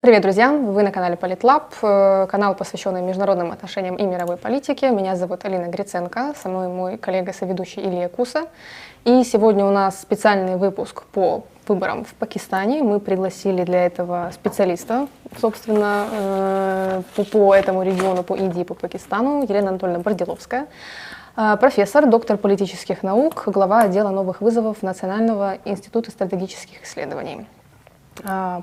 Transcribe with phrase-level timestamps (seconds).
[0.00, 0.52] Привет, друзья!
[0.52, 4.90] Вы на канале Политлаб, э, канал, посвященный международным отношениям и мировой политике.
[4.90, 8.46] Меня зовут Алина Гриценко, со мной мой коллега-соведущий Илья Куса.
[9.04, 12.84] И сегодня у нас специальный выпуск по выборам в Пакистане.
[12.84, 15.08] Мы пригласили для этого специалиста,
[15.40, 17.02] собственно, э,
[17.32, 20.68] по, этому региону, по Индии, по Пакистану, Елена Анатольевна Борделовская.
[21.36, 27.48] Э, профессор, доктор политических наук, глава отдела новых вызовов Национального института стратегических исследований.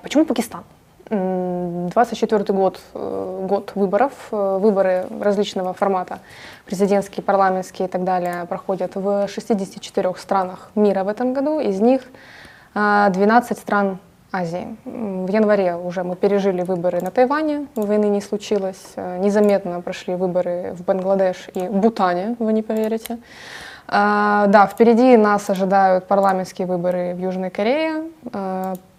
[0.02, 0.64] Почему Пакистан?
[1.10, 6.20] 24 год, э, год выборов, э, выборы различного формата,
[6.66, 12.02] президентские, парламентские и так далее, проходят в 64 странах мира в этом году, из них
[12.74, 14.00] 12 э, стран
[14.32, 14.76] Азии.
[14.84, 20.84] В январе уже мы пережили выборы на Тайване, войны не случилось, незаметно прошли выборы в
[20.84, 23.20] Бангладеш и Бутане, вы не поверите.
[23.88, 28.04] Да, впереди нас ожидают парламентские выборы в Южной Корее,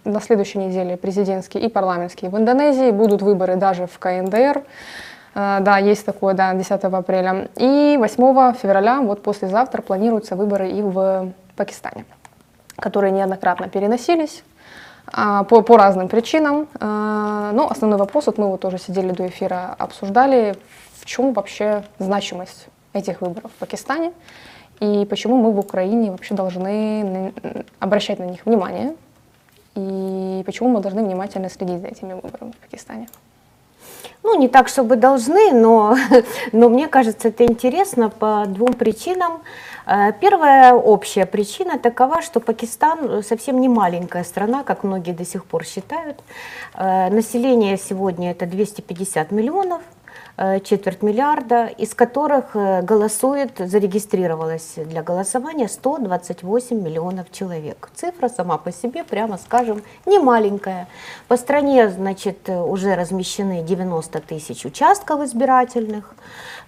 [0.07, 4.63] на следующей неделе президентские и парламентские в Индонезии, будут выборы даже в КНДР.
[5.35, 7.49] Э, да, есть такое, да, 10 апреля.
[7.57, 12.05] И 8 февраля, вот послезавтра, планируются выборы и в Пакистане,
[12.77, 14.43] которые неоднократно переносились
[15.11, 16.67] а, по, по разным причинам.
[16.79, 20.55] Но основной вопрос, вот мы вот тоже сидели до эфира, обсуждали,
[20.99, 24.11] в чем вообще значимость этих выборов в Пакистане
[24.79, 27.33] и почему мы в Украине вообще должны
[27.79, 28.95] обращать на них внимание,
[29.75, 33.07] и почему мы должны внимательно следить за этими выборами в Пакистане?
[34.23, 35.95] Ну, не так, чтобы должны, но,
[36.51, 39.41] но мне кажется, это интересно по двум причинам.
[39.85, 45.45] Э, первая общая причина такова, что Пакистан совсем не маленькая страна, как многие до сих
[45.45, 46.21] пор считают.
[46.73, 49.96] Э, население сегодня это 250 миллионов– Э,
[50.63, 57.89] четверть миллиарда, из которых э, голосует, зарегистрировалось для голосования 128 миллионов человек.
[57.95, 60.87] Цифра сама по себе, прямо скажем, не маленькая.
[61.27, 66.13] По стране, значит, уже размещены 90 тысяч участков избирательных.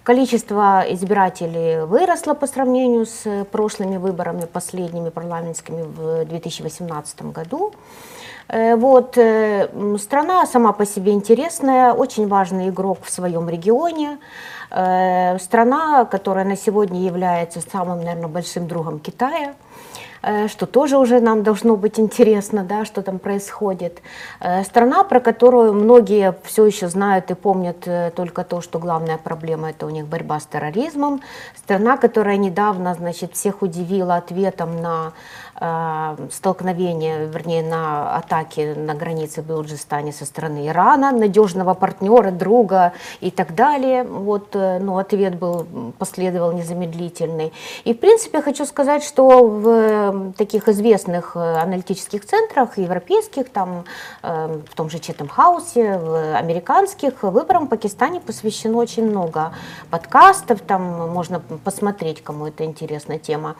[0.02, 7.72] Количество избирателей выросло по сравнению с прошлыми выборами, последними парламентскими в 2018 году.
[8.52, 9.68] Э, вот, э,
[9.98, 14.18] страна сама по себе интересная, очень важный игрок в своем регионе.
[14.70, 19.54] Э, страна, которая на сегодня является самым, наверное, большим другом Китая
[20.48, 24.02] что тоже уже нам должно быть интересно, да, что там происходит.
[24.64, 29.86] Страна, про которую многие все еще знают и помнят только то, что главная проблема это
[29.86, 31.22] у них борьба с терроризмом.
[31.56, 35.14] Страна, которая недавно, значит, всех удивила ответом на
[36.30, 43.54] столкновения, вернее, на атаки на границе Белуджистане со стороны Ирана, надежного партнера, друга и так
[43.54, 44.04] далее.
[44.04, 45.66] Вот, э, ну, ответ был,
[45.98, 47.52] последовал незамедлительный.
[47.84, 53.84] И, в принципе, хочу сказать, что в таких известных э, аналитических центрах, европейских, там,
[54.22, 59.52] в том же Четем Хаусе, в американских, выборам в Пакистане посвящено очень много
[59.90, 63.56] подкастов, там можно посмотреть, кому это интересная тема.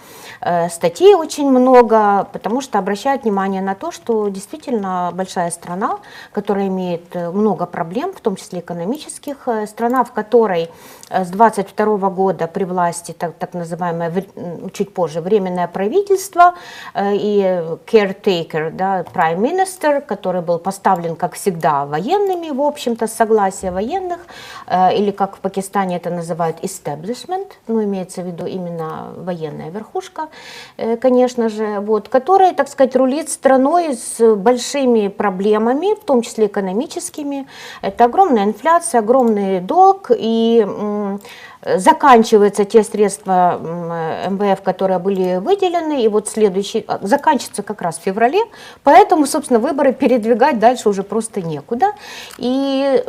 [0.70, 5.98] Статей очень много, много, потому что обращают внимание на то, что действительно большая страна,
[6.32, 10.68] которая имеет э, много проблем, в том числе экономических, э, страна, в которой
[11.08, 14.24] э, с 22 года при власти так, так называемое,
[14.72, 16.54] чуть позже, временное правительство
[16.96, 23.70] и caretaker, да, prime minister, который был поставлен, как всегда, военными, в общем-то, с согласия
[23.70, 24.18] военных,
[24.96, 30.28] или как в Пакистане это называют establishment, ну, имеется в виду именно военная верхушка,
[31.00, 37.46] конечно же, вот, которая, так сказать, рулит страной с большими проблемами, в том числе экономическими.
[37.82, 40.66] Это огромная инфляция, огромный долг и
[41.62, 43.58] заканчиваются те средства
[44.28, 48.40] МВФ, которые были выделены, и вот следующий, а, заканчивается как раз в феврале,
[48.82, 51.92] поэтому, собственно, выборы передвигать дальше уже просто некуда.
[52.38, 53.04] И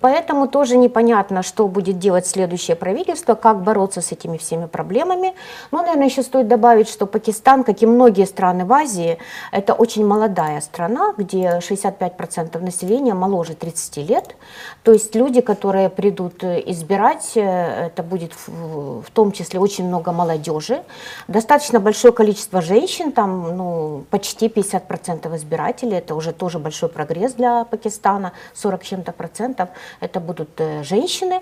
[0.00, 5.34] поэтому тоже непонятно, что будет делать следующее правительство, как бороться с этими всеми проблемами.
[5.70, 9.18] Но, наверное, еще стоит добавить, что Пакистан, как и многие страны в Азии,
[9.52, 14.36] это очень молодая страна, где 65% населения моложе 30 лет.
[14.82, 20.12] То есть люди, которые придут избирать, э, это будет в, в том числе очень много
[20.12, 20.82] молодежи,
[21.28, 27.64] достаточно большое количество женщин, там ну, почти 50% избирателей, это уже тоже большой прогресс для
[27.64, 29.68] Пакистана, 40 чем-то процентов,
[30.00, 31.40] это будут э, женщины.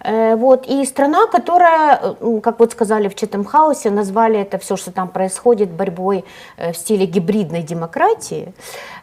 [0.00, 0.66] Э, вот.
[0.66, 5.70] И страна, которая, э, как вот сказали в Четемхаусе, назвали это все, что там происходит,
[5.70, 6.24] борьбой
[6.56, 8.52] в стиле гибридной демократии.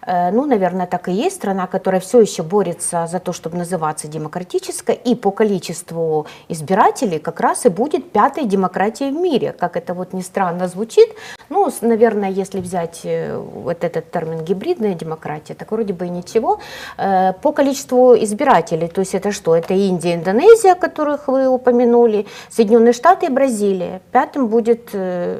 [0.05, 4.95] Ну, наверное, так и есть страна, которая все еще борется за то, чтобы называться демократической,
[4.95, 10.13] и по количеству избирателей как раз и будет пятой демократией в мире, как это вот
[10.13, 11.09] ни странно звучит.
[11.49, 16.59] Ну, наверное, если взять э, вот этот термин гибридная демократия, так вроде бы и ничего.
[16.97, 19.55] Э, По количеству избирателей, то есть это что?
[19.55, 24.01] Это Индия, Индонезия, которых вы упомянули, Соединенные Штаты и Бразилия.
[24.11, 25.39] Пятым будет э,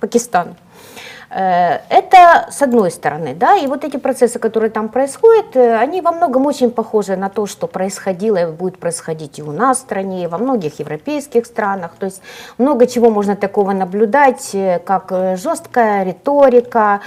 [0.00, 0.56] Пакистан.
[1.36, 6.00] Э, Это с одной стороны, да, и вот эти процессы, которые там происходят, э, они
[6.00, 9.80] во многом очень похожи на то, что происходило и будет происходить и у нас в
[9.80, 11.90] стране, и во многих европейских странах.
[11.98, 12.22] То есть
[12.58, 17.00] много чего можно такого наблюдать, э, как жесткая риторика,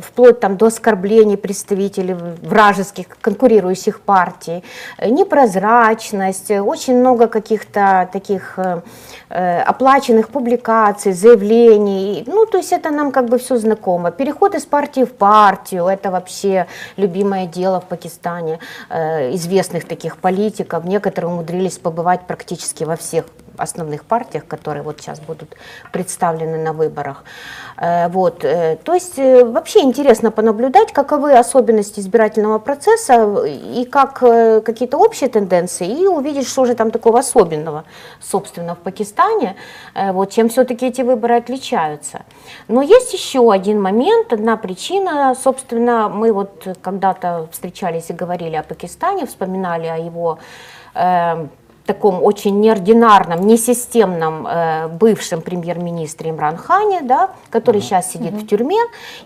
[0.00, 4.62] вплоть там до оскорблений представителей вражеских конкурирующих партий,
[5.06, 8.58] непрозрачность, очень много каких-то таких
[9.28, 12.24] оплаченных публикаций, заявлений.
[12.26, 14.10] Ну, то есть это нам как бы все знакомо.
[14.10, 16.66] Переход из партии в партию, это вообще
[16.96, 18.58] любимое дело в Пакистане
[18.90, 20.84] э, известных таких политиков.
[20.84, 23.24] Некоторые умудрились побывать практически во всех
[23.56, 25.56] основных партиях, которые вот сейчас будут
[25.92, 27.24] представлены на выборах.
[27.76, 28.44] Э, Вот.
[28.44, 34.18] э, То есть э, вообще интересно понаблюдать, каковы особенности избирательного процесса и как
[34.64, 37.84] какие-то общие тенденции, и увидеть, что же там такого особенного,
[38.20, 39.56] собственно, в Пакистане,
[39.94, 42.22] вот, чем все-таки эти выборы отличаются.
[42.68, 48.62] Но есть еще один момент, одна причина, собственно, мы вот когда-то встречались и говорили о
[48.62, 50.38] Пакистане, вспоминали о его
[50.94, 51.46] э,
[51.86, 58.80] таком очень неординарном, несистемном э, бывшем премьер-министре Имран Хане, да, который сейчас сидит в тюрьме,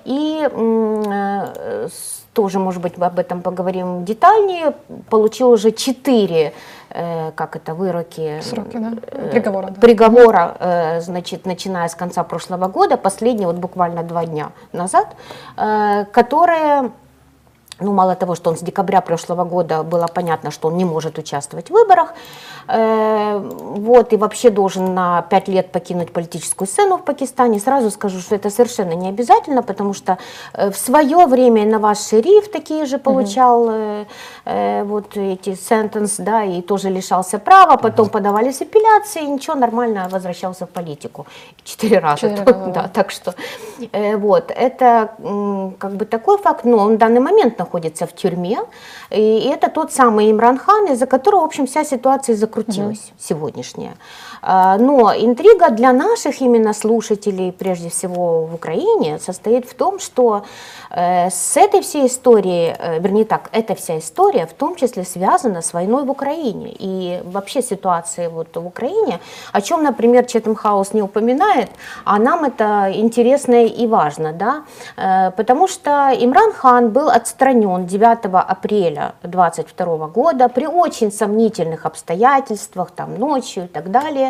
[0.05, 1.89] и э,
[2.33, 4.73] тоже, может быть, мы об этом поговорим детальнее,
[5.11, 6.53] получил уже четыре,
[6.91, 8.93] э, как это, выроки, Сроки, да?
[9.07, 9.81] э, Приговора, да.
[9.81, 15.17] приговора, э, значит, начиная с конца прошлого года, последний вот буквально два дня назад,
[15.57, 16.91] э, которые
[17.81, 21.19] ну, мало того, что он с декабря прошлого года было понятно, что он не может
[21.19, 22.15] участвовать в выборах,
[22.67, 28.21] э, вот, и вообще должен на пять лет покинуть политическую сцену в Пакистане, сразу скажу,
[28.21, 30.19] что это совершенно не обязательно, потому что
[30.53, 34.05] э, в свое время Наваз Шериф такие же получал э,
[34.49, 40.09] э, вот эти сентенс, да, и тоже лишался права, потом подавались апелляции, и ничего, нормально
[40.11, 41.27] возвращался в политику.
[41.65, 42.21] Четыре раза.
[42.21, 42.89] Четыре раза, да.
[42.89, 43.35] так что
[43.93, 45.15] э, вот, это
[45.79, 48.59] как бы такой факт, но он в данный момент находится в тюрьме,
[49.11, 53.95] и, это тот самый Имран Хан, из-за которого, в общем, вся ситуация закрутилась сегодняшняя.
[54.43, 60.45] А, Но интрига для наших именно слушателей, прежде всего в Украине, состоит в том, что
[60.91, 65.63] э, с этой всей историей, э, вернее так, эта вся история в том числе связана
[65.63, 66.75] с войной в Украине.
[66.79, 69.21] И вообще ситуацией вот в Украине,
[69.53, 71.71] о чем, например, Четем Хаус не упоминает,
[72.05, 74.65] а нам это интересно и важно, да,
[74.97, 82.91] Э, потому что Имран Хан был отстранен 9 апреля 2022 года при очень сомнительных обстоятельствах,
[82.91, 84.28] там ночью и так далее,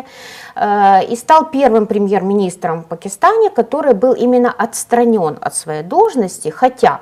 [0.55, 6.99] э, и стал первым премьер-министром в Пакистане, который был именно отстранен от своей должности, хотя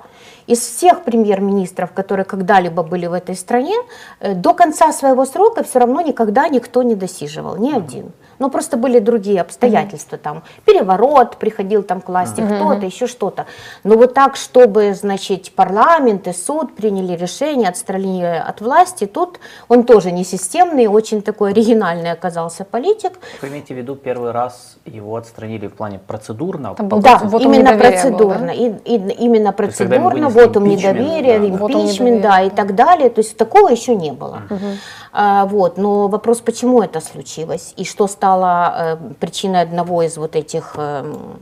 [0.48, 3.76] из всех премьер-министров, которые когда-либо были в этой стране,
[4.20, 8.12] э, до конца своего срока все равно никогда никто не досиживал, ни один.
[8.40, 13.46] Но просто были другие обстоятельства, там переворот, приходил там к власти кто-то, еще что-то.
[13.84, 19.84] Но вот так, чтобы, значит, парламент и суд приняли решение отстранения от власти, тут он
[19.84, 23.14] тоже не системный, очень такой оригинальный оказался политик.
[23.42, 26.76] Вы имеете в виду, первый раз его отстранили в плане процедурно?
[26.76, 28.48] Там был Да, вотум именно недоверия был, процедурно.
[28.48, 28.54] да?
[28.54, 33.10] И, и- именно процедурно, вот он недоверие, да, импичмент, да, и так далее.
[33.10, 34.44] То есть такого еще не было.
[34.50, 37.74] А, вот, но вопрос, почему это случилось?
[37.78, 41.38] И что стало э, причиной одного из вот этих, эм,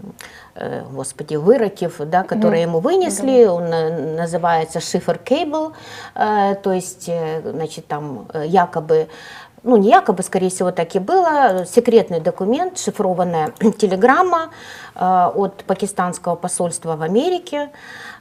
[0.56, 5.74] э, господи, выроков, да, которые ему вынесли, он э, называется шифр кейбл,
[6.16, 9.08] э, то есть, э, значит, там э, якобы
[9.66, 14.52] ну не якобы, скорее всего, так и было, секретный документ, шифрованная телеграмма
[14.94, 17.76] э, от пакистанского посольства в Америке, э,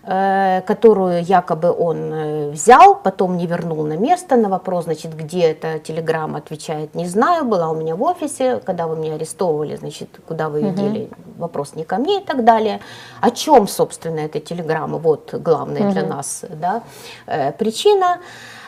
[0.07, 4.37] которую якобы он э, взял, потом не вернул на место.
[4.37, 8.87] На вопрос, значит, где эта телеграмма, отвечает, не знаю, была у меня в офисе, когда
[8.87, 12.81] вы меня арестовывали, значит, куда вы ее дели, вопрос не ко мне и так далее.
[13.21, 14.99] О чем, собственно, эта телеграмма?
[14.99, 16.83] Вот главная для нас да,
[17.27, 18.19] э, причина.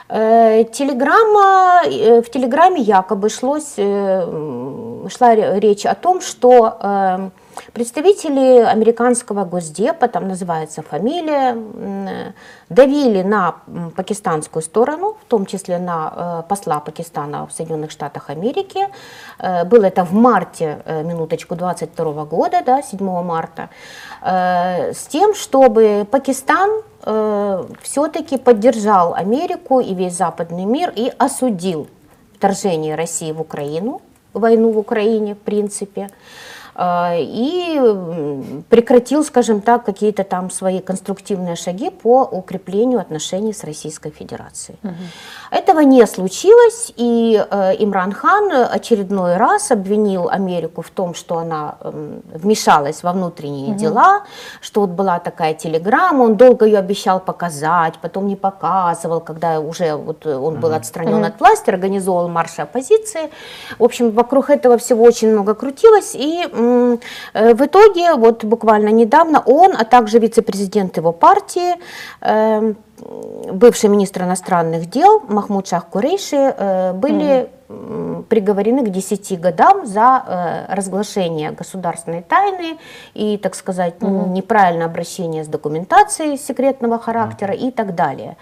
[0.09, 7.31] Э, Телеграмма, э, в телеграмме якобы шлось, э, шла ре- речь о том, что э,
[7.73, 11.57] представители американского госдепа, там называется фамилия,
[12.69, 13.57] давили на
[13.97, 18.89] пакистанскую сторону, в том числе на э, посла Пакистана в Соединенных Штатах Америки.
[19.39, 23.69] Э, Было это в марте, э, минуточку, 22 года, да, 7 марта,
[24.23, 26.83] с тем, чтобы Пакистан
[27.83, 31.87] все-таки поддержал Америку и весь западный мир и осудил
[32.35, 34.01] вторжении России в Украину,
[34.33, 36.09] войну в Украине, в принципе,
[36.79, 37.81] и
[38.69, 44.79] прекратил, скажем так, какие-то там свои конструктивные шаги по укреплению отношений с Российской Федерацией.
[45.51, 51.77] Этого не случилось, и э, Имран Хан очередной раз обвинил Америку в том, что она
[51.81, 54.23] эм, вмешалась во внутренние дела,
[54.61, 59.95] что вот была такая телеграмма, он долго ее обещал показать, потом не показывал, когда уже
[59.95, 63.31] вот э, он был отстранен от власти, организовал марши оппозиции.
[63.79, 69.43] В общем, вокруг этого всего очень много крутилось, и э, в итоге вот буквально недавно
[69.45, 71.77] он, а также вице-президент его партии,
[72.21, 72.77] эм,
[73.53, 77.51] бывший министр иностранных дел Махмуд Шах Курейши э, были
[78.29, 80.23] приговорены к 10 годам за
[80.69, 82.79] э, разглашение государственной тайны
[83.15, 88.37] и, так сказать, н- неправильное обращение с документацией секретного характера и так далее.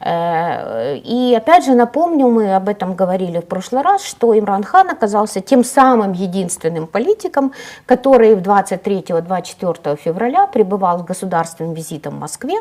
[0.00, 4.90] Э, И опять же напомню, мы об этом говорили в прошлый раз, что Имран Хан
[4.90, 7.52] оказался тем самым единственным политиком,
[7.86, 12.54] который в 23-24 февраля пребывал с государственным визитом в Москве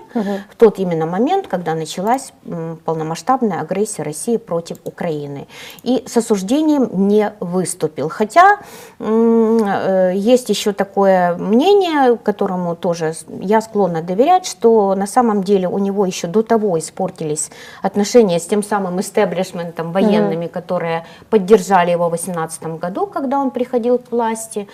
[0.51, 5.48] в тот именно момент, когда началась м, полномасштабная агрессия России против Украины.
[5.84, 8.10] И с осуждением не выступил.
[8.10, 8.60] Хотя
[9.00, 15.80] э, есть еще такое мнение, которому тоже я склонна доверять, что на самом деле у
[15.80, 17.50] него еще до того испортились
[17.82, 23.98] отношения с тем самым истеблишментом военными, которые поддержали его в 2018 году, когда он приходил
[23.98, 24.68] к власти.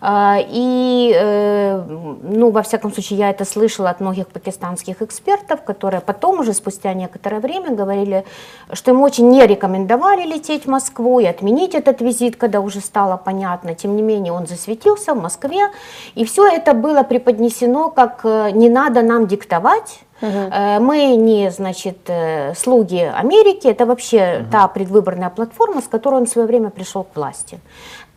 [0.00, 1.82] А, И, э,
[2.22, 6.94] ну, во всяком случае, я это слышала от многих пакистанских экспертов, которые потом уже спустя
[6.94, 8.24] некоторое время говорили,
[8.72, 13.16] что ему очень не рекомендовали лететь в Москву и отменить этот визит, когда уже стало
[13.16, 13.74] понятно.
[13.74, 15.70] Тем не менее, он засветился в Москве,
[16.14, 21.98] и все это было преподнесено как э, «не надо нам диктовать», Э, Мы не, значит,
[22.08, 27.04] э, слуги Америки, это вообще та предвыборная платформа, с которой он в свое время пришел
[27.04, 27.58] к власти.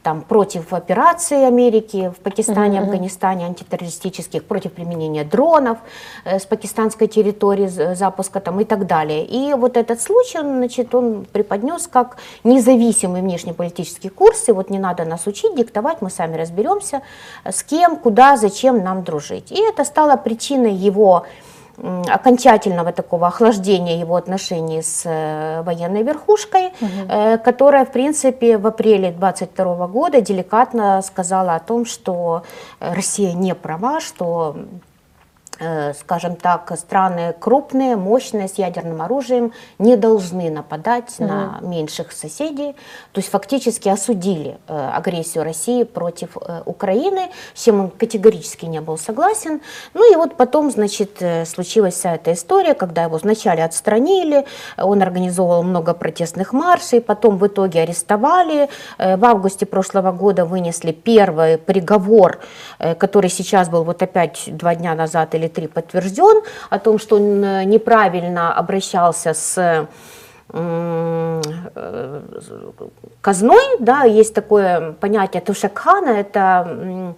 [0.10, 5.78] Там против операций Америки в Пакистане, Афганистане, антитеррористических, против применения дронов
[6.26, 9.24] э, с пакистанской территории, з- запуска там и так далее.
[9.24, 14.80] И вот этот случай, он, значит, он преподнес как независимый внешнеполитический курс, и вот не
[14.80, 17.04] надо нас учить, диктовать, мы сами разберемся,
[17.44, 19.52] э, с кем, куда, зачем нам дружить.
[19.52, 21.28] И это стало причиной его
[22.08, 29.12] окончательного такого охлаждения его отношений с э, военной верхушкой, э, которая, в принципе, в апреле
[29.12, 32.44] 22 года деликатно сказала о том, что
[32.80, 34.56] э, Россия не права, что
[35.94, 42.74] скажем так, страны крупные, мощные, с ядерным оружием не должны нападать на меньших соседей.
[43.12, 48.80] То есть фактически осудили э, агрессию России против э, Украины, с чем он категорически не
[48.80, 49.62] был согласен.
[49.94, 54.46] Ну и вот потом, значит, э, случилась вся эта история, когда его вначале отстранили,
[54.78, 58.70] он организовывал много протестных маршей, потом в итоге арестовали.
[58.98, 62.40] Э, В августе прошлого года вынесли первый приговор,
[62.80, 67.18] э, который сейчас был вот опять два дня назад или три подтвержден, о том, что
[67.18, 69.88] он э, неправильно обращался с э,
[73.22, 77.16] казной, да, есть такое понятие тушакхана, это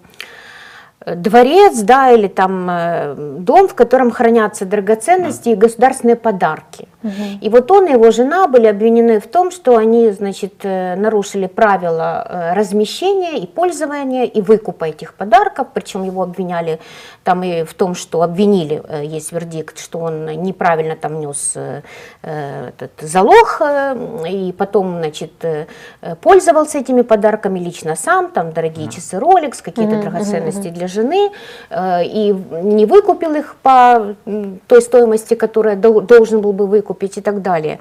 [1.06, 6.88] дворец, да, или там э, дом, в котором хранятся драгоценности и государственные подарки.
[7.40, 11.46] И вот он и его жена были обвинены в том, что они, значит, э, нарушили
[11.46, 16.78] правила э, размещения и пользования и выкупа этих подарков, причем его обвиняли
[17.24, 21.82] там и в том, что обвинили, э, есть вердикт, что он неправильно там нес э,
[22.22, 23.96] э, этот залог, э,
[24.30, 25.66] и потом, значит, э,
[26.02, 31.30] э, пользовался этими подарками лично сам, там дорогие часы Rolex, какие-то драгоценности для жены,
[31.70, 32.32] э, и
[32.62, 34.14] не выкупил их по
[34.66, 37.78] той стоимости, которая дол- должен был бы выкупить и так далее.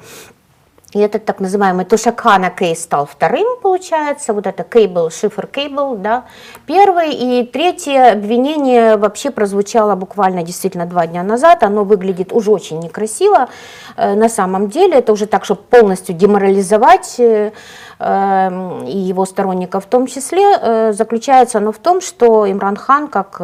[0.94, 6.26] И этот так называемый Тушакхана кейс стал вторым, получается, вот это кейбл, шифр кейбл, да,
[6.66, 7.14] первый.
[7.14, 13.48] И третье обвинение вообще прозвучало буквально действительно два дня назад, оно выглядит уже очень некрасиво.
[13.96, 17.54] Э, на самом деле, это уже так, чтобы полностью деморализовать э,
[18.00, 23.08] э, и его сторонников в том числе, э, заключается оно в том, что Имран Хан,
[23.08, 23.40] как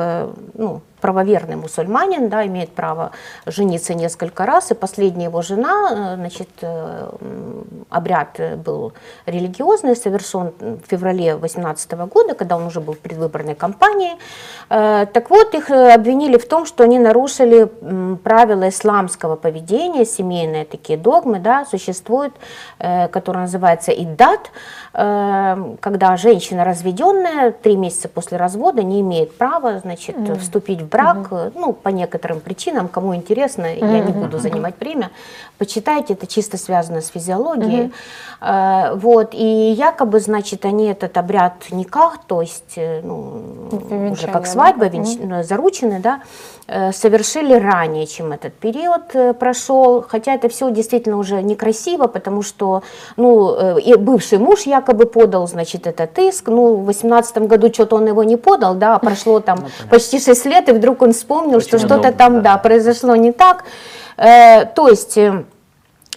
[0.53, 3.11] ну, правоверный мусульманин, да, имеет право
[3.45, 7.11] жениться несколько раз, и последняя его жена, э, значит, э,
[7.89, 8.93] обряд был
[9.25, 14.15] религиозный, совершен в феврале 2018 года, когда он уже был в предвыборной кампании.
[14.69, 17.69] Э, Так вот, их обвинили в том, что они нарушили
[18.23, 22.33] правила исламского поведения, семейные такие догмы, да, существует,
[22.79, 24.51] э, которая называется иддат,
[24.93, 31.51] когда женщина разведенная три месяца после развода не имеет права, значит, вступить в брак, э,
[31.55, 35.09] ну, по некоторым причинам, кому интересно, я не буду занимать время,
[35.57, 37.91] почитайте, это чисто связано с физиологией.
[38.41, 43.41] Э, Вот, и якобы, значит, они этот обряд никак, то есть, э, ну,
[44.11, 44.49] уже как да?
[44.49, 46.21] свадьба, венч- э, заручены, да,
[46.91, 52.81] совершили ранее, чем этот период прошел, хотя это все действительно уже некрасиво, потому что,
[53.15, 58.07] ну, и бывший муж якобы подал, значит, этот иск, ну, в 18 году что-то он
[58.07, 61.75] его не подал, да, а прошло там почти 6 лет, и вдруг он вспомнил, что
[61.75, 62.57] Очень что-то удобно, там, да.
[62.57, 63.65] произошло не так,
[64.17, 65.17] Э, то есть...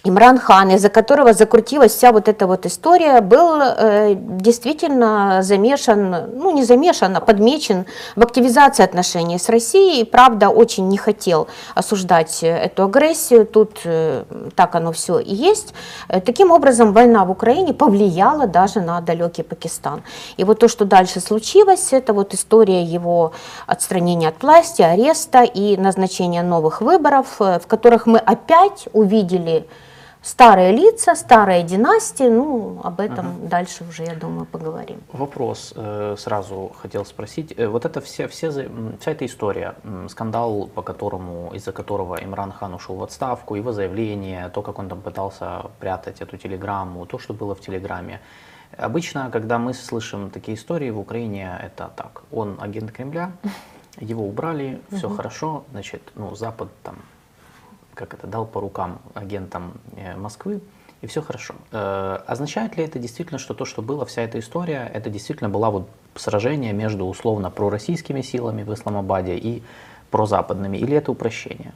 [0.03, 6.49] Имран Хан, из-за которого закрутилась вся вот эта вот история, был э, действительно замешан, ну
[6.51, 10.03] не замешан, а подмечен в активизации отношений с Россией.
[10.03, 14.23] Правда, очень не хотел осуждать эту агрессию, тут э,
[14.55, 15.75] так оно все и есть.
[16.07, 20.01] Э, таким образом, война в Украине повлияла даже на далекий Пакистан.
[20.35, 23.33] И вот то, что дальше случилось, это вот история его
[23.67, 29.67] отстранения от власти, ареста и назначения новых выборов, э, в которых мы опять увидели
[30.21, 32.29] старые лица, старые династии.
[32.29, 35.01] Ну, об этом дальше уже, я думаю, поговорим.
[35.13, 37.53] Вопрос э, сразу хотел спросить.
[37.57, 39.75] Э, Вот это все, все, вся эта история,
[40.09, 44.89] скандал, по которому, из-за которого Имран Хан ушел в отставку, его заявление, то, как он
[44.89, 48.19] там пытался прятать эту телеграмму, то, что было в телеграмме.
[48.77, 52.23] Обычно, когда мы слышим такие истории в Украине, это так.
[52.31, 53.31] Он агент Кремля,
[53.99, 56.95] его убрали, все хорошо, значит, ну, Запад там
[57.93, 60.61] как это, дал по рукам агентам э, Москвы,
[61.01, 61.55] и все хорошо.
[61.71, 65.69] Э, означает ли это действительно, что то, что было, вся эта история, это действительно была
[65.69, 69.63] вот сражение между условно пророссийскими силами в Исламабаде и
[70.11, 71.73] прозападными, или это упрощение?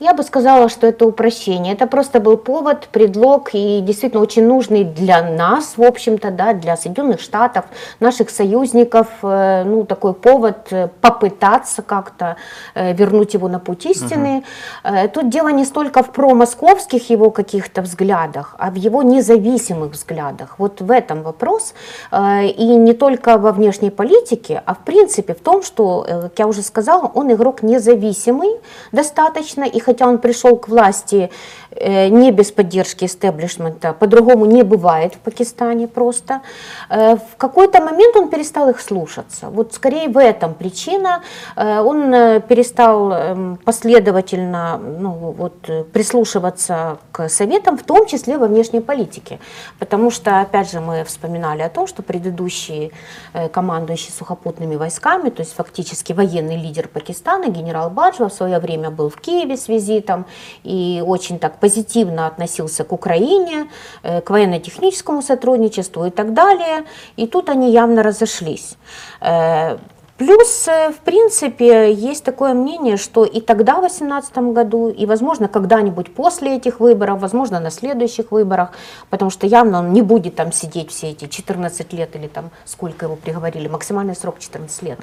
[0.00, 1.72] Я бы сказала, что это упрощение.
[1.72, 6.76] Это просто был повод, предлог и действительно очень нужный для нас, в общем-то, да, для
[6.76, 7.64] Соединенных Штатов,
[8.00, 12.36] наших союзников, э, ну, такой повод э, попытаться как-то
[12.74, 14.44] э, вернуть его на путь истины.
[14.82, 20.56] Э, Тут дело не столько в промосковских его каких-то взглядах, а в его независимых взглядах.
[20.58, 21.74] Вот в этом вопрос.
[22.12, 26.62] И не только во внешней политике, а в принципе в том, что, как я уже
[26.62, 28.50] сказала, он игрок независимый
[28.92, 31.30] достаточно, и хотя он пришел к власти
[31.80, 36.40] не без поддержки истеблишмента, по-другому не бывает в Пакистане просто,
[36.88, 39.48] в какой-то момент он перестал их слушаться.
[39.50, 41.22] Вот скорее в этом причина.
[41.56, 48.38] Э, Он э, перестал эм, последовательно ну, вот, э, прислушиваться к советам, в том числе
[48.38, 49.38] во внешней политике.
[49.78, 52.92] Потому что, опять же, мы вспоминали о том, что предыдущий
[53.32, 58.90] э, командующий сухопутными войсками, то есть фактически военный лидер Пакистана, генерал Баджва, в свое время
[58.90, 60.24] был в Киеве с визитом
[60.64, 63.66] и очень так позитивно относился к Украине,
[64.02, 66.84] э, к военно-техническому сотрудничеству и так далее.
[67.16, 68.76] И тут они явно разошлись.
[69.22, 69.78] Э,
[70.18, 75.48] Плюс, э, в принципе, есть такое мнение, что и тогда, в 2018 году, и, возможно,
[75.48, 78.68] когда-нибудь после этих выборов, возможно, на следующих выборах,
[79.10, 83.06] потому что явно он не будет там сидеть все эти 14 лет или там сколько
[83.06, 84.98] его приговорили, максимальный срок 14 лет,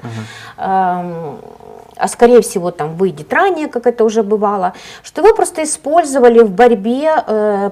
[0.56, 1.36] Эм,
[2.02, 4.72] а скорее всего там выйдет ранее, как это уже бывало,
[5.04, 7.70] что его просто использовали в борьбе э,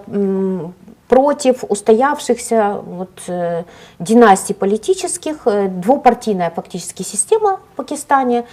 [1.09, 3.64] против устоявшихся вот, э,
[3.99, 8.45] династий политических, э, двупартийная фактически система в Пакистане.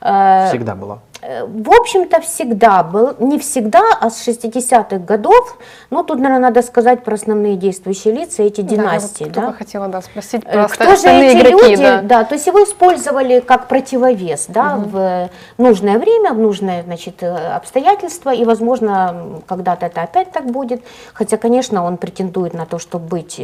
[0.00, 1.00] Э, Всегда была.
[1.26, 5.58] Э, В общем-то, всегда был, не всегда, а с 60-х годов,
[5.90, 9.52] ну, тут, наверное, надо сказать про основные действующие лица, эти династии, Да, я да?
[9.52, 11.70] хотела да, спросить Э, про Кто же эти игроки.
[11.70, 11.82] люди?
[11.82, 12.00] да.
[12.02, 12.24] Да.
[12.24, 18.30] то есть его использовали как противовес, да, в нужное время, в нужное, значит, э, обстоятельства,
[18.34, 20.82] и, возможно, когда-то это опять так будет.
[21.12, 23.40] Хотя, конечно, он претендует на то, чтобы быть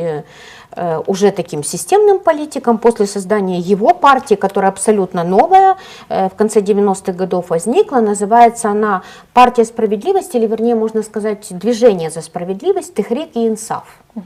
[1.07, 5.77] уже таким системным политиком после создания его партии, которая абсолютно новая,
[6.09, 12.11] э, в конце 90-х годов возникла, называется она «Партия справедливости», или, вернее, можно сказать, «Движение
[12.11, 13.85] за справедливость», «Техрик и Инсаф».
[14.15, 14.21] Э,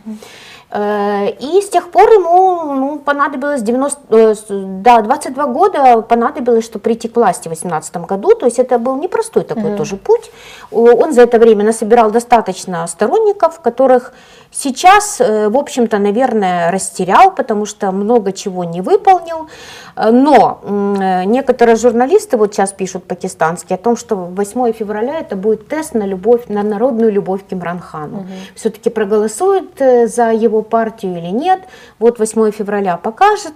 [0.77, 4.35] И с тех пор ему ну, понадобилось 90, э,
[4.83, 8.35] да, 22 года понадобилось, чтобы прийти к власти в 2018 году.
[8.35, 10.31] То есть это был непростой такой тоже путь.
[10.71, 14.13] Он за это время насобирал достаточно сторонников, которых
[14.51, 19.49] сейчас, э, в общем-то, наверное, растерял, потому что много чего не выполнил.
[19.97, 25.37] Э, Но э, некоторые журналисты вот сейчас пишут пакистанские о том, что 8 февраля это
[25.37, 28.27] будет тест на любовь, на народную любовь к Имран Хану.
[28.55, 31.61] Все-таки проголосуют э, за его партию или нет.
[31.99, 33.55] Вот 8 февраля покажет.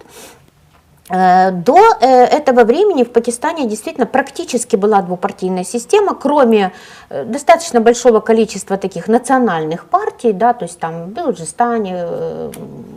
[1.11, 6.73] Э, До э, этого времени в Пакистане действительно практически была двупартийная система, кроме
[7.09, 12.07] э, достаточно большого количества таких национальных партий, да, то есть там в Белуджистане,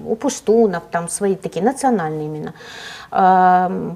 [0.08, 2.54] у пуштунов, там свои такие национальные именно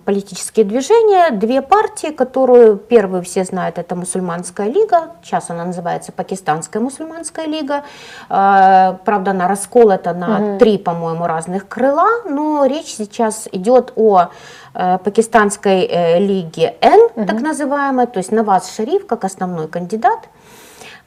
[0.06, 6.82] политические движения, две партии, которую первую все знают, это мусульманская лига, сейчас она называется Пакистанская
[6.82, 7.84] мусульманская лига,
[8.30, 10.58] Э, правда она расколота на Мгм.
[10.60, 14.28] три, по-моему, разных крыла, но речь сейчас идет о
[14.74, 20.30] э, пакистанской э, лиге Н, так называемой, то есть Наваз Шариф как основной кандидат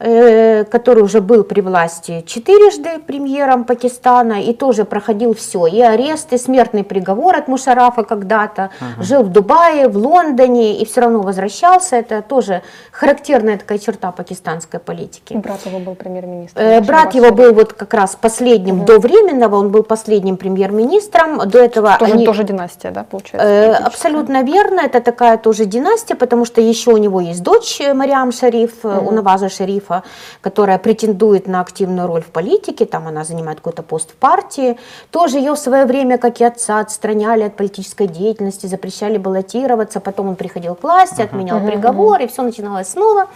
[0.00, 6.38] который уже был при власти четырежды премьером Пакистана и тоже проходил все, и арест, и
[6.38, 11.96] смертный приговор от Мушарафа когда-то, жил в Дубае, в Лондоне и все равно возвращался.
[11.96, 15.34] Это тоже характерная такая черта пакистанской политики.
[15.34, 16.64] Брат его был премьер-министром.
[16.64, 21.48] Э, Брат его был вот как раз последним до временного, он был последним премьер-министром.
[21.48, 22.24] До этого Тоже, они...
[22.24, 23.48] тоже династия, да, получается?
[23.48, 23.72] Э?
[23.74, 28.32] Абсолютно верно, это такая тоже династия, потому что еще у него есть дочь э, Мариам
[28.32, 29.48] Шариф, э, у Наваза
[29.90, 30.03] Шарифа,
[30.40, 34.76] которая претендует на активную роль в политике, там она занимает какой-то пост в партии.
[35.11, 40.29] Тоже ее в свое время, как и отца, отстраняли от политической деятельности, запрещали баллотироваться, потом
[40.29, 43.26] он приходил к власти, отменял приговор, и все начиналось снова.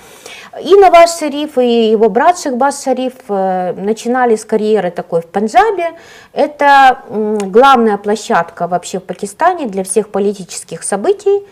[0.62, 5.94] И Наваз Шариф, и его брат Шахбаз Шариф э, начинали с карьеры такой в Пенджабе.
[6.32, 11.42] Это главная площадка вообще в Пакистане для всех политических событий,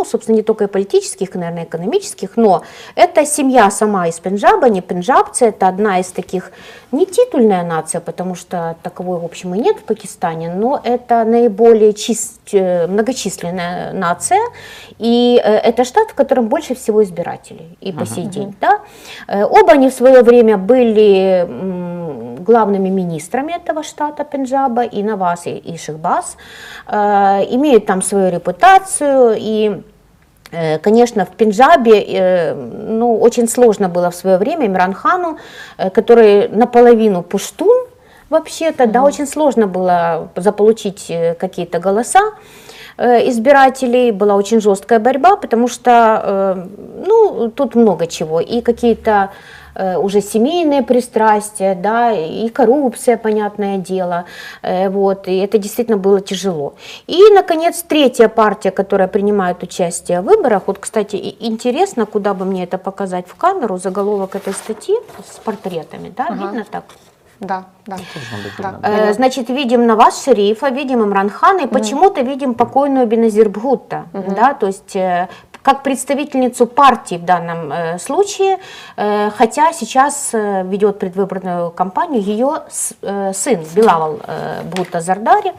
[0.00, 2.62] ну, собственно, не только и политических, наверное, экономических, но
[2.94, 6.52] это семья сама из Пенджаба, не пенджабцы, это одна из таких,
[6.90, 11.90] не титульная нация, потому что таковой, в общем, и нет в Пакистане, но это наиболее
[11.90, 14.40] чис- э, многочисленная нация,
[14.98, 18.54] и э, это штат, в котором больше всего избирателей и по сей день.
[18.60, 18.80] Да?
[19.28, 21.46] Э, Оба они в свое время были
[22.40, 26.36] главными министрами этого штата Пенджаба, и Наваз, и, и Шихбаз,
[26.86, 29.82] Э, имеют там свою репутацию, и
[30.82, 35.38] Конечно, в Пенджабе э, ну, очень сложно было в свое время Имран Хану,
[35.78, 37.86] э, который наполовину пуштун,
[38.30, 42.20] вообще-то, да, очень сложно было заполучить э, какие-то голоса
[42.96, 46.66] э, избирателей, была очень жесткая борьба, потому что, э,
[47.06, 49.59] ну, тут много чего, и какие-то э,
[49.98, 54.24] уже семейные пристрастия, да, и коррупция, понятное дело,
[54.62, 56.74] э, вот, и это действительно было тяжело.
[57.06, 62.64] И, наконец, третья партия, которая принимает участие в выборах, вот, кстати, интересно, куда бы мне
[62.64, 64.94] это показать в камеру, заголовок этой статьи
[65.32, 66.44] с портретами, да, Ага.
[66.46, 66.84] видно так?
[67.40, 67.96] Да, да.
[68.82, 74.52] Э, Значит, видим Наваз Шерифа, видим Имран Хана и почему-то видим покойную Беназир Бхутта, да,
[74.52, 75.28] то есть э,
[75.62, 78.58] как представительницу партии в данном э, случае,
[78.96, 85.52] э, хотя сейчас э, ведет предвыборную кампанию ее сын Билавал э, Бхутта Зардари.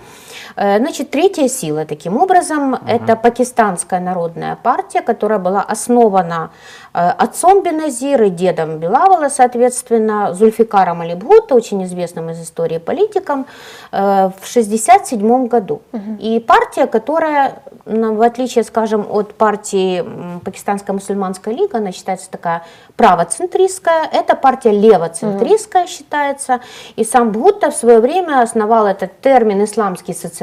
[0.56, 6.52] Э, Значит, третья сила, таким образом, это пакистанская народная партия, которая была основана
[6.94, 13.46] э, отцом Беназира, дедом Билавала, соответственно, Зульфикаром Алибхута, очень известным из истории политиком,
[13.92, 15.82] э, в 1967 году.
[16.20, 20.04] И партия, которая, ну, в отличие, скажем, от партии
[20.44, 22.64] Пакистанская мусульманская лига, она считается такая
[22.96, 26.60] правоцентристская, эта партия левоцентристская считается.
[26.96, 30.41] И сам Бхутта в свое время основал этот термин исламский социализм,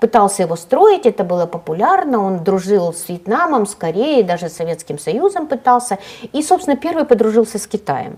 [0.00, 4.98] пытался его строить, это было популярно, он дружил с Вьетнамом, с Кореей, даже с Советским
[4.98, 5.98] Союзом пытался.
[6.32, 8.16] И, собственно, первый подружился с Китаем.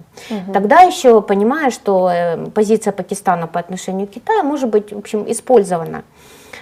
[0.52, 5.24] Тогда еще, понимая, что э, позиция Пакистана по отношению к Китаю может быть, в общем,
[5.30, 6.02] использована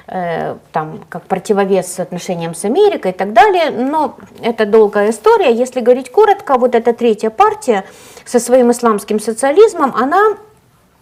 [0.08, 5.52] э, там, как противовес отношениям с Америкой и так далее, но это долгая история.
[5.52, 7.84] Если говорить коротко, вот эта третья партия
[8.24, 10.36] со своим исламским социализмом, она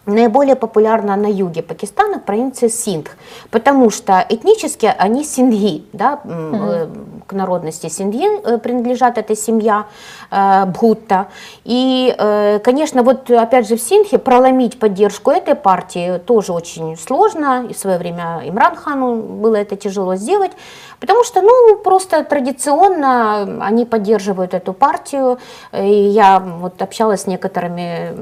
[0.05, 3.11] наиболее популярна на юге Пакистана, в провинции Синдх,
[3.49, 6.87] потому что этнически они синдхи, да, э,
[7.27, 9.85] к народности синдхи э, принадлежат эта семья
[10.31, 11.27] э, Бхутта.
[11.63, 17.65] И, э, конечно, вот опять же в Синдхе проломить поддержку этой партии тоже очень сложно,
[17.69, 20.51] и в свое время Имран Хану было это тяжело сделать,
[20.99, 25.39] потому что, ну, просто традиционно они поддерживают эту партию,
[25.73, 28.15] и я вот общалась с некоторыми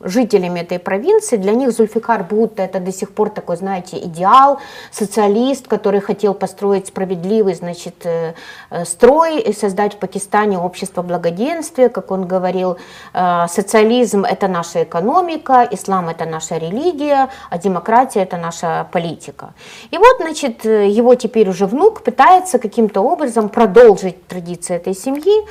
[0.00, 4.58] жителями этой провинции, для них Зульфикар Бхутта это до сих пор такой, знаете, идеал,
[4.90, 8.34] социалист, который хотел построить справедливый, значит, э,
[8.70, 12.76] э, строй и создать в Пакистане общество благоденствия, как он говорил,
[13.14, 19.54] э, социализм это наша экономика, ислам это наша религия, а демократия это наша политика.
[19.90, 25.46] И вот, значит, его теперь уже внук пытается каким-то образом продолжить традиции этой семьи.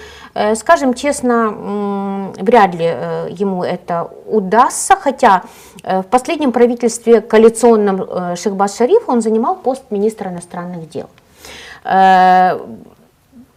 [0.55, 5.43] Скажем честно, вряд ли ему это удастся, хотя
[5.83, 11.09] э, в последнем правительстве коалиционном э, Шехбаз Шариф он занимал пост министра иностранных дел.
[11.83, 12.59] Э,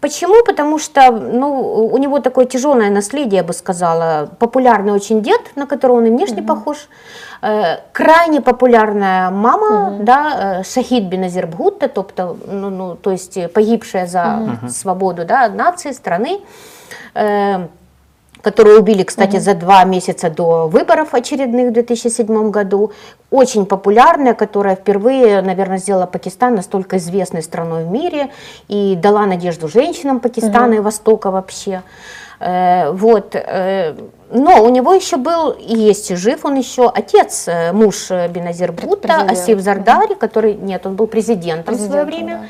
[0.05, 0.45] Почему?
[0.45, 4.29] Потому что ну, у него такое тяжелое наследие, я бы сказала.
[4.39, 6.89] Популярный очень дед, на которого он и внешне похож.
[7.41, 14.07] Э, крайне популярная мама, да, э, Шахид Беназир Бхутта, тобто, ну, ну, то есть погибшая
[14.07, 16.43] за свободу да, нации, страны.
[17.15, 17.69] Э,
[18.45, 22.93] которую убили, кстати, за два месяца до выборов очередных в 2007 году.
[23.31, 28.31] Очень популярная, которая впервые, наверное, сделала Пакистан настолько известной страной в мире
[28.69, 31.83] и дала надежду женщинам Пакистана и Востока вообще.
[32.41, 33.35] Э, Вот.
[33.35, 33.95] э,
[34.31, 39.31] Но у него еще был, и есть жив он еще, отец, э, муж Беназир Президент.
[39.31, 42.39] Асиф Зардари, который, нет, он был президентом в свое Президентом, время.
[42.39, 42.47] да.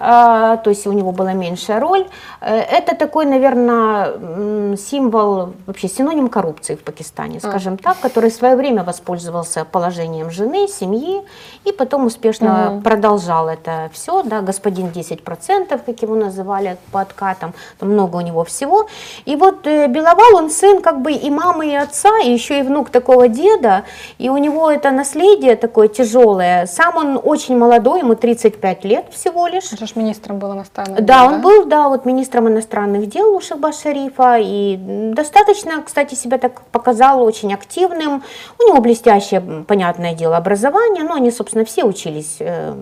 [0.00, 2.06] А, то есть у него была меньшая роль.
[2.40, 8.56] Э, Это такой, наверное, символ, вообще синоним коррупции в Пакистане, скажем так, который в свое
[8.56, 11.22] время воспользовался положением жены, семьи,
[11.64, 17.90] и потом успешно продолжал это все, да, господин 10%, как его называли по откатам, там
[17.90, 18.86] много у него всего.
[19.24, 22.62] И вот э, Беловал, он сын как бы и мамы, и отца, и еще и
[22.62, 23.84] внук такого деда,
[24.18, 26.66] и у него это наследие такое тяжелое.
[26.66, 29.72] Сам он очень молодой, ему 35 лет всего лишь.
[29.72, 33.40] Он же министром был иностранных Да, дел, он был, да, вот министром иностранных дел у
[33.40, 34.76] Шахбаз Шарифа, и
[35.14, 38.22] достаточно, кстати, себя так показал очень активным.
[38.58, 42.74] У него блестящее, понятное дело, образование, но они, собственно, все учились э,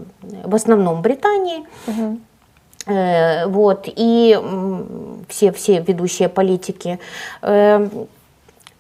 [0.45, 1.67] в основном в Британии.
[2.87, 4.39] Э, вот, и
[5.29, 6.99] все, все ведущие политики.
[7.43, 7.89] Э,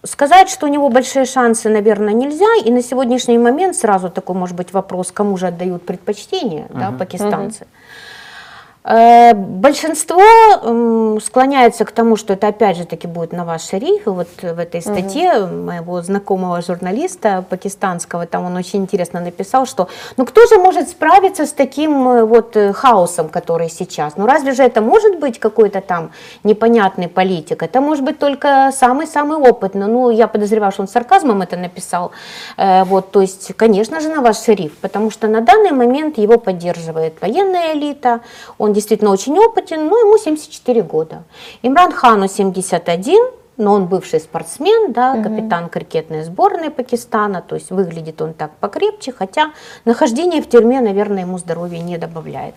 [0.06, 2.46] Сказать, что у него большие шансы, наверное, нельзя.
[2.64, 7.64] И на сегодняшний момент сразу такой, может быть, вопрос, кому же отдают предпочтение да, пакистанцы.
[7.64, 7.66] Э,
[8.86, 10.22] Большинство
[10.62, 14.06] м, склоняется к тому, что это опять же таки будет Наваз Шариф.
[14.06, 19.88] И вот в этой статье моего знакомого журналиста пакистанского, там он очень интересно написал, что
[20.16, 24.16] ну кто же может справиться с таким э, вот э, хаосом, который сейчас?
[24.16, 26.12] Ну разве же это может быть какой-то там
[26.44, 27.64] непонятный политик?
[27.64, 29.88] Это может быть только самый-самый опытный.
[29.88, 32.12] Ну я подозреваю, что он сарказмом это написал.
[32.56, 37.20] Э, Вот, то есть, конечно же, Наваз Шариф, потому что на данный момент его поддерживает
[37.20, 38.20] военная элита,
[38.58, 41.24] он действительно очень опытен, но ему 74 года.
[41.62, 43.18] Имран Хану 71,
[43.56, 49.12] но он бывший спортсмен, да, капитан крикетной сборной Пакистана, то есть выглядит он так покрепче,
[49.12, 49.52] хотя
[49.84, 52.54] нахождение в тюрьме, наверное, ему здоровья не добавляет.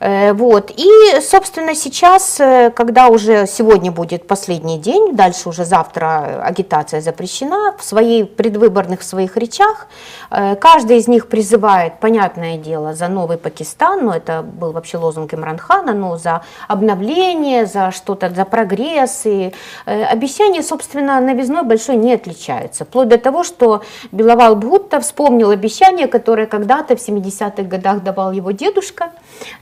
[0.00, 0.70] Э, Вот.
[0.76, 7.74] И, собственно, сейчас, э, когда уже сегодня будет последний день, дальше уже завтра агитация запрещена,
[7.78, 9.86] в своей предвыборных своих речах
[10.30, 15.34] э, каждый из них призывает, понятное дело, за новый Пакистан, но это был вообще лозунг
[15.34, 19.26] Имранхана, но за обновление, за что-то, за прогресс.
[19.26, 19.52] И
[19.86, 22.84] э, обещания, собственно, новизной большой не отличаются.
[22.84, 28.50] Вплоть до того, что Беловал Бхутта вспомнил обещание, которое когда-то в 70-х годах давал его
[28.50, 29.12] дедушка.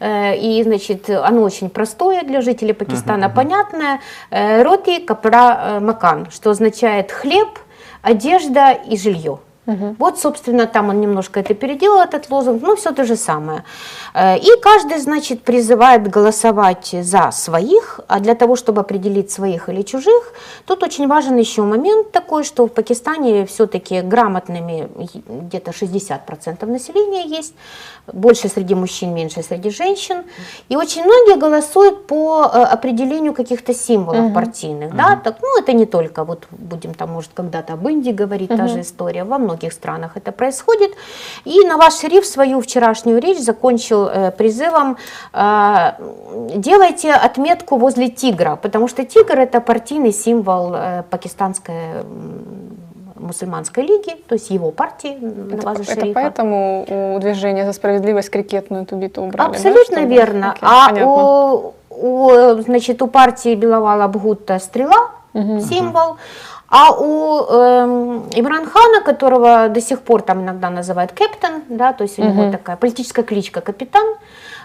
[0.00, 4.00] Э, И, значит, оно очень простое для жителей Пакистана, понятное.
[4.30, 7.58] Э, Роти капра э, макан, что означает хлеб,
[8.02, 9.38] одежда и жилье.
[9.98, 13.62] Вот, собственно, там он немножко это переделал, этот лозунг, но все то же самое.
[14.14, 19.82] Э, И каждый, значит, призывает голосовать за своих, а для того, чтобы определить своих или
[19.82, 20.32] чужих,
[20.66, 24.88] тут очень важен еще момент такой, что в Пакистане все-таки грамотными
[25.28, 27.54] где-то 60% населения есть,
[28.12, 30.24] больше среди мужчин, меньше среди женщин.
[30.70, 34.96] И очень многие голосуют по э, определению каких-то символов партийных.
[34.96, 35.20] Да?
[35.24, 38.80] Так, ну, это не только, вот будем там, может, когда-то об Индии говорить, та же
[38.80, 39.22] история.
[39.24, 40.92] Во многих странах это происходит.
[41.44, 44.96] И Наваз Шериф свою вчерашнюю речь закончил э, призывом
[45.32, 45.92] э,
[46.56, 51.74] «делайте отметку возле тигра», потому что тигр– это партийный символ э, пакистанской
[53.16, 56.14] мусульманской лиги, то есть его партии Наваза Это Шерифа.
[56.14, 59.50] поэтому у движения за справедливость крикетную эту биту убрали?
[59.52, 60.50] да, Абсолютно чтобы- верно.
[60.52, 61.12] Окей, а понятно.
[61.12, 66.16] у, у, значит, у партии Беловала Бгутта стрела, символ,
[66.74, 72.02] а у эм, Имран Хана, которого до сих пор там иногда называют капитан, да, то
[72.02, 74.14] есть у него такая политическая кличка капитан,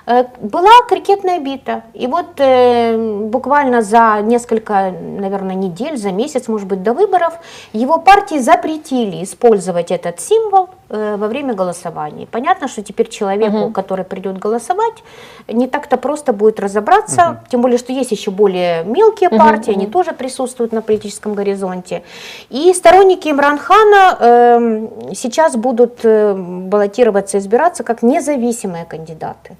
[0.07, 1.83] была крикетная бита.
[1.93, 7.33] И вот э, буквально за несколько, наверное, недель, за месяц, может быть, до выборов,
[7.73, 12.25] его партии запретили использовать этот символ э, во время голосования.
[12.25, 15.03] Понятно, что теперь человеку, который придет голосовать,
[15.49, 20.13] не так-то просто будет разобраться, тем более, что есть еще более мелкие партии, они тоже
[20.13, 22.03] присутствуют на политическом горизонте.
[22.49, 29.57] И сторонники Имран Хана эм, сейчас будут э, баллотироваться, избираться как независимые кандидаты.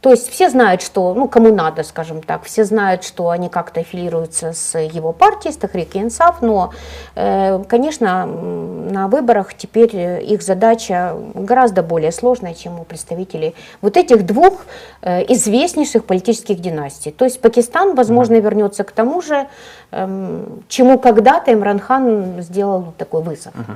[0.00, 3.80] То есть все знают, что, ну, кому надо, скажем так, все знают, что они как-то
[3.80, 6.72] аффилируются с его партией, с Тахрик Инсаф, но,
[7.16, 13.96] э, конечно, на выборах теперь э, их задача гораздо более сложная, чем у представителей вот
[13.96, 14.66] этих двух
[15.02, 17.10] э, известнейших политических династий.
[17.10, 19.48] То есть Пакистан, возможно, вернется к тому же,
[19.90, 23.52] эм, чему когда-то Имран Хан сделал такой вызов.
[23.56, 23.72] Э,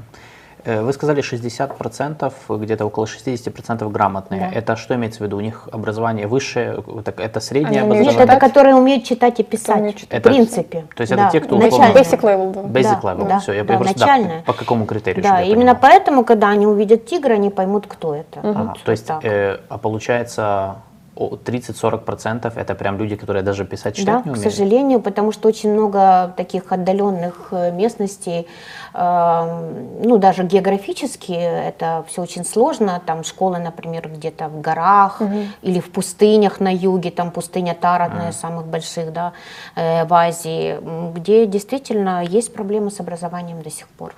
[0.64, 4.50] Вы сказали 60%, где-то около 60% грамотные.
[4.52, 4.58] Да.
[4.58, 5.36] Это что имеется в виду?
[5.36, 8.36] У них образование высшее, это, это среднее Они умеют Нет, образование?
[8.36, 9.96] это которые умеют читать и писать.
[9.96, 10.20] читать.
[10.20, 10.84] В принципе.
[10.94, 12.60] То есть это Да, те, кто условно- Basic level, да.
[12.80, 15.22] Basic Да, level, да, все, я да, просто да, по какому критерию?
[15.22, 15.76] Да, именно понимал.
[15.80, 18.40] поэтому, когда они увидят тигра, они поймут, кто это.
[18.40, 20.76] Ага, Вот то есть, э, а получается
[21.14, 24.42] 30-40% это прям люди, которые даже писать читать Да, не к умеют?
[24.42, 28.46] сожалению, потому что очень много таких отдаленных э, местностей,
[28.94, 33.00] э, ну даже географически это все очень сложно.
[33.04, 35.20] Там школы, например, где-то в горах
[35.60, 39.32] или в пустынях на юге, там пустыня Тара, одна из самых больших, да,
[39.76, 40.78] э, в Азии,
[41.14, 44.14] где действительно есть проблемы с образованием до сих пор.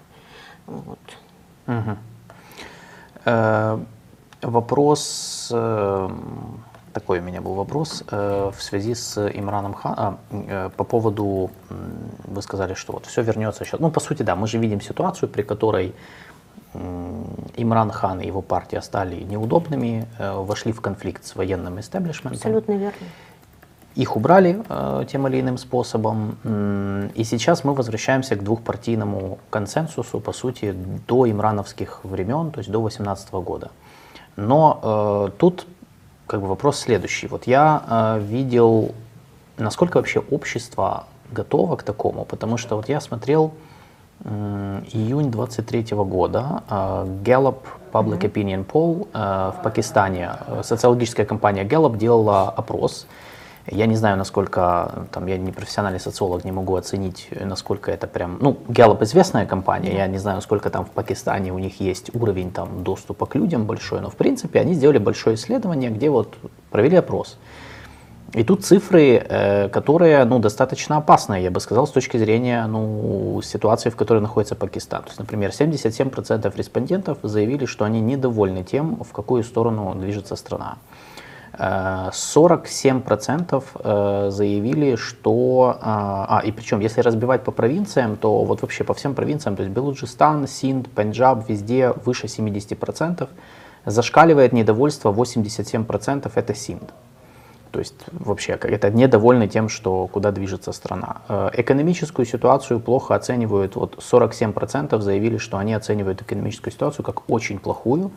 [0.67, 0.99] Вот.
[1.67, 1.99] Мгм.
[3.25, 3.79] Э,
[4.43, 6.09] Вопрос, э,
[6.95, 10.19] такой у меня был вопрос э, в связи с Имраном Ханом
[10.77, 11.51] по поводу,
[12.25, 13.81] вы сказали, что вот все вернется сейчас.
[13.81, 15.95] Ну, по сути, да, мы же видим ситуацию, при которой
[17.57, 22.37] Имран Хан и его партия стали неудобными, э, вошли в конфликт с военным истеблишментом.
[22.37, 23.07] Абсолютно верно.
[23.95, 26.37] Их убрали э, тем или иным способом.
[27.15, 30.75] И сейчас мы возвращаемся к двухпартийному консенсусу, по сути,
[31.07, 33.71] до имрановских времен, то есть до 2018 года.
[34.37, 35.69] Но э, тут
[36.27, 37.27] как бы вопрос следующий.
[37.27, 38.95] Вот я э, видел,
[39.59, 43.53] насколько вообще общество готово к такому, потому что вот я смотрел
[44.25, 47.59] м, июнь 23 года, э, Gallup
[47.93, 53.07] Public Opinion Poll э, в Пакистане, э, социологическая компания Gallup делала опрос.
[53.67, 58.37] Я не знаю, насколько, там, я не профессиональный социолог, не могу оценить, насколько это прям,
[58.41, 62.51] ну, Gallup известная компания, я не знаю, сколько там в Пакистане у них есть уровень
[62.51, 66.37] там доступа к людям большой, но в принципе они сделали большое исследование, где вот
[66.71, 67.39] провели опрос.
[68.35, 73.41] И тут цифры, э, которые ну, достаточно опасные, я бы сказал, с точки зрения ну,
[73.43, 75.03] ситуации, в которой находится Пакистан.
[75.03, 80.79] То есть, например, 77% респондентов заявили, что они недовольны тем, в какую сторону движется страна.
[81.59, 85.79] Э, 47% э, заявили, что...
[85.81, 89.63] А, а, и причем, если разбивать по провинциям, то вот вообще по всем провинциям, то
[89.63, 93.29] есть Белуджистан, Синд, Пенджаб, везде выше 70%.
[93.87, 96.93] Зашкаливает недовольство 87% это Синд.
[97.75, 101.17] То есть вообще это недовольны тем, что куда движется страна.
[101.29, 107.59] Э, Экономическую ситуацию плохо оценивают, вот 47% заявили, что они оценивают экономическую ситуацию как очень
[107.59, 108.13] плохую.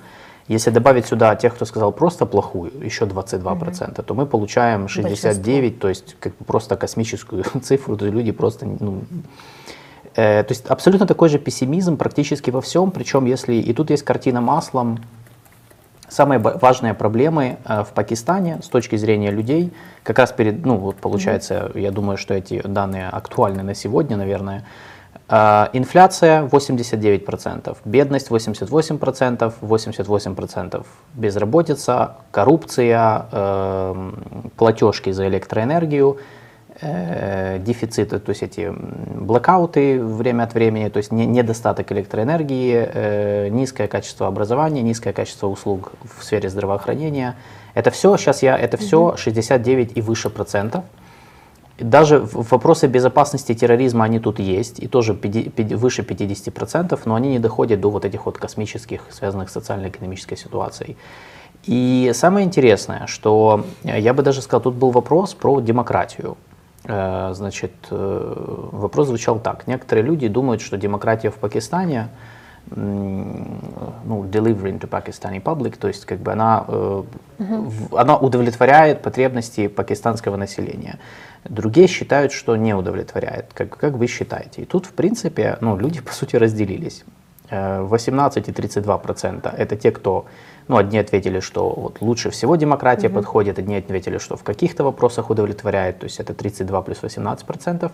[0.48, 5.90] Если добавить сюда тех, кто сказал просто плохую, еще 22%, то мы получаем 69, то
[5.90, 9.02] есть как бы просто космическую цифру, то есть люди просто, ну,
[10.16, 14.04] э, то есть абсолютно такой же пессимизм практически во всем, причем если, и тут есть
[14.04, 15.00] картина маслом,
[16.10, 20.96] Самые важные проблемы э, в Пакистане с точки зрения людей, как раз перед, ну вот
[20.96, 24.64] получается, я думаю, что эти данные актуальны на сегодня, наверное.
[25.30, 34.12] Э, Инфляция 89%, бедность 88%, 88% безработица, коррупция, э,
[34.56, 36.18] платежки за электроэнергию,
[36.82, 43.48] э, дефициты, то есть эти блокауты время от времени, то есть не- недостаток электроэнергии, э,
[43.50, 47.36] низкое качество образования, низкое качество услуг в сфере здравоохранения.
[47.74, 50.84] Это все, сейчас я, это все 69 и выше процентов.
[51.80, 57.30] Даже вопросы безопасности терроризма, они тут есть, и тоже пяти- пяти- выше 50%, но они
[57.30, 60.98] не доходят до вот этих вот космических, связанных с социально-экономической ситуацией.
[61.70, 66.36] И самое интересное, что э, я бы даже сказал, тут был вопрос про демократию.
[66.86, 68.34] Э, Значит, э,
[68.72, 69.68] вопрос звучал так.
[69.68, 72.08] Некоторые люди думают, что демократия в Пакистане,
[72.76, 77.04] ну, delivering to Pakistani public, то есть как бы она, э,
[77.40, 81.00] в- она удовлетворяет потребности пакистанского населения.
[81.46, 83.46] Другие считают, что не удовлетворяет.
[83.54, 84.62] Как, как вы считаете?
[84.62, 87.04] И тут, в принципе, ну, люди, по сути, разделились.
[87.50, 90.26] Э, 18 и 32 процента– это те, кто,
[90.68, 95.30] ну, одни ответили, что вот лучше всего демократия подходит, одни ответили, что в каких-то вопросах
[95.30, 97.92] удовлетворяет, то есть это 32 плюс 18 процентов,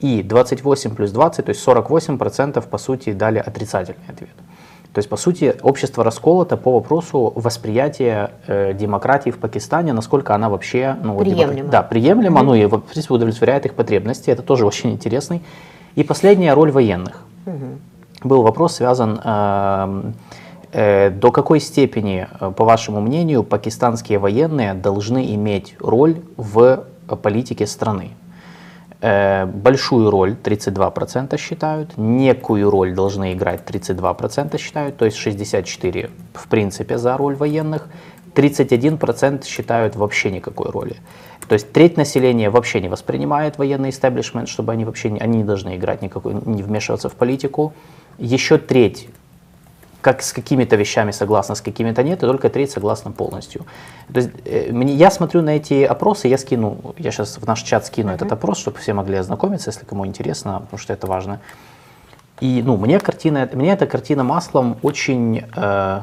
[0.00, 4.34] и 28 плюс 20, то есть 48 процентов, по сути, дали отрицательный ответ.
[4.92, 10.48] То есть, по сути, общество расколото по вопросу восприятия э, демократии в Пакистане, насколько она
[10.48, 11.70] вообще ну, вот Приемлема.
[11.70, 14.30] Да, приемлема, ну и в принципе удовлетворяет их потребности.
[14.30, 15.42] Это тоже очень интересный.
[15.94, 17.22] И последняя роль военных.
[18.24, 20.14] Был вопрос связан, эм,
[20.72, 27.16] э, до какой степени, э, по вашему мнению, пакистанские военные должны иметь роль в э,
[27.16, 28.10] политике страны.
[29.00, 36.48] Э, большую роль 32% считают, некую роль должны играть 32% считают, то есть 64% в
[36.48, 37.86] принципе за роль военных,
[38.34, 40.96] 31% считают вообще никакой роли.
[41.48, 45.44] То есть треть населения вообще не воспринимает военный истеблишмент, чтобы они вообще не, они не
[45.44, 47.74] должны играть никакой, не вмешиваться в политику.
[48.18, 49.08] Еще треть
[50.00, 53.66] как с какими-то вещами согласна, с какими-то нет, и только треть согласна полностью.
[54.12, 57.62] То есть, э, мне, я смотрю на эти опросы, я скину, я сейчас в наш
[57.62, 58.14] чат скину uh-huh.
[58.14, 61.40] этот опрос, чтобы все могли ознакомиться, если кому интересно, потому что это важно.
[62.40, 66.00] И ну, мне, картина, мне эта картина маслом очень, э,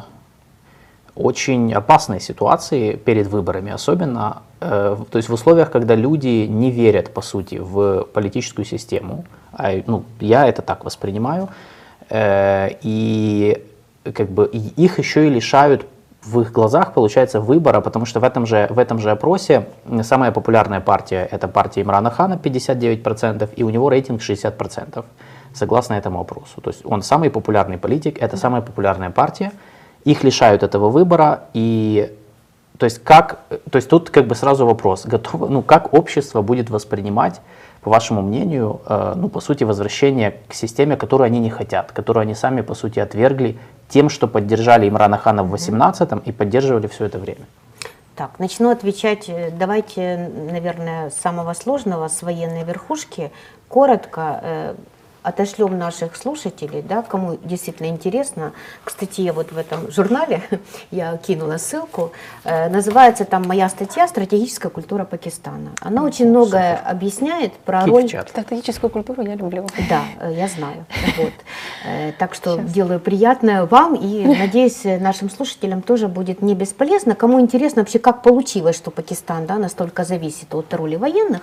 [1.15, 7.13] очень опасной ситуации перед выборами, особенно э, то есть в условиях, когда люди не верят,
[7.13, 9.23] по сути, в политическую систему.
[9.53, 11.47] А, ну, я это так воспринимаю.
[12.09, 13.63] Э, и
[14.13, 15.85] как бы их еще и лишают
[16.25, 19.67] в их глазах, получается, выбора, потому что в этом же, в этом же опросе
[20.01, 25.05] самая популярная партия– это партия Имрана Хана, 59%, и у него рейтинг 60%,
[25.53, 26.61] согласно этому опросу.
[26.61, 29.51] То есть он самый популярный политик, это самая популярная партия,
[30.03, 32.11] их лишают этого выбора, и
[32.77, 33.39] то есть, как,
[33.71, 37.41] то есть тут как бы сразу вопрос, готово, ну, как общество будет воспринимать
[37.81, 42.23] по вашему мнению, э, ну, по сути, возвращение к системе, которую они не хотят, которую
[42.23, 43.57] они сами, по сути, отвергли
[43.89, 47.45] тем, что поддержали Имрана Хана в 18-м и поддерживали все это время?
[48.15, 53.31] Так, начну отвечать, э, давайте, наверное, с самого сложного, с военной верхушки.
[53.67, 54.75] Коротко, э,
[55.25, 58.53] отошлем наших слушателей, да, кому действительно интересно,
[58.83, 60.43] к статье вот в этом журнале,
[60.91, 62.11] я кинула ссылку,
[62.43, 65.71] э, называется там моя статья «Стратегическая культура Пакистана».
[65.81, 68.07] Она очень многое объясняет про роль...
[68.07, 69.67] Стратегическую культуру я люблю.
[69.89, 70.85] Да, э, я знаю.
[71.17, 71.33] Вот.
[71.87, 72.71] Э, так что Сейчас.
[72.71, 77.15] делаю приятное вам и, надеюсь, нашим слушателям тоже будет не бесполезно.
[77.15, 81.41] Кому интересно вообще, как получилось, что Пакистан да, настолько зависит от роли военных,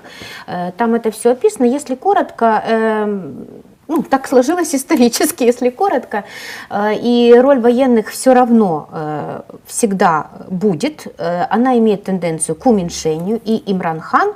[0.77, 1.65] там это все описано.
[1.65, 3.47] Если коротко, эм,
[3.93, 6.25] ну, так сложилось исторически, если коротко,
[6.71, 13.39] э, и роль военных все равно э, всегда будет, э, она имеет тенденцию к уменьшению,
[13.45, 14.33] и Имран Хан,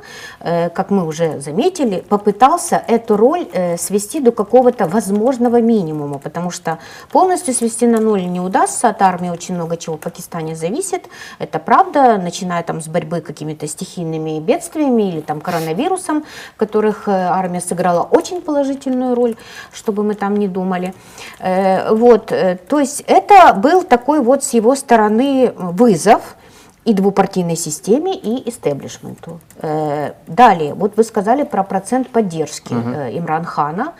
[0.75, 3.47] как мы уже заметили, попытался эту роль
[3.79, 6.79] свести до какого-то возможного минимума, потому что
[7.11, 11.59] полностью свести на ноль не удастся, от армии очень много чего в Пакистане зависит, это
[11.59, 18.03] правда, начиная там с борьбы какими-то стихийными бедствиями или там коронавирусом, в которых армия сыграла
[18.03, 19.37] очень положительную роль,
[19.73, 20.95] чтобы мы там не думали.
[21.39, 26.37] Э, вот, э, то есть это был такой вот с его стороны вызов
[26.85, 29.41] и двупартийной системе, и истеблишменту.
[29.61, 32.91] Э, далее, вот вы сказали про процент поддержки угу.
[32.91, 33.93] Имран Хана.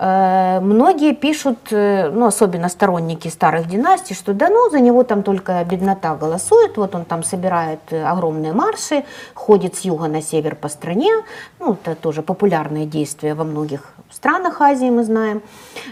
[0.00, 5.22] Э, многие пишут, э, ну, особенно сторонники старых династий, что да ну, за него там
[5.22, 10.54] только беднота голосует, вот он там собирает э, огромные марши, ходит с юга на север
[10.54, 11.10] по стране,
[11.58, 15.42] ну, это тоже популярные действия во многих странах Азии, мы знаем,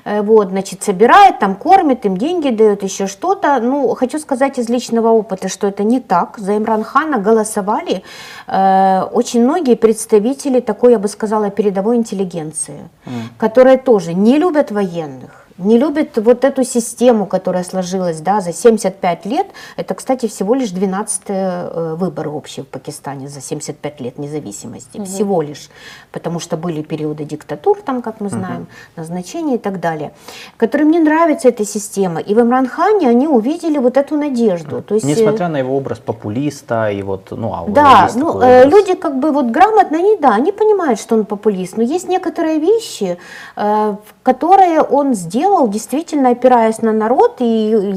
[0.04, 5.08] вот, значит, собирает, там кормит, им деньги дает, еще что-то, ну, хочу сказать из личного
[5.08, 8.02] опыта, что это не так, за Имран Хана голосовали
[8.46, 13.10] э, очень многие представители такой, я бы сказала, передовой интеллигенции, mm.
[13.38, 18.52] которая тоже тоже не любят военных не любят вот эту систему, которая сложилась да, за
[18.52, 19.46] 75 лет.
[19.76, 24.98] Это, кстати, всего лишь 12 э, выборы общие в Пакистане за 75 лет независимости.
[24.98, 25.06] Угу.
[25.06, 25.70] Всего лишь.
[26.12, 28.68] Потому что были периоды диктатур, там, как мы знаем, угу.
[28.96, 30.12] назначения и так далее.
[30.56, 32.20] Которым не нравится эта система.
[32.20, 34.82] И в Имранхане они увидели вот эту надежду.
[34.82, 38.94] То есть, Несмотря на его образ популиста и вот, ну, а Да, ну, э, люди
[38.94, 41.76] как бы вот грамотно, они, да, они понимают, что он популист.
[41.76, 43.16] Но есть некоторые вещи,
[43.56, 47.44] э, которые он сделал, делал, действительно опираясь на народ, и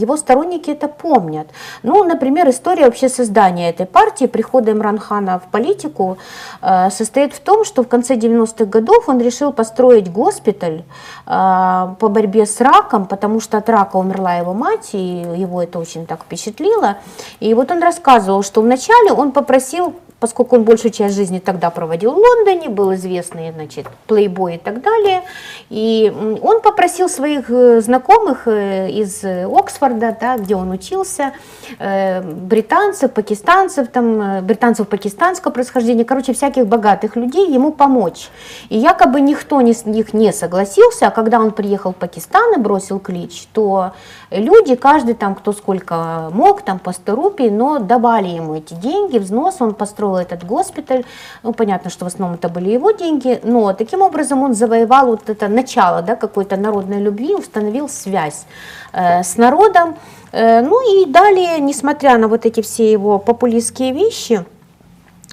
[0.01, 1.47] его сторонники это помнят.
[1.83, 6.17] Ну, например, история вообще создания этой партии, прихода Имранхана в политику,
[6.61, 10.83] э, состоит в том, что в конце 90-х годов он решил построить госпиталь
[11.25, 15.79] э, по борьбе с раком, потому что от рака умерла его мать, и его это
[15.79, 16.97] очень так впечатлило.
[17.39, 22.11] И вот он рассказывал, что вначале он попросил поскольку он большую часть жизни тогда проводил
[22.11, 25.23] в Лондоне, был известный, значит, плейбой и так далее,
[25.69, 26.11] и
[26.41, 31.33] он попросил своих э, знакомых э, из Оксфорда, да, где он учился,
[31.77, 38.29] э, британцев, пакистанцев, там, британцев пакистанского происхождения, короче, всяких богатых людей ему помочь.
[38.69, 42.99] И якобы никто из них не согласился, а когда он приехал в Пакистан и бросил
[42.99, 43.93] клич, то
[44.31, 49.17] люди, каждый там, кто сколько мог, там по 100 рупий, но давали ему эти деньги,
[49.17, 51.05] взнос, он построил этот госпиталь.
[51.43, 55.29] Ну, понятно, что в основном это были его деньги, но таким образом он завоевал вот
[55.29, 58.45] это начало да, какой-то народной любви, установил связь
[58.93, 59.95] э, с народом.
[60.31, 64.45] Э, ну и далее, несмотря на вот эти все его популистские вещи,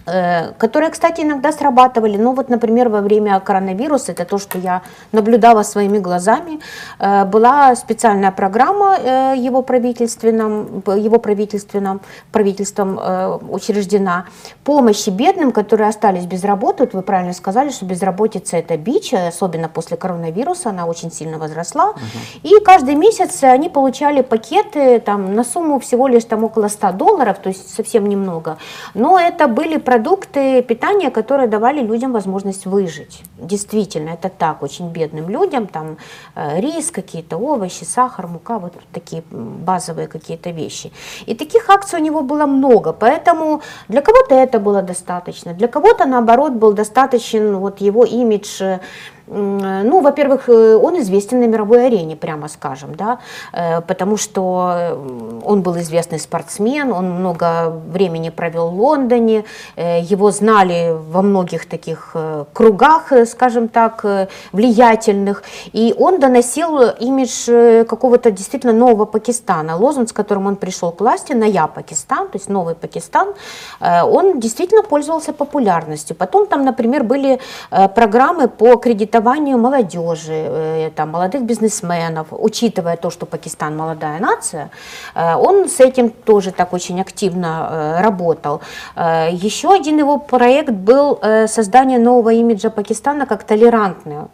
[0.07, 2.17] которые, кстати, иногда срабатывали.
[2.17, 4.83] Ну вот, например, во время коронавируса, это то, что я
[5.13, 6.61] наблюдала своими глазами,
[6.99, 12.01] э, была специальная программа э, его правительственном, его правительственном,
[12.33, 14.27] правительством э, учреждена
[14.65, 16.85] помощи бедным, которые остались без работы.
[16.85, 21.95] Вот вы правильно сказали, что безработица это бич, особенно после коронавируса, она очень сильно возросла.
[22.43, 27.39] И каждый месяц они получали пакеты там, на сумму всего лишь там, около 100 долларов,
[27.43, 28.59] то есть совсем немного.
[28.95, 33.23] Но это были продукты питания, которые давали людям возможность выжить.
[33.39, 35.97] Действительно, это так, очень бедным людям, там
[36.35, 40.93] э, рис, какие-то овощи, сахар, мука, вот такие базовые какие-то вещи.
[41.29, 46.05] И таких акций у него было много, поэтому для кого-то это было достаточно, для кого-то,
[46.05, 48.81] наоборот, был достаточен вот его имидж э,
[49.29, 53.19] Ну, во-первых, э, он известен на мировой арене, прямо скажем, да,
[53.53, 54.97] э, потому что э,
[55.45, 61.67] он был известный спортсмен, он много времени провел в Лондоне, э, его знали во многих
[61.67, 68.73] таких э, кругах, э, скажем так, э, влиятельных, и он доносил имидж э, какого-то действительно
[68.73, 69.77] нового Пакистана.
[69.77, 73.35] Лозунг, с которым он пришел к власти, «Ная Пакистан», то есть новый Пакистан,
[73.81, 76.15] э, он действительно пользовался популярностью.
[76.15, 77.41] Потом там, например, были
[77.73, 84.71] э, программы по кредитованию молодежи, э, там, молодых бизнесменов, учитывая то, что Пакистан молодая нация,
[85.15, 88.61] э, он с этим тоже так очень активно э, работал.
[88.97, 94.29] Еще один его проект был создание нового имиджа Пакистана как толерантного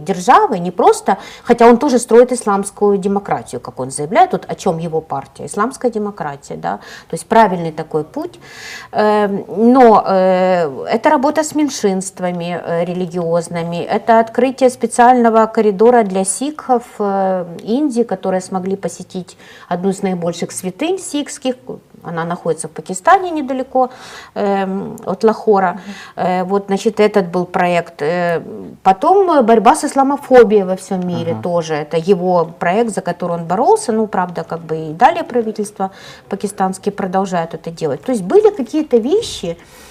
[0.00, 4.78] державы, не просто, хотя он тоже строит исламскую демократию, как он заявляет, вот о чем
[4.78, 8.38] его партия, исламская демократия, да, то есть правильный такой путь.
[8.92, 16.82] Э, Но э, это работа с меньшинствами э, религиозными, это открытие специального коридора для сикхов
[16.98, 19.36] э, Индии, которые смогли посетить
[19.68, 21.56] одну из наибольших святынь сикхских,
[22.04, 23.90] она находится в Пакистане недалеко
[24.34, 25.80] эм, от Лахора.
[26.16, 28.02] Э, вот, значит, этот был проект.
[28.02, 28.42] Э,
[28.82, 31.74] потом э, борьба с исламофобией во всем мире тоже.
[31.74, 33.92] Это его проект, за который он боролся.
[33.92, 35.90] Ну, правда, как бы и далее правительство
[36.28, 38.02] пакистанские продолжают это делать.
[38.02, 39.83] То есть были какие-то вещи, э,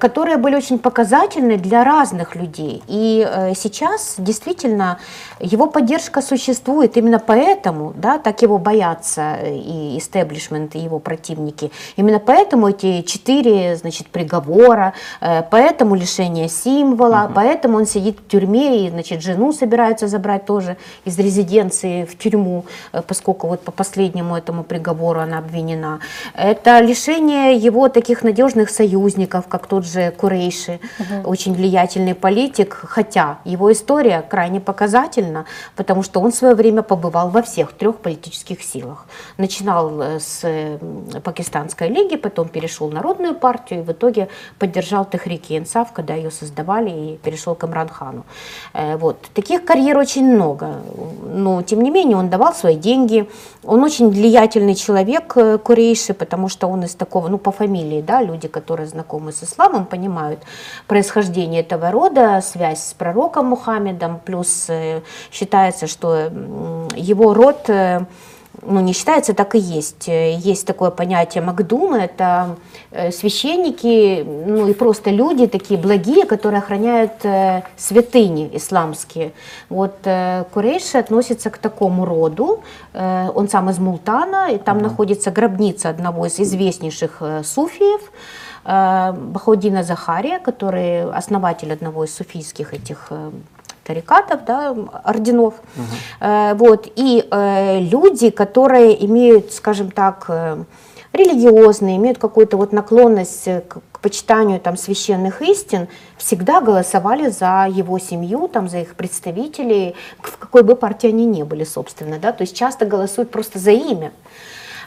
[0.00, 2.82] которые были очень показательны для разных людей.
[2.88, 4.98] И э, сейчас действительно
[5.40, 6.96] его поддержка существует.
[6.96, 11.70] Именно поэтому да, так его боятся э, и истеблишмент, и его противники.
[11.96, 18.86] Именно поэтому эти четыре значит, приговора, э, поэтому лишение символа, поэтому он сидит в тюрьме,
[18.86, 24.36] и значит, жену собираются забрать тоже из резиденции в тюрьму, э, поскольку вот по последнему
[24.36, 26.00] этому приговору она обвинена.
[26.34, 30.80] Это лишение его таких надежных союзников, как тот же Курейши,
[31.24, 35.44] очень влиятельный политик, хотя его история крайне показательна,
[35.76, 39.06] потому что он в свое время побывал во всех трех политических силах.
[39.38, 40.78] Начинал э, с
[41.22, 44.28] Пакистанской лиги, потом перешел в Народную партию и в итоге
[44.58, 48.24] поддержал Техрики Инсаф, когда ее создавали, и перешел к Имранхану.
[48.74, 49.16] Э, Вот.
[49.34, 50.80] Таких карьер очень много,
[51.24, 53.28] но тем не менее он давал свои деньги,
[53.64, 58.22] он очень влиятельный человек, э, Курейши, потому что он из такого, ну по фамилии, да,
[58.22, 60.40] люди, которые знакомы с исламом, понимают
[60.86, 66.30] происхождение этого рода, связь с пророком Мухаммедом, плюс э, считается, что
[66.94, 68.00] его род э,
[68.62, 70.08] ну, не считается, так и есть.
[70.08, 72.56] Э, Есть такое понятие Магдума, это
[73.12, 77.12] священники, ну и просто люди такие благие, которые охраняют
[77.76, 79.32] святыни исламские.
[79.68, 79.96] Вот
[80.54, 82.62] Курейши относится к такому роду,
[82.94, 88.00] он сам из Мултана, и там находится гробница одного из известнейших суфиев,
[88.66, 93.30] Бахаудина Захария, который основатель одного из суфийских этих э,
[93.84, 95.54] тарикатов, да, орденов.
[96.20, 100.64] Э, вот, и э, люди, которые имеют, скажем так, э,
[101.12, 105.86] религиозные, имеют какую-то вот наклонность э, к, к почитанию там, священных истин,
[106.16, 111.44] всегда голосовали за его семью, там, за их представителей, в какой бы партии они ни
[111.44, 112.18] были, собственно.
[112.18, 112.32] Да?
[112.32, 114.12] То есть часто голосуют просто за имя.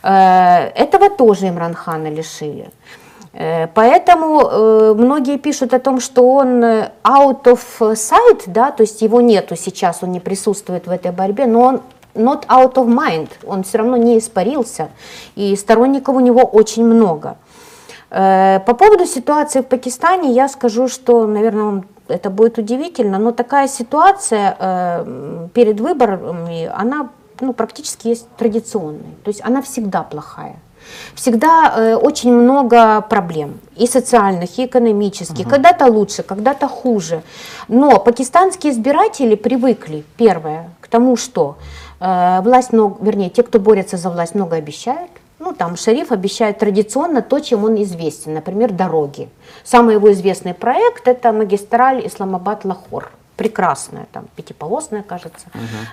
[0.04, 2.72] Э, Этого тоже Имранхана лишили.
[3.34, 8.84] Э, Поэтому э, многие пишут о том, что он э, out of sight, да, то
[8.84, 11.82] есть его нету сейчас, он не присутствует в этой борьбе, но он
[12.16, 14.90] not out of mind, он все равно не испарился,
[15.36, 17.38] и сторонников у него очень много.
[18.10, 23.32] Э, По поводу ситуации в Пакистане я скажу, что, наверное, вам это будет удивительно, но
[23.32, 27.10] такая ситуация э, перед выборами, она
[27.40, 30.56] ну, практически есть традиционной, то есть она всегда плохая.
[31.16, 35.48] Всегда э, очень много проблем, и социальных, и экономических.
[35.50, 37.22] Когда-то лучше, когда-то хуже.
[37.68, 41.58] Но пакистанские избиратели привыкли, первое, к тому, что
[42.00, 45.12] э, власть, много, вернее, те, кто борется за власть, много обещают,
[45.42, 49.30] Ну, там шериф обещает традиционно то, чем он известен, например, дороги.
[49.64, 53.06] Самый его известный проект– это магистраль Исламабад-Лахор.
[53.40, 55.48] Прекрасная, там, пятиполосная, кажется.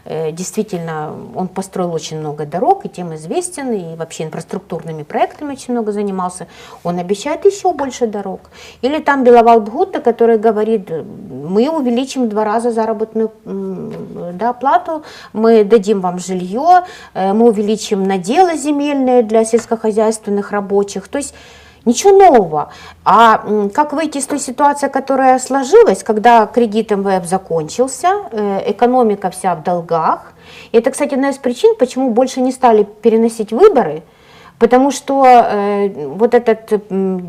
[0.05, 5.75] Э, Действительно, он построил очень много дорог, и тем известен, и вообще инфраструктурными проектами очень
[5.75, 6.49] много занимался.
[6.83, 8.41] Он обещает еще больше дорог.
[8.83, 15.63] Или там Беловал Бхутта, который говорит, мы увеличим в два раза заработную да, плату, мы
[15.63, 16.85] дадим вам жилье,
[17.15, 21.07] э, мы увеличим наделы земельные для сельскохозяйственных рабочих.
[21.07, 21.33] То есть
[21.87, 22.71] Ничего нового.
[23.05, 29.55] А как выйти из той ситуации, которая сложилась, когда кредит МВФ закончился, э, экономика вся
[29.55, 30.33] в долгах.
[30.73, 34.03] И это, кстати, одна из причин, почему больше не стали переносить выборы,
[34.59, 36.73] потому что э, вот этот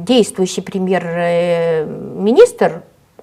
[0.04, 2.82] действующий премьер-министр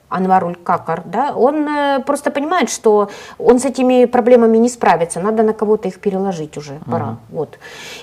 [0.08, 5.42] Анваруль Какар, да, он э, просто понимает, что он с этими проблемами не справится, надо
[5.42, 7.16] на кого-то их переложить уже, пора.
[7.30, 7.58] Вот.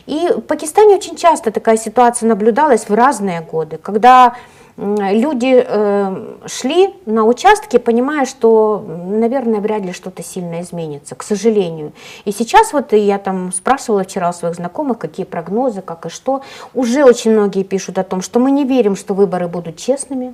[0.07, 4.35] И в Пакистане очень часто такая ситуация наблюдалась в разные годы, когда
[4.77, 11.91] люди э, шли на участки, понимая, что, наверное, вряд ли что-то сильно изменится, к сожалению.
[12.25, 16.41] И сейчас вот я там спрашивала вчера у своих знакомых, какие прогнозы, как и что.
[16.73, 20.33] Уже очень многие пишут о том, что мы не верим, что выборы будут честными,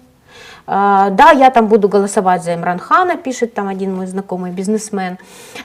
[0.68, 5.18] Да, я там буду голосовать за Имран Хана, пишет там один мой знакомый бизнесмен.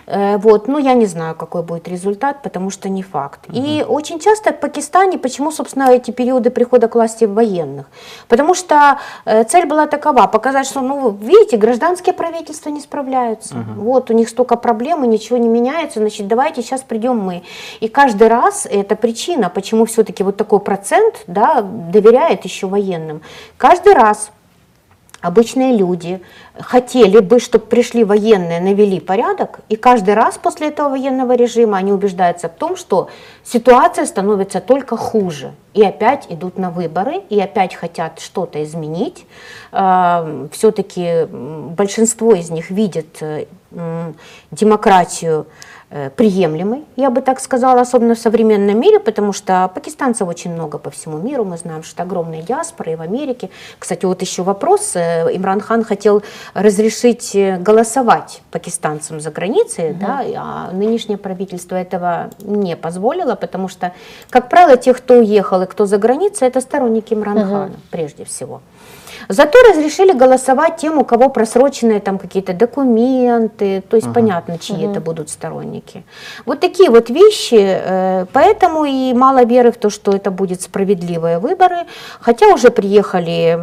[0.07, 3.41] Э, Вот, но я не знаю, какой будет результат, потому что не факт.
[3.53, 7.87] И очень часто в Пакистане, почему, собственно, эти периоды прихода к власти военных?
[8.29, 13.57] Потому что э, цель была такова, показать, что, ну, видите, гражданские правительства не справляются.
[13.77, 17.43] Вот, у них столько проблем, и ничего не меняется, значит, давайте сейчас придем мы.
[17.81, 23.21] И каждый раз это причина, почему все-таки вот такой процент да, доверяет еще военным.
[23.57, 24.31] Каждый раз
[25.23, 26.21] обычные люди
[26.59, 31.93] хотели бы, чтобы пришли военные, навели порядок, и каждый раз после этого военного режима они
[31.93, 33.09] убеждаются в том, что
[33.45, 35.53] ситуация становится только хуже.
[35.75, 39.27] И опять идут на выборы, и опять хотят что-то изменить.
[39.71, 43.47] Все-таки большинство из них видят э,
[44.51, 45.47] демократию
[45.89, 50.77] э, приемлемой, я бы так сказала, особенно в современном мире, потому что пакистанцев очень много
[50.77, 53.49] по всему миру, мы знаем, что огромная диаспора и в Америке.
[53.79, 56.23] Кстати, вот еще вопрос, э, Имран Хан хотел
[56.55, 63.93] разрешить э, голосовать пакистанцам за границей, да, а нынешнее правительство этого не позволило, потому что,
[64.31, 68.61] как правило, те, кто уехал и кто за границей, это сторонники Имрана Хана, прежде всего.
[69.33, 75.01] Зато разрешили голосовать тем, у кого просроченные там какие-то документы, то есть понятно, чьи это
[75.01, 76.05] будут сторонники.
[76.45, 81.39] Вот такие вот вещи, э, поэтому и мало веры в то, что это будут справедливые
[81.39, 81.87] выборы,
[82.21, 83.59] хотя уже приехали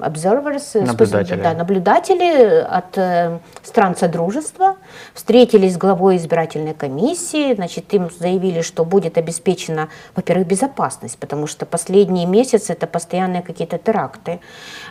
[0.00, 1.42] observers, э, Наблюдатели.
[1.42, 4.76] да, наблюдатели от э, стран Содружества,
[5.14, 11.66] встретились с главой избирательной комиссии, значит, им заявили, что будет обеспечена, во-первых, безопасность, потому что
[11.66, 14.25] последние месяцы это постоянные какие-то теракты,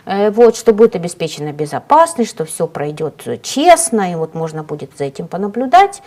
[0.04, 5.04] Э, вот, что будет обеспечена безопасность, что все пройдет честно, и вот можно будет за
[5.04, 6.02] этим понаблюдать.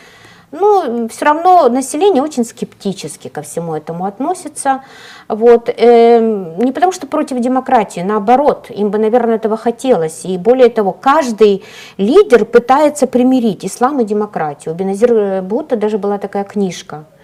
[0.51, 4.81] Но все равно население очень скептически ко всему этому относится.
[5.27, 5.69] Вот.
[5.69, 10.25] эм, Не потому что против демократии, наоборот, им бы, наверное, этого хотелось.
[10.25, 11.63] И более того, каждый
[11.97, 14.73] лидер пытается примирить ислам и демократию.
[14.73, 17.18] У Беназир Бхутта даже была такая книжка э,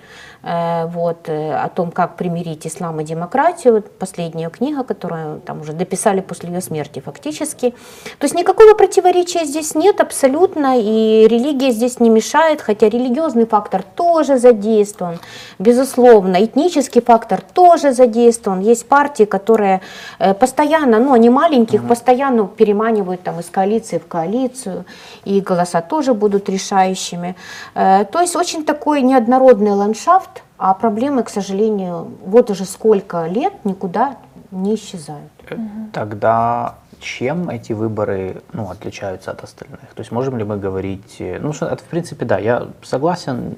[0.45, 3.83] вот, э, о том, как примирить ислам и демократию.
[3.97, 7.71] Последняя книга, которую там уже дописали после ее смерти фактически.
[8.19, 13.81] То есть никакого противоречия здесь нет абсолютно, и религия здесь не мешает, хотя религиозный фактор
[13.81, 15.19] тоже задействован,
[15.57, 18.59] безусловно, этнический фактор тоже задействован.
[18.59, 19.81] Есть партии, которые
[20.19, 24.85] э, постоянно, ну они маленьких, постоянно переманивают там из коалиции в коалицию,
[25.23, 27.35] и голоса тоже будут решающими.
[27.73, 33.53] Э, То есть очень такой неоднородный ландшафт, а проблемы, к сожалению, вот уже сколько лет
[33.65, 34.17] никуда
[34.51, 35.31] не исчезают.
[35.49, 35.57] Э,
[35.91, 39.79] Тогда чем эти выборы ну, отличаются от остальных?
[39.79, 41.17] То есть можем ли мы говорить...
[41.19, 43.55] э, Ну, что это, в принципе, да, я согласен.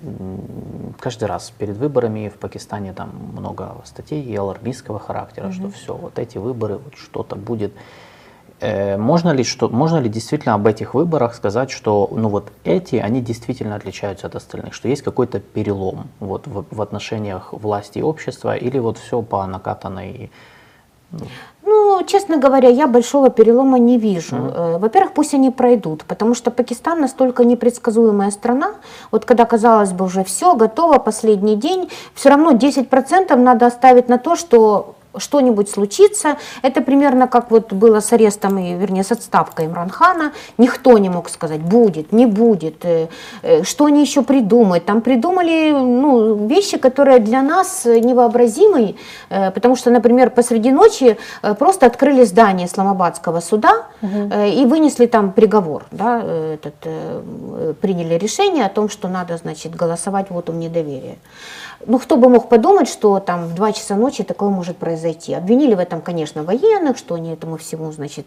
[0.99, 6.17] Каждый раз перед выборами в Пакистане там много статей и алармистского характера, что все, вот
[6.19, 7.73] эти выборы, вот что-то будет.
[8.59, 12.95] Э, Можно ли, что, можно ли действительно об этих выборах сказать, что ну вот эти,
[12.95, 18.03] они действительно отличаются от остальных, что есть какой-то перелом вот, в, в отношениях власти и
[18.03, 20.31] общества, или вот все по накатанной
[21.63, 24.35] Ну, честно говоря, я большого перелома не вижу.
[24.35, 28.71] Э, Во-первых, пусть они пройдут, потому что Пакистан настолько непредсказуемая страна.
[29.11, 34.17] Вот когда, казалось бы, уже все готово, последний день, все равно 10% надо оставить на
[34.17, 36.37] то, что что-нибудь случится.
[36.61, 40.31] Это примерно как вот было с арестом, и, вернее, с отставкой Имранхана.
[40.57, 43.07] Никто не мог сказать, будет, не будет, э,
[43.41, 44.85] э, что они еще придумают.
[44.85, 48.95] Там придумали ну, вещи, которые для нас невообразимы,
[49.29, 51.17] э, потому что, например, посреди ночи
[51.59, 58.15] просто открыли здание Исламабадского суда э, и вынесли там приговор, да, э, этот, э, приняли
[58.15, 61.15] решение о том, что надо, значит, голосовать вотум недоверия.
[61.85, 65.35] Ну, кто бы мог подумать, что там в 2 часа ночи такое может произойти.
[65.35, 68.25] Обвинили в этом, конечно, военных, что они этому всему, значит,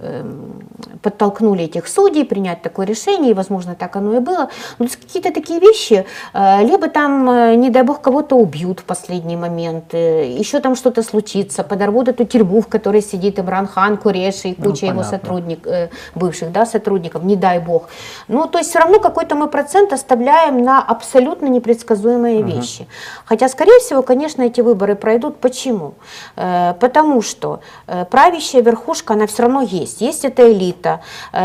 [0.00, 0.62] эм,
[1.02, 4.50] подтолкнули этих судей принять такое решение, и, возможно, так оно и было.
[4.78, 6.04] Но это какие-то такие вещи,
[6.34, 12.08] либо там, не дай бог, кого-то убьют в последний момент, еще там что-то случится, подорвут
[12.08, 15.18] эту тюрьму, в которой сидит Имран Хан, Куреши и Ну, куча его понятно.
[15.18, 17.88] сотрудников, э, бывших да, сотрудников, не дай бог.
[18.28, 22.86] Ну, то есть все равно какой-то мы процент оставляем на абсолютно непредсказуемые вещи.
[23.24, 25.38] Хотя, скорее всего, конечно, эти выборы пройдут.
[25.40, 25.94] Почему?
[26.36, 30.00] Э, потому что э, правящая верхушка, она все равно есть.
[30.00, 31.00] Есть эта элита,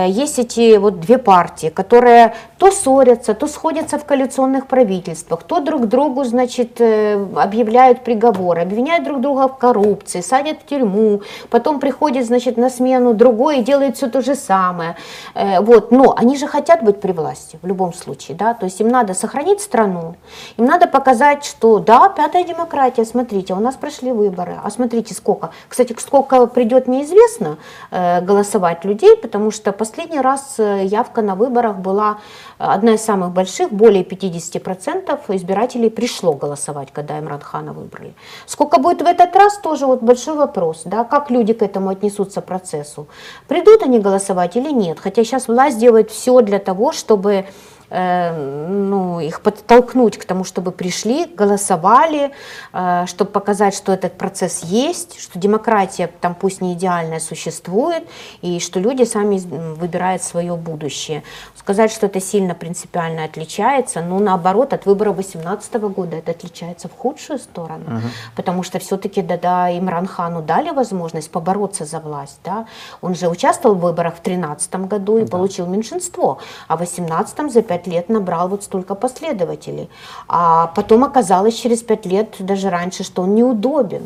[0.07, 5.87] есть эти вот две партии, которые то ссорятся, то сходятся в коалиционных правительствах, то друг
[5.87, 12.57] другу, значит, объявляют приговоры, обвиняют друг друга в коррупции, садят в тюрьму, потом приходит, значит,
[12.57, 14.95] на смену другой и делает все то же самое.
[15.33, 18.81] Э, Вот, но они же хотят быть при власти в любом случае, да, то есть
[18.81, 20.15] им надо сохранить страну,
[20.57, 25.49] им надо показать, что да, пятая демократия, смотрите, у нас прошли выборы, а смотрите сколько,
[25.69, 27.57] кстати, сколько придет неизвестно
[27.91, 32.17] э, голосовать людей, потому что последний раз э, явка на выборах была
[32.57, 38.13] одна из самых больших, более 50% избирателей пришло голосовать, когда Имран Хана выбрали.
[38.45, 42.41] Сколько будет в этот раз, тоже вот большой вопрос, да, как люди к этому отнесутся
[42.41, 43.07] процессу.
[43.47, 47.45] Придут они голосовать или нет, хотя сейчас власть делает все для того, чтобы
[47.89, 52.31] ну, их подтолкнуть к тому, чтобы пришли, голосовали,
[52.73, 58.07] э, чтобы показать, что этот процесс есть, что демократия там пусть не идеальная существует,
[58.41, 61.23] и что люди сами выбирают свое будущее.
[61.55, 66.93] Сказать, что это сильно принципиально отличается, ну наоборот, от выборов 2018 года это отличается в
[66.93, 68.01] худшую сторону,
[68.35, 72.67] потому что все-таки да, да, Имран Хану дали возможность побороться за власть, да,
[73.01, 77.61] он же участвовал в выборах в 2013 году и получил меньшинство, а в 2018 за
[77.75, 79.89] пять лет набрал вот столько последователей,
[80.27, 84.03] а потом оказалось через пять лет, даже раньше, что он неудобен.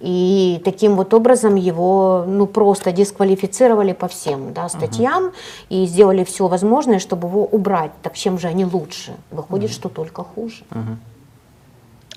[0.00, 5.32] И таким вот образом его ну, просто дисквалифицировали по всем да, статьям
[5.68, 7.90] и сделали все возможное, чтобы его убрать.
[8.02, 9.12] Так чем же они лучше?
[9.30, 10.64] Выходит, что только хуже.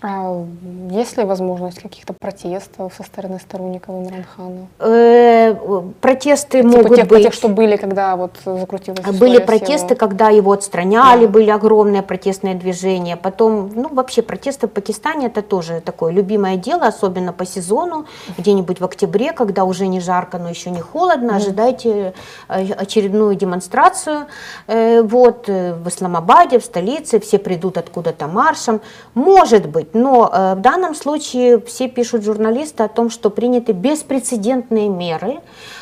[0.06, 0.44] А
[0.92, 4.68] есть ли возможность каких-то протестов со стороны сторонников Имран Хана?
[4.80, 5.56] Э,
[6.02, 7.24] протесты Типа могут тех, быть.
[7.24, 11.32] тех, что были, когда вот закрутилась Были протесты, его- когда его отстраняли, Да.
[11.32, 13.16] были огромные протестные движения.
[13.16, 18.06] Потом, ну, вообще протесты в Пакистане это тоже такое любимое дело, особенно по сезону,
[18.38, 22.14] где-нибудь в октябре, когда уже не жарко, но еще не холодно, ожидайте
[22.50, 24.26] э, очередную демонстрацию.
[24.68, 28.82] Э, Вот, э, в Исламабаде, в столице, все придут откуда-то маршем.
[29.14, 34.90] Может быть, но э, в данном случае все пишут журналисты о том, что приняты беспрецедентные
[34.90, 35.40] меры,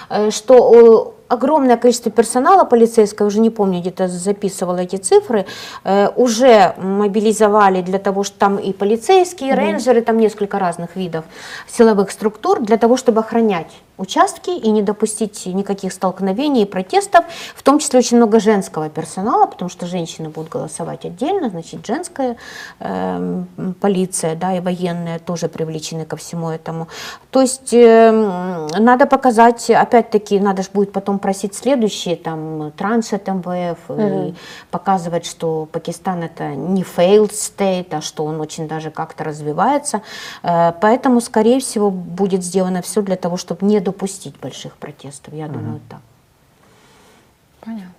[0.10, 5.46] э, что э, огромное количество персонала полицейского, уже не помню, где-то записывала эти цифры,
[6.18, 11.24] уже мобилизовали для того, что там и полицейские, и рейнджеры, там несколько разных видов
[11.70, 17.26] силовых структур, для того, чтобы охранять участки и не допустить никаких столкновений и протестов,
[17.56, 22.38] в том числе очень много женского персонала, потому что женщины будут голосовать отдельно, значит, женская
[22.80, 23.48] эм,
[23.80, 26.88] полиция, да, и военные тоже привлечены ко всему этому.
[27.30, 33.28] То есть эм, надо показать, опять-таки, надо же будет потом просить следующие, там, транш от
[33.28, 34.34] МВФ, и
[34.72, 40.02] показывать, что Пакистан это не failed state, а что он очень даже как-то развивается.
[40.44, 43.91] Э, Поэтому, скорее всего, будет сделано все для того, чтобы не допустить
[44.40, 46.02] больших протестов, я думаю, так.
[47.62, 47.94] Понятно.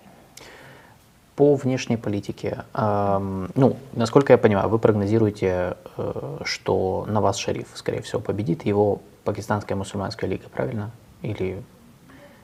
[1.37, 8.03] По внешней политике, эм, ну, насколько я понимаю, вы прогнозируете, э, что Наваз Шариф, скорее
[8.03, 10.91] всего, победит его пакистанская мусульманская лига, правильно?
[11.23, 11.63] Или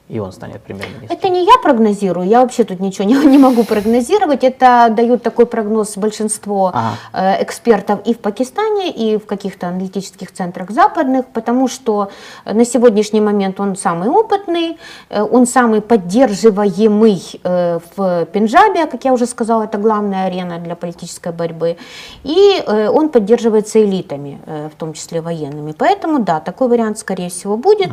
[0.09, 1.17] и он станет премьер-министром?
[1.17, 4.43] Это не я прогнозирую, я вообще тут ничего не, не могу прогнозировать.
[4.43, 6.95] Это дают такой прогноз большинство Ага.
[7.13, 12.09] э, экспертов и в Пакистане, и в каких-то аналитических центрах западных, потому что
[12.45, 14.77] э, на сегодняшний момент он самый опытный,
[15.09, 20.75] э, он самый поддерживаемый э, в Пенджабе, как я уже сказала, это главная арена для
[20.75, 21.77] политической борьбы,
[22.23, 25.73] и э, он поддерживается элитами, э, в том числе военными.
[25.77, 27.91] Поэтому, да, такой вариант, скорее всего, будет.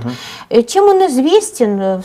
[0.49, 2.03] Э, Чем он известен?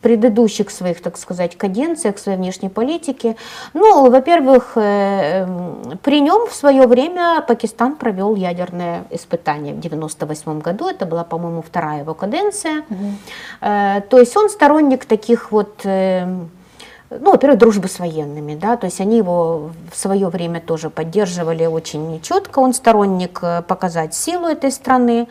[0.00, 3.36] Предыдущих своих, так сказать, каденциях своей внешней политики.
[3.74, 10.60] Ну, во-первых, э, м, при нем в свое время Пакистан провел ядерное испытание в 98
[10.60, 10.88] году.
[10.88, 12.84] Это была, по-моему, вторая его каденция.
[13.60, 16.26] Э, То есть он сторонник таких вот э,
[17.20, 21.66] ну, во-первых, дружбы с военными, да, то есть они его в свое время тоже поддерживали
[21.66, 25.28] очень четко, он сторонник э, показать силу этой страны.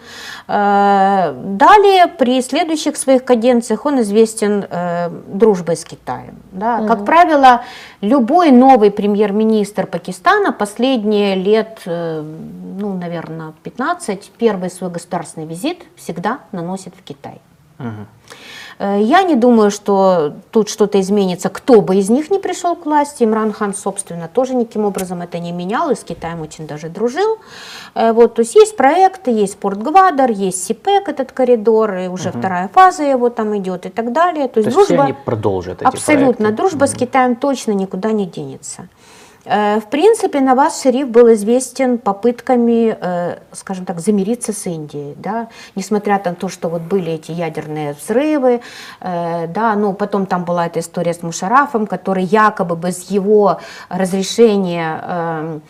[0.47, 6.35] Э, Далее, при следующих своих каденциях он известен э, дружбой с Китаем.
[6.51, 6.85] Да.
[6.87, 7.61] Как правило,
[8.01, 16.93] любой новый премьер-министр Пакистана последние лет, ну, наверное, 15, первый свой государственный визит всегда наносит
[16.95, 17.39] в Китай.
[17.77, 18.07] Мгм.
[18.81, 22.85] Э, Я не думаю, что тут что-то изменится, кто бы из них не пришел к
[22.85, 23.23] власти.
[23.23, 27.37] Имран Хан, собственно, тоже никаким образом это не менял и с Китаем очень даже дружил.
[27.95, 32.31] Э, Вот, то есть есть проекты, есть Порт Гвадар, есть СИПЕК, этот коридор, и уже
[32.31, 34.47] вторая фаза его там идет и так далее.
[34.47, 35.03] То То есть, есть все дружба...
[35.03, 36.45] они продолжат эти Абсолютно.
[36.45, 36.57] проекты?
[36.57, 36.99] Дружба с Мгм.
[36.99, 38.87] Китаем точно никуда не денется.
[39.45, 45.47] Э, В принципе, Наваз Шериф был известен попытками, э, скажем так, замириться с Индией, да,
[45.75, 48.61] несмотря на то, что вот были эти ядерные взрывы,
[48.99, 55.01] э, да, ну потом там была эта история с Мушарафом, который якобы без его разрешения
[55.03, 55.61] эм,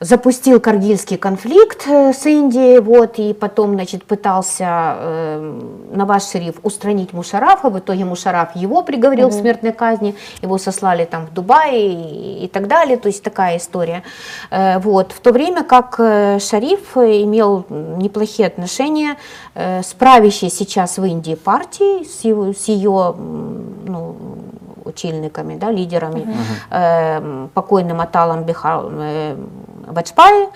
[0.00, 5.60] запустил Каргильский конфликт э, с Индией, вот, и потом, значит, пытался э,
[5.92, 11.26] Наваз Шериф устранить Мушарафа, в итоге Мушараф его приговорил к смертной казни, его сослали там
[11.26, 14.02] в Дубай и, и так далее, то есть такая история.
[14.50, 19.16] Э, вот, в то время как э, Шариф э, имел неплохие отношения
[19.54, 24.16] э, с правящей сейчас в Индии партией, с, его, с ее, ну,
[24.84, 26.26] учильниками, да, лидерами,
[26.70, 29.36] э, покойным Аталом Биха, э,
[29.92, 30.48] Ваджпаи.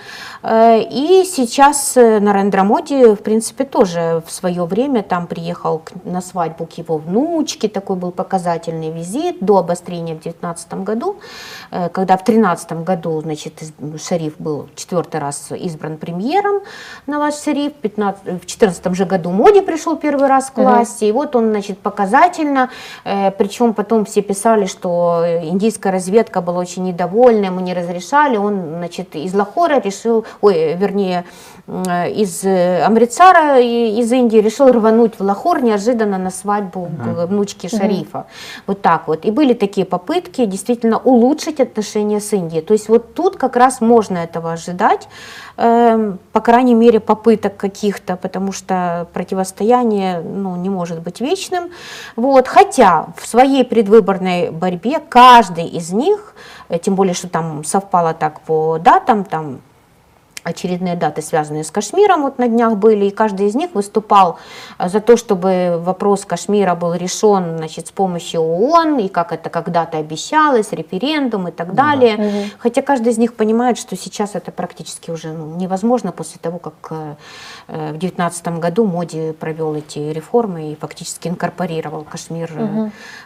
[0.45, 6.20] Э, и сейчас э, Нарендра Моди, в принципе, тоже в свое время там приехал на
[6.20, 11.16] свадьбу к его внучке, такой был показательный визит до обострения в 2019 году,
[11.70, 13.55] э, когда в 2013 году, значит,
[13.99, 16.61] Шариф был четвертый раз избран премьером,
[17.07, 21.12] Наваз Шариф, в 15 в 2014 же году Моди пришел первый раз к власти, и
[21.12, 22.70] вот он, значит, показательно,
[23.03, 29.16] причем потом все писали, что индийская разведка была очень недовольна, ему не разрешали, он, значит,
[29.25, 31.25] из Лахора решил, ой, вернее,
[31.67, 37.69] из э, Амрицара, и- из Индии решил рвануть в Лахор неожиданно на свадьбу к внучки
[37.69, 38.27] Шарифа.
[38.67, 39.25] Вот так вот.
[39.25, 42.61] И были такие попытки действительно улучшить отношения с Индией.
[42.62, 45.09] То есть вот тут как раз можно этого ожидать,
[45.57, 51.71] эм, по крайней мере, попыток каких-то, потому что противостояние ну, не может быть вечным.
[52.15, 52.47] Вот.
[52.47, 56.35] Хотя в своей предвыборной борьбе каждый из них,
[56.69, 59.61] э, тем более, что там совпало так по датам, там
[60.45, 64.38] очередные даты, связанные с Кашмиром, вот на днях были, и каждый из них выступал
[64.78, 69.51] э, за то, чтобы вопрос Кашмира был решен значит, с помощью ООН, и как это
[69.51, 72.51] когда-то обещалось, референдум и так далее.
[72.59, 76.74] Хотя каждый из них понимает, что сейчас это практически уже ну, невозможно после того, как
[76.90, 77.14] э,
[77.68, 82.53] э, в 2019 году Моди провел эти реформы и фактически инкорпорировал Кашмир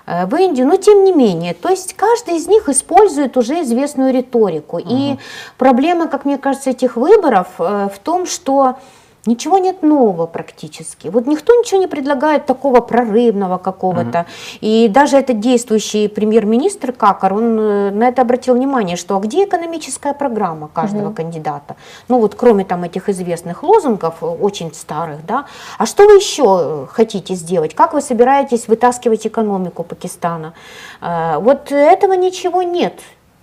[0.06, 0.66] э, в Индию.
[0.66, 4.78] Но тем не менее, то есть каждый из них использует уже известную риторику.
[4.78, 5.16] И
[5.56, 7.07] проблема, как мне кажется, этих выборов
[7.58, 8.76] э, в том, что
[9.28, 11.08] Ничего нет нового практически.
[11.08, 14.24] Вот никто ничего не предлагает такого прорывного какого-то.
[14.62, 19.44] И даже этот действующий премьер-министр Какар, он э, на это обратил внимание, что а где
[19.44, 21.76] экономическая программа каждого кандидата?
[22.08, 25.44] Ну вот кроме там этих известных лозунгов, э, очень старых, да,
[25.78, 27.74] а что вы еще хотите сделать?
[27.74, 30.54] Как вы собираетесь вытаскивать экономику Пакистана?
[31.00, 32.94] Вот этого ничего нет,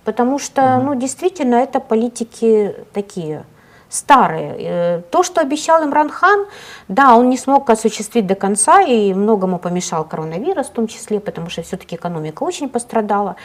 [0.04, 3.44] потому что, ну действительно, это политики такие
[3.88, 4.56] старые.
[4.58, 6.46] Э, То, что обещал Имран Хан,
[6.88, 11.50] да, он не смог осуществить до конца, и многому помешал коронавирус в том числе, потому
[11.50, 13.36] что все-таки экономика очень пострадала.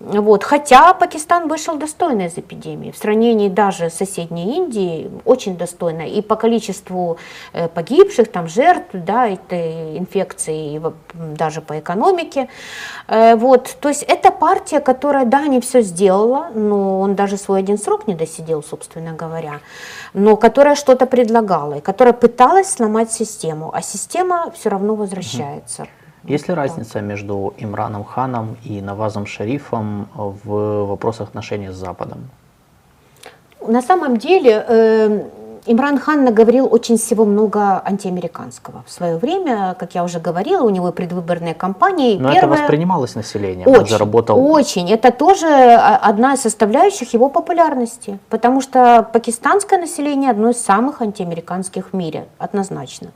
[0.00, 0.44] Вот.
[0.44, 2.92] Хотя Пакистан вышел достойно из эпидемии.
[2.92, 6.02] В сравнении даже с соседней Индией очень достойно.
[6.02, 7.18] И по количеству
[7.52, 10.80] э, погибших, там, жертв да, этой инфекции, и
[11.14, 12.48] даже по экономике.
[13.08, 13.76] Э, Вот.
[13.80, 18.06] То есть это партия, которая, да, не все сделала, но он даже свой один срок
[18.06, 19.60] не досидел, собственно говоря,
[20.14, 25.88] но которая что-то предлагала, и которая пыталась сломать систему, а система все равно возвращается.
[26.28, 32.28] Есть ли разница между Имраном Ханом и Навазом Шарифом в вопросах отношений с Западом?
[33.66, 35.22] На самом деле э,
[35.70, 38.82] Имран Хан наговорил очень всего много антиамериканского.
[38.86, 42.16] В свое время, как я уже говорила, у него предвыборные кампании.
[42.16, 43.68] Но это Первое- воспринималось населением.
[43.68, 44.90] Он Очень, заработал очень.
[44.90, 51.02] Это тоже а, одна из составляющих его популярности, потому что пакистанское население одно из самых
[51.02, 53.08] антиамериканских в мире, однозначно.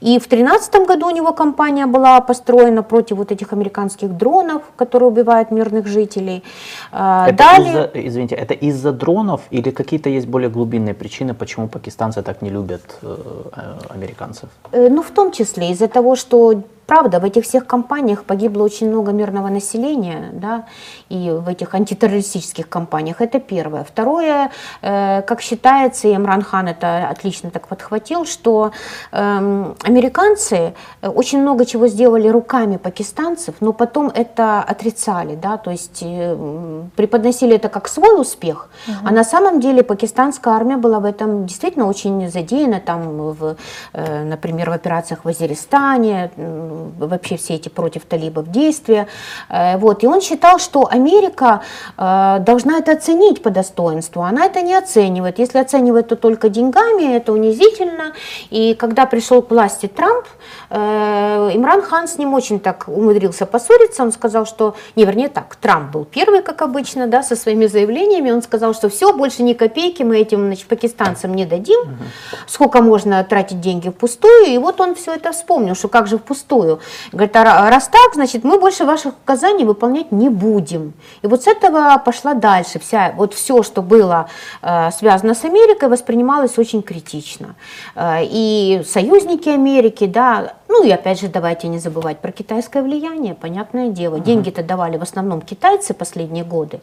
[0.00, 5.08] И в 2013 году у него кампания была построена против вот этих американских дронов, которые
[5.08, 6.44] убивают мирных жителей.
[6.92, 7.70] А, Это Далее...
[7.70, 12.50] из-за, извините, это из-за дронов или какие-то есть более глубинные причины, почему пакистанцы так не
[12.50, 13.16] любят э,
[13.56, 14.48] э, американцев?
[14.72, 18.88] Э, Ну, в том числе из-за того, что Правда, в этих всех компаниях погибло очень
[18.88, 20.64] много мирного населения, да,
[21.08, 23.20] и в этих антитеррористических компаниях.
[23.20, 23.84] Это первое.
[23.84, 24.50] Второе,
[24.82, 28.72] э, как считается, и Имран Хан это отлично так подхватил, что
[29.12, 35.70] эм, американцы э, очень много чего сделали руками пакистанцев, но потом это отрицали, да, то
[35.70, 38.68] есть э, преподносили это как свой успех,
[39.04, 43.56] а на самом деле пакистанская армия была в этом действительно очень задеяна, там, в,
[43.92, 49.06] э, например, в операциях в Азеристане, м, вообще все эти против талибов действия.
[49.48, 50.04] Э, Вот.
[50.04, 51.60] И он считал, что Америка
[51.96, 54.22] э, должна это оценить по достоинству.
[54.22, 55.38] Она это не оценивает.
[55.38, 58.12] Если оценивает, то только деньгами, это унизительно.
[58.50, 60.26] И когда пришел к власти Трамп,
[60.70, 64.02] э, Имран Хан с ним очень так умудрился поссориться.
[64.02, 68.30] Он сказал, что, не, вернее так, Трамп был первый, как обычно, да, со своими заявлениями.
[68.30, 71.98] Он сказал, что все, больше ни копейки мы этим значит, пакистанцам не дадим.
[72.46, 74.46] Сколько можно тратить деньги впустую.
[74.46, 76.63] И вот он все это вспомнил, что как же впустую.
[77.12, 80.92] Говорит, а ра- раз так, значит, мы больше ваших указаний выполнять не будем.
[81.22, 82.78] И вот с этого пошла дальше.
[82.78, 84.28] Вся, вот все, что было
[84.62, 87.54] э, связано с Америкой, воспринималось очень критично.
[87.94, 93.34] Э, и союзники Америки, да, ну и опять же, давайте не забывать про китайское влияние,
[93.34, 94.18] понятное дело.
[94.18, 96.80] Деньги-то давали в основном китайцы последние годы.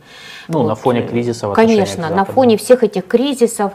[0.48, 3.74] Ну, на фоне э, кризиса в отношениях Конечно, на фоне всех этих кризисов.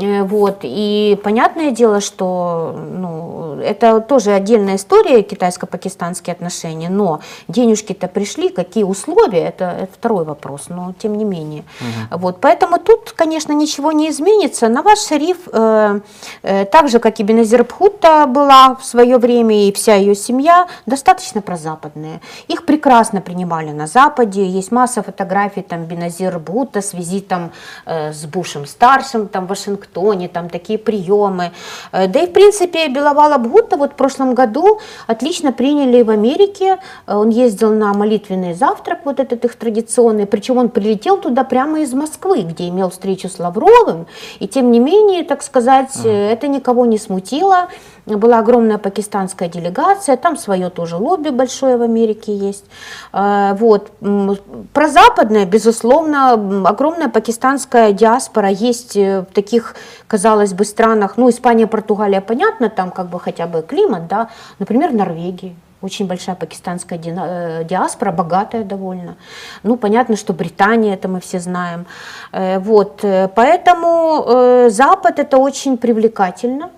[0.00, 0.58] Э, Вот.
[0.62, 8.84] И понятное дело, что ну, это тоже отдельная история, китайско-пакистанские отношения, но денежки-то пришли, какие
[8.84, 11.64] условия, это, это второй вопрос, но тем не менее.
[12.10, 12.38] Вот.
[12.40, 14.68] Поэтому тут, конечно, ничего не изменится.
[14.68, 16.00] Наваз Шариф, э,
[16.42, 20.66] э, так же, как и Беназир Бхутта была в свое время, и вся ее семья,
[20.86, 22.20] достаточно прозападные.
[22.48, 27.52] Их прекрасно принимали на Западе, есть масса фотографий там Беназир Бхутта с визитом
[27.86, 29.50] э, с Бушем старшим там в
[29.80, 31.52] Вашингтоне, там такие приемы.
[31.92, 36.78] Э, да и в принципе Беловала Бхутта вот в прошлом году отлично приняли в Америке.
[37.06, 41.80] Э, Он ездил на молитвенный завтрак, вот этот их традиционный, причем он прилетел туда прямо
[41.80, 44.06] из Москвы, где имел встречу с Лавровым,
[44.40, 47.68] и тем не менее, так сказать, э, это никого не смутило.
[48.16, 52.64] Была огромная пакистанская делегация, там свое тоже лобби большое в Америке есть.
[53.12, 53.90] Э, Вот.
[54.02, 54.36] М,
[54.72, 56.32] Прозападная, безусловно,
[56.68, 59.74] огромная пакистанская диаспора есть э, в таких,
[60.06, 64.92] казалось бы, странах, ну, Испания, Португалия, понятно, там как бы хотя бы климат, да, например,
[64.92, 65.54] Норвегия.
[65.82, 69.16] Очень большая пакистанская э, диаспора, богатая довольно.
[69.62, 71.86] Ну, понятно, что Британия, это мы все знаем.
[72.32, 73.04] Вот,
[73.34, 76.70] поэтому Запад это очень привлекательно.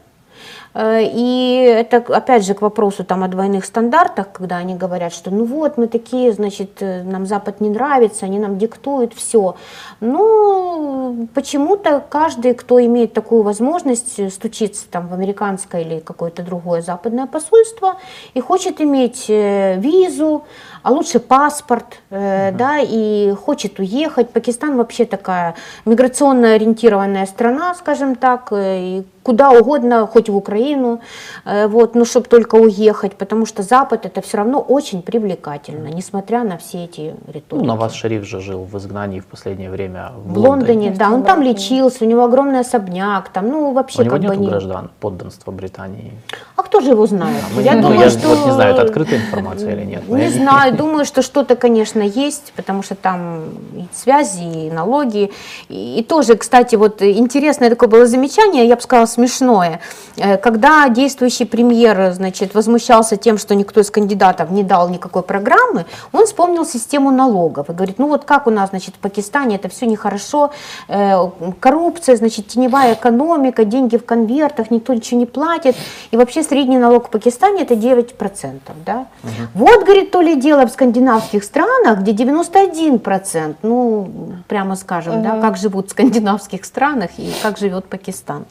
[0.74, 5.30] Э, И это, опять же, к вопросу там, о двойных стандартах, когда они говорят, что
[5.30, 9.54] ну вот мы такие, значит, э, нам Запад не нравится, они нам диктуют все.
[10.00, 16.82] Ну, почему-то каждый, кто имеет такую возможность э, стучиться там в американское или какое-то другое
[16.82, 17.96] западное посольство
[18.34, 20.44] и хочет иметь визу,
[20.82, 24.30] а лучше паспорт, э, да, и хочет уехать.
[24.30, 25.54] Пакистан вообще такая
[25.84, 31.00] миграционно ориентированная страна, скажем так, и куда угодно, хоть в Украину,
[31.44, 36.44] э, вот, ну, чтобы только уехать, потому что Запад это все равно очень привлекательно, несмотря
[36.44, 37.46] на все эти риторики.
[37.50, 41.06] Ну, Наваз Шариф же жил в изгнании в последнее время в, в Лондоне, В да,
[41.10, 41.52] он там Лондоне.
[41.52, 44.48] лечился, у него огромный особняк, там, ну, У вообще него как нет бы не...
[44.48, 46.12] граждан подданства Британии.
[46.56, 47.44] А кто же его знает?
[47.54, 48.28] Мы- я ну, думаю, я что...
[48.28, 50.08] вот не знаю, это открытая информация или нет.
[50.08, 53.44] Не знаю, думаю, что что-то, конечно, есть, потому что там
[53.76, 55.30] и связи, и налоги.
[55.68, 59.80] И, и тоже, кстати, вот интересное такое было замечание, я бы сказала, смешное.
[60.16, 65.84] Э, Когда действующий премьер, значит, возмущался тем, что никто из кандидатов не дал никакой программы,
[66.12, 69.68] он вспомнил систему налогов и говорит, ну вот как у нас, значит, в Пакистане это
[69.68, 70.50] все нехорошо,
[70.88, 75.76] э, коррупция, значит, теневая экономика, деньги в конвертах, никто ничего не платит.
[76.10, 78.60] И вообще средний налог в Пакистане это 9%.
[78.86, 79.06] Да?
[79.54, 84.10] Вот, говорит, то ли дело в скандинавских странах, где 91%, ну,
[84.48, 88.44] прямо скажем, да, как живут в скандинавских странах и как живет Пакистан.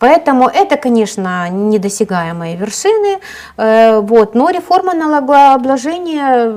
[0.00, 3.18] Поэтому это, конечно, недосягаемые вершины,
[3.56, 6.50] э, вот, но реформа налогообложения,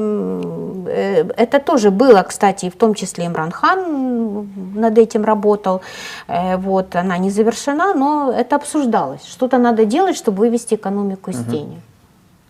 [0.88, 5.82] э, это тоже было, кстати, в том числе Имран Хан над этим работал,
[6.28, 9.26] Э, вот, она не завершена, но это обсуждалось.
[9.26, 11.82] Что-то надо делать, чтобы вывести экономику из тени.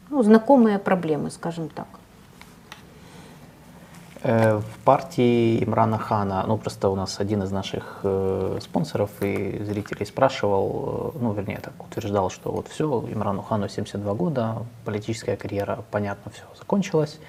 [0.09, 1.87] Ну, знакомые проблемы, скажем так.
[4.23, 9.61] Э, В партии Имрана Хана, ну просто у нас один из наших э, спонсоров и
[9.63, 15.35] зрителей спрашивал, э, ну вернее так утверждал, что вот все, Имрану Хану 72 года, политическая
[15.35, 17.19] карьера, понятно, все закончилась.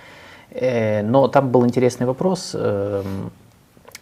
[0.50, 3.32] Э, но там был интересный вопрос, эм,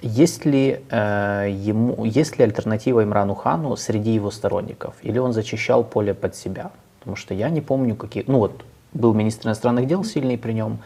[0.02, 5.82] есть ли, э, ему, есть ли альтернатива Имрану Хану среди его сторонников, или он зачищал
[5.82, 6.72] поле под себя?
[6.98, 8.24] Потому что я не помню, какие...
[8.26, 10.78] Ну вот, был министр иностранных дел сильный при нем,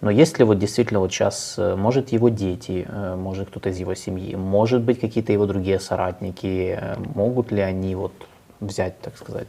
[0.00, 3.78] но есть ли вот действительно вот сейчас, э, может его дети, э, может кто-то из
[3.78, 8.12] его семьи, может быть какие-то его другие соратники, э, могут ли они вот
[8.60, 9.46] взять, так сказать?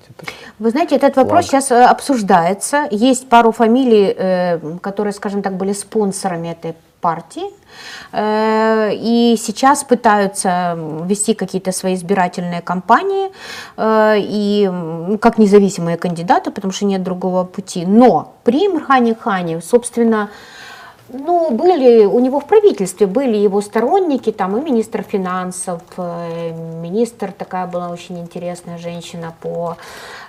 [0.60, 1.64] Вы знаете, этот вопрос Флаг.
[1.64, 2.88] сейчас э, обсуждается.
[2.92, 7.44] Есть пару фамилий, э, которые, скажем так, были спонсорами этой партии.
[8.12, 13.32] Э, И сейчас пытаются вести какие-то свои избирательные кампании
[13.78, 17.86] и м, как независимые кандидаты, потому что нет другого пути.
[17.86, 20.30] Но при Имрхане Хане, собственно,
[21.14, 26.52] ну, были у него в правительстве, были его сторонники, там и министр финансов, э,
[26.82, 29.78] министр, такая была очень интересная женщина по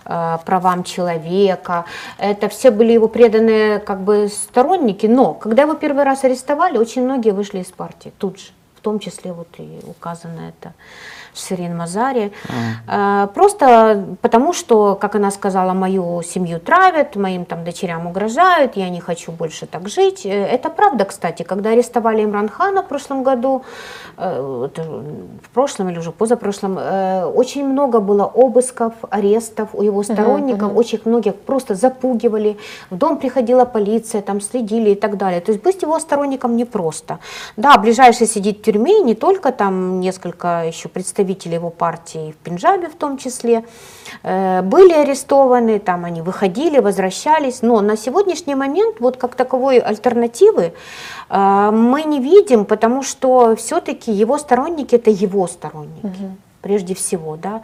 [0.05, 1.85] э, правам человека.
[2.19, 7.05] Это все были его преданные как бы сторонники, но когда его первый раз арестовали, очень
[7.05, 10.75] многие вышли из партии тут же, в том числе вот и указано это
[11.35, 12.33] Ширин Мазари.
[12.89, 18.89] Э, Просто потому, что, как она сказала, мою семью травят, моим там дочерям угрожают, я
[18.91, 20.27] не хочу больше так жить.
[20.27, 23.63] Э, Это правда, кстати, когда арестовали Имран Хана в прошлом году,
[24.19, 24.69] э,
[25.43, 26.79] в прошлом или уже позапрошлом,
[27.35, 32.57] очень много было обысков, арестов у его сторонников, очень многих просто запугивали,
[32.91, 35.41] в дом приходила полиция, там следили и так далее.
[35.41, 37.19] То есть быть его сторонником непросто.
[37.57, 41.22] Да, ближайший сидит в тюрьме, не только там несколько еще представителей
[41.55, 43.65] его партии в Пенджабе в том числе,
[44.23, 50.73] э, были арестованы, там они выходили, возвращались, но на сегодняшний момент вот как таковой альтернативы
[51.31, 56.37] э, мы не видим, потому что все-таки его сторонники это его сторонники.
[56.63, 57.63] Прежде всего, да,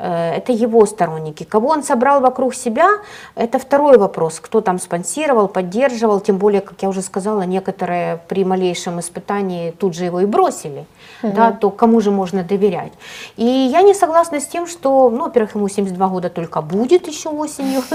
[0.00, 1.44] Э, это его сторонники.
[1.44, 2.88] Кого он собрал вокруг себя,
[3.34, 4.40] это второй вопрос.
[4.40, 9.94] Кто там спонсировал, поддерживал, тем более, как я уже сказала, некоторые при малейшем испытании тут
[9.94, 10.86] же его и бросили,
[11.22, 12.92] да, то кому же можно доверять?
[13.36, 17.28] И я не согласна с тем, что, ну, во-первых, ему 72 года только будет еще
[17.28, 17.82] осенью.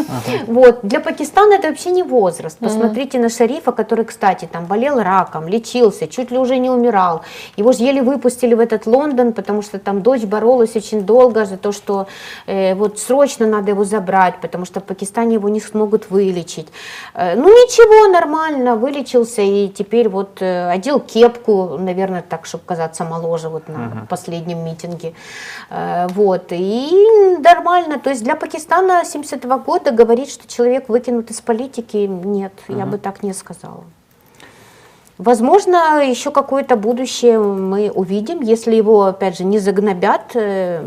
[0.48, 0.80] Вот.
[0.84, 2.58] Для Пакистана это вообще не возраст.
[2.60, 7.22] Посмотрите на шарифа, который, кстати, там болел раком, лечился, чуть ли уже не умирал.
[7.58, 11.58] Его же еле выпустили в этот Лондон, потому что там дочь боролась очень долго за
[11.58, 12.08] то, что
[12.48, 16.68] э, вот срочно надо его забрать, потому что в Пакистане его не смогут вылечить.
[17.14, 23.04] Э, ну ничего, нормально, вылечился и теперь вот э, одел кепку, наверное, так, чтобы казаться
[23.16, 25.14] моложе вот на последнем митинге.
[25.70, 28.00] Э, вот, и нормально.
[28.00, 32.98] То есть для Пакистана 72 года говорить, что человек выкинут из политики, нет, я бы
[32.98, 33.84] так не сказала.
[35.18, 40.82] Возможно, еще какое-то будущее мы увидим, если его, опять же, не загнобят, э,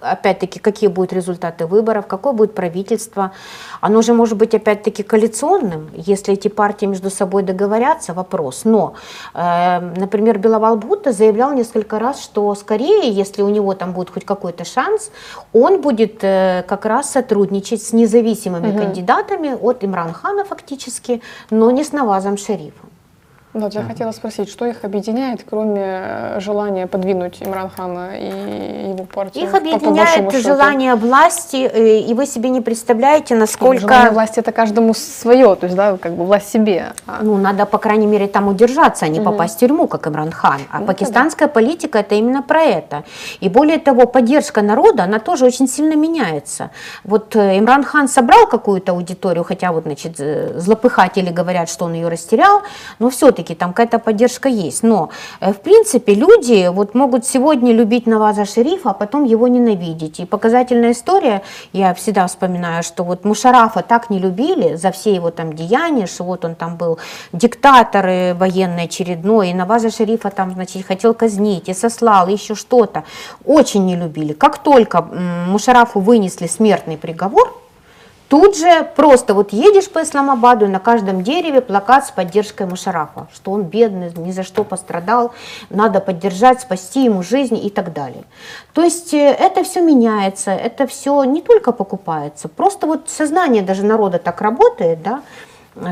[0.00, 3.32] опять-таки, какие будут результаты выборов, какое будет правительство.
[3.82, 8.62] Оно же может быть, опять-таки, коалиционным, если эти партии между собой договорятся, вопрос.
[8.64, 8.94] Но,
[9.34, 14.24] э, например, Беловал Будда заявлял несколько раз, что скорее, если у него там будет хоть
[14.24, 15.10] какой-то шанс,
[15.52, 21.84] он будет э, как раз сотрудничать с независимыми кандидатами от Имран Хана фактически, но не
[21.84, 22.89] с Навазом Шарифом.
[23.52, 29.04] Вот я хотела спросить, что их объединяет, кроме э, желания подвинуть Имран Хана и его
[29.04, 29.42] партию?
[29.44, 30.44] Их по- по объединяет счету?
[30.44, 34.10] желание власти, э, и вы себе не представляете, Желание насколько...
[34.12, 36.92] власти это каждому свое, то есть, да, как бы власть себе.
[37.08, 40.30] А Ну, надо, по крайней мере, там удержаться, а не попасть в тюрьму, как Имран
[40.30, 40.60] Хан.
[40.70, 43.02] А Ну, пакистанская политика это именно про это.
[43.40, 46.70] И более того, поддержка народа, она тоже очень сильно меняется.
[47.02, 52.06] Вот э, Имран Хан собрал какую-то аудиторию, хотя вот, значит, злопыхатели говорят, что он ее
[52.06, 52.62] растерял,
[53.00, 54.82] но все-таки там какая-то поддержка есть.
[54.82, 55.10] Но,
[55.40, 60.20] э, в принципе, люди вот могут сегодня любить Наваза Шерифа, а потом его ненавидеть.
[60.20, 65.30] И показательная история, я всегда вспоминаю, что вот Мушарафа так не любили за все его
[65.30, 66.98] там деяния, что вот он там был
[67.32, 72.54] диктатор э, военный очередной, и Наваза Шерифа там, значит, хотел казнить, и сослал, и еще
[72.54, 73.04] что-то.
[73.44, 74.32] Очень не любили.
[74.32, 77.59] Как только Мушарафу вынесли смертный приговор,
[78.30, 83.26] Тут же просто вот едешь по Исламабаду, и на каждом дереве плакат с поддержкой Мушарафа,
[83.34, 85.32] что он бедный, ни за что пострадал,
[85.68, 88.22] надо поддержать, спасти ему жизнь и так далее.
[88.72, 93.84] То есть э, это все меняется, это все не только покупается, просто вот сознание даже
[93.84, 95.22] народа так работает, да,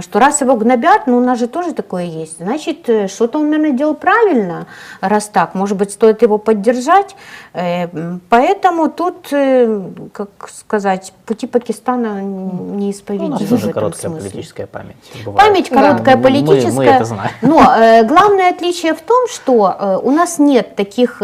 [0.01, 3.51] что раз его гнобят, ну у нас же тоже такое есть, значит, э, что-то он,
[3.51, 4.67] наверное, делал правильно,
[5.01, 7.15] раз так, может быть, стоит его поддержать.
[7.55, 7.87] Э,
[8.29, 9.81] Поэтому тут, э,
[10.13, 14.31] как сказать, пути Пакистана Ну, неисповедимы у нас тоже короткая смысле.
[14.31, 14.97] политическая память.
[15.25, 15.47] бывает.
[15.49, 15.77] Память Да.
[15.77, 16.85] короткая Мы- мы- мы политическая.
[16.97, 17.31] это знаем.
[17.43, 17.59] Но
[18.07, 21.23] главное отличие в том, что у нас нет таких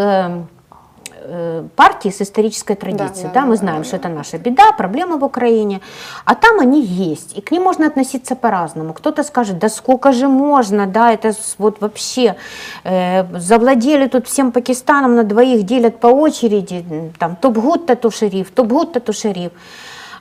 [1.24, 3.28] э, партий с исторической традицией.
[3.28, 4.08] да, Да, мы да, знаем, да, что да.
[4.08, 5.80] это наша беда, проблема в Украине.
[6.24, 8.92] А там они есть, и к ним можно относиться по-разному.
[8.92, 12.36] Кто-то скажет, да сколько же можно, да, это вот вообще
[12.84, 16.84] э, завладели тут всем Пакистаном, на двоих делят по очереди,
[17.18, 19.52] там топ-гутта, то шериф, топ-гутта, то шериф.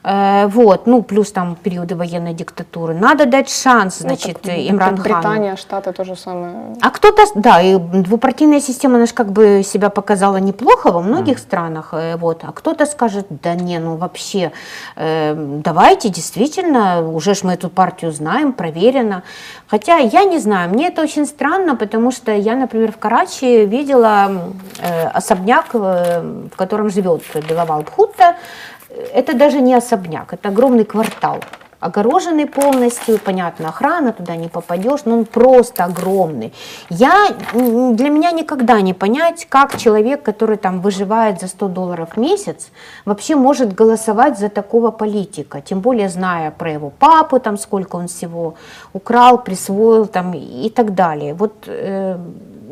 [0.04, 2.94] Э, Вот, ну, плюс там периоды военной диктатуры.
[2.94, 5.04] Надо дать шанс, Ну, значит, так Имран Хану.
[5.04, 6.54] Британия, Штаты то же самое.
[6.82, 11.40] А кто-то, да, и двупартийная система, она же как бы себя показала неплохо во многих
[11.40, 14.52] странах, э, вот, а кто-то скажет, да не, ну вообще,
[14.96, 19.24] э, давайте действительно, уже ж мы эту партию знаем, проверено.
[19.68, 24.32] Хотя я не знаю, мне это очень странно, потому что я, например, в Карачи видела
[24.80, 26.22] э, особняк, э,
[26.54, 28.36] в котором живет Беловал Бхутта,
[29.14, 31.40] это даже не особняк, это огромный квартал
[31.84, 36.54] огороженный полностью, понятно, охрана, туда не попадешь, но он просто огромный.
[36.90, 42.18] Я, для меня никогда не понять, как человек, который там выживает за 100 долларов в
[42.18, 42.70] месяц,
[43.06, 48.08] вообще может голосовать за такого политика, тем более зная про его папу, там сколько он
[48.08, 48.54] всего
[48.94, 51.34] украл, присвоил там и так далее.
[51.34, 52.18] Вот э,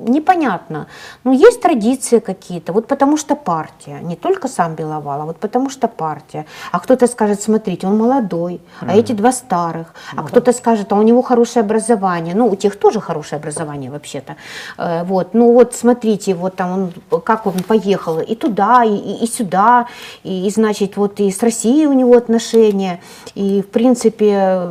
[0.07, 0.87] непонятно.
[1.23, 5.69] Ну, есть традиции какие-то, вот потому что партия, не только сам Беловал, а вот потому
[5.69, 6.45] что партия.
[6.71, 9.93] А кто-то скажет, смотрите, он молодой, а эти два старых.
[10.15, 12.35] А кто-то скажет, а у него хорошее образование.
[12.35, 14.35] Ну, у тех тоже хорошее образование вообще-то.
[14.77, 16.71] Э, Вот, ну вот смотрите, вот там
[17.11, 19.85] он, как он поехал и туда, и, и- и сюда,
[20.23, 22.99] и, и, значит, вот и с Россией у него отношения,
[23.35, 24.61] и в принципе,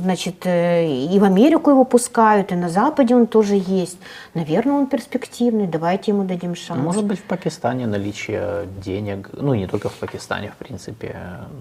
[0.00, 3.98] значит, э, и в Америку его пускают, и на Западе он тоже есть.
[4.34, 6.82] Наверное, он перспективный, давайте ему дадим шанс.
[6.82, 11.16] Может быть, в Пакистане наличие денег, ну не только в Пакистане, в принципе,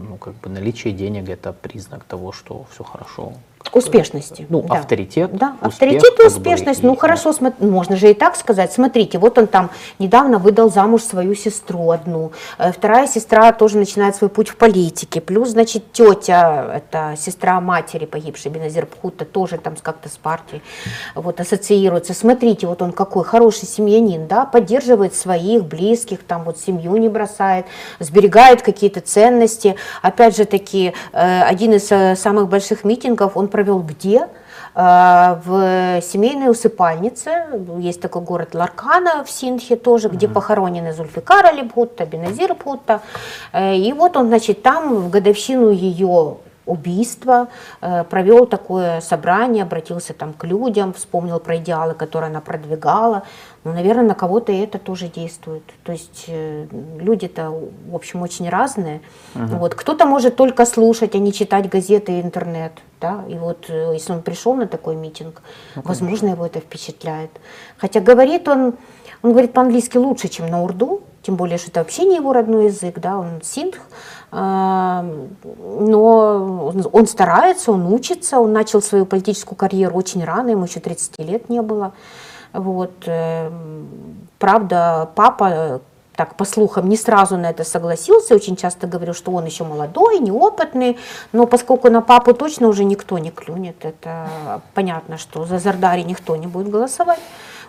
[0.10, 3.34] ну как бы наличие денег это признак того, что все хорошо.
[3.74, 4.46] Успешности.
[4.50, 4.76] Ну, да.
[4.80, 6.84] авторитет, Да, успех, авторитет и как бы, успешность.
[6.84, 8.72] и- ну, хорошо, смо- можно же и так сказать.
[8.74, 9.70] Смотрите, вот он там
[10.00, 12.32] недавно выдал замуж свою сестру одну.
[12.58, 15.22] Э, Вторая сестра тоже начинает свой путь в политике.
[15.22, 20.62] Плюс, значит, тетя, это сестра матери погибшей Беназир Пхута, тоже там как-то с партией
[21.16, 22.14] вот, ассоциируется.
[22.14, 27.66] Смотрите, вот он какой хороший семьянин, да, поддерживает своих близких, там вот семью не бросает,
[28.00, 29.76] сберегает какие-то ценности.
[30.02, 34.28] Опять же таки, э, один из э, самых больших митингов он провел где?
[34.76, 37.32] Э, В семейной усыпальнице,
[37.80, 43.02] есть такой город Ларкана в Синдхе тоже, где похоронены Зульфикар Али Бхутта, Беназир Бхутта.
[43.54, 47.48] Э, И вот он, значит, там в годовщину ее убийства
[47.82, 53.24] э, провел такое собрание, обратился там к людям, вспомнил про идеалы, которые она продвигала.
[53.68, 55.64] Ну, наверное, на кого-то это тоже действует.
[55.84, 56.68] То есть э,
[57.00, 59.02] люди-то, в общем, очень разные.
[59.34, 59.76] Вот.
[59.76, 62.72] Кто-то может только слушать, а не читать газеты и интернет.
[63.02, 63.26] Да?
[63.28, 65.42] И вот э, если он пришел на такой митинг,
[65.76, 67.30] возможно, его это впечатляет.
[67.78, 68.76] Хотя говорит он,
[69.22, 72.68] он говорит по-английски лучше, чем на урду, тем более, что это вообще не его родной
[72.68, 73.80] язык, да, он синдх,
[74.32, 75.06] а,
[75.44, 80.80] но он, он старается, он учится, он начал свою политическую карьеру очень рано, ему еще
[80.80, 81.92] 30 лет не было.
[82.58, 82.92] Вот.
[83.06, 83.52] э,
[84.40, 85.82] Правда, папа,
[86.16, 90.20] так по слухам, не сразу на это согласился, очень часто говорил, что он еще молодой,
[90.20, 90.98] неопытный,
[91.32, 96.36] но поскольку на папу точно уже никто не клюнет, это понятно, что за Зардари никто
[96.36, 97.20] не будет голосовать,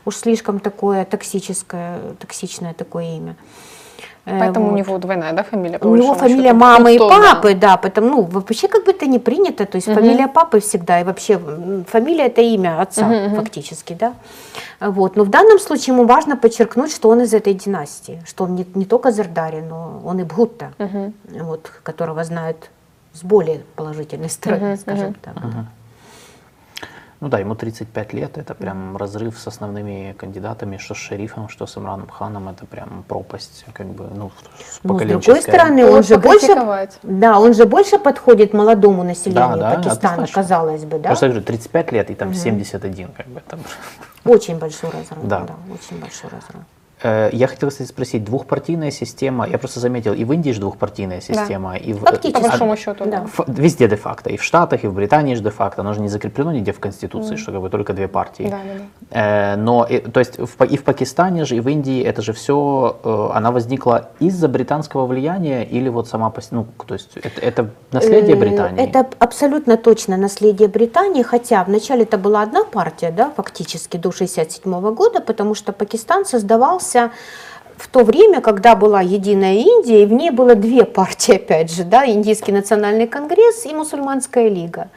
[0.05, 3.36] уж слишком такое токсическое, токсичное такое имя.
[4.38, 4.78] Поэтому у вот.
[4.78, 5.78] него двойная, да, фамилия?
[5.78, 6.59] по У него фамилия счету?
[6.59, 7.34] мамы и Ну, да.
[7.34, 9.96] папы, да, потому, ну, вообще как бы это не принято, то есть Мгм.
[9.96, 11.38] фамилия папы всегда, и вообще
[11.88, 13.36] фамилия это имя отца мгм.
[13.36, 14.12] фактически, да.
[14.80, 15.16] Вот.
[15.16, 18.66] Но в данном случае ему важно подчеркнуть, что он из этой династии, что он не,
[18.74, 21.14] не только Зардари, но он и Бхутта, Мгм.
[21.44, 22.70] вот, которого знают
[23.12, 25.16] с более положительной стороны, Мгм, скажем мгм.
[25.22, 25.34] так.
[27.20, 31.66] Ну да, ему 35 лет, это прям разрыв с основными кандидатами, что с шерифом, что
[31.66, 35.96] с Имраном Ханом, это прям пропасть, как бы, ну, с Но с другой стороны, он
[35.96, 41.00] Вот же больше, да, он же больше подходит молодому населению Да, да, Пакистана, казалось бы,
[41.00, 41.08] да.
[41.08, 43.60] Просто я говорю, 35 лет и там 71, как бы там.
[44.24, 45.40] Очень большой разрыв, Да.
[45.40, 45.54] да.
[45.72, 46.62] очень большой разрыв.
[47.02, 51.20] Э, Я хотел, кстати, спросить, двухпартийная система, я просто заметил, и в Индии же двухпартийная
[51.20, 52.32] система, и в, Фактически.
[52.32, 53.10] По а- большому счету, да.
[53.20, 53.24] да.
[53.24, 56.52] Ф- Везде де-факто, и в Штатах, и в Британии же де-факто, оно же не закреплено
[56.52, 58.48] нигде в Конституции, что как бы только две партии.
[58.50, 58.80] Да, да,
[59.10, 59.52] да.
[59.52, 62.32] Э, Но, и- то есть в и в Пакистане же, и в Индии это же
[62.32, 62.96] все,
[63.34, 68.40] она возникла из-за британского влияния или вот сама, ну, то есть это, это наследие Э,
[68.40, 68.84] Британии?
[68.88, 74.94] Это абсолютно точно наследие Британии, хотя вначале это была одна партия, да, фактически до 1967
[74.94, 77.10] года, потому что Пакистан создавался відбувався
[77.78, 81.84] в то время, когда была единая Индия, и в ней было две партии, опять же,
[81.84, 84.88] да, Индийский национальный конгресс и Мусульманская лига.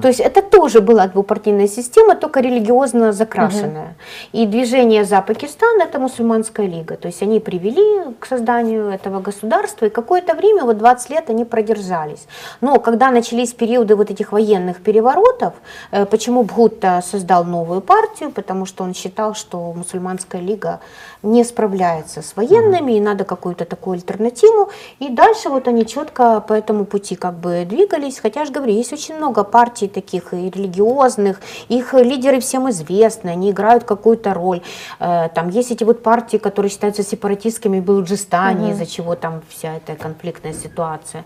[0.00, 3.94] То есть это тоже была двупартийная система, только религиозно закрашенная.
[4.32, 6.96] И движение за Пакистан это Мусульманская лига.
[6.96, 11.44] То есть они привели к созданию этого государства, и какое-то время, вот 20 лет они
[11.44, 12.26] продержались.
[12.60, 15.52] Но когда начались периоды вот этих военных переворотов,
[15.90, 18.30] э, почему Бхутта создал новую партию?
[18.30, 20.80] Потому что он считал, что Мусульманская лига
[21.22, 24.70] не справляется с военными, и надо какую-то такую альтернативу.
[25.00, 28.18] И дальше вот они четко по этому пути как бы двигались.
[28.20, 33.30] Хотя, я же говорю, есть очень много партий таких и религиозных, их лидеры всем известны,
[33.30, 34.62] они играют какую-то роль.
[35.00, 39.76] Э, Там есть эти вот партии, которые считаются сепаратистскими в Балуджистане, из-за чего там вся
[39.76, 41.24] эта конфликтная ситуация.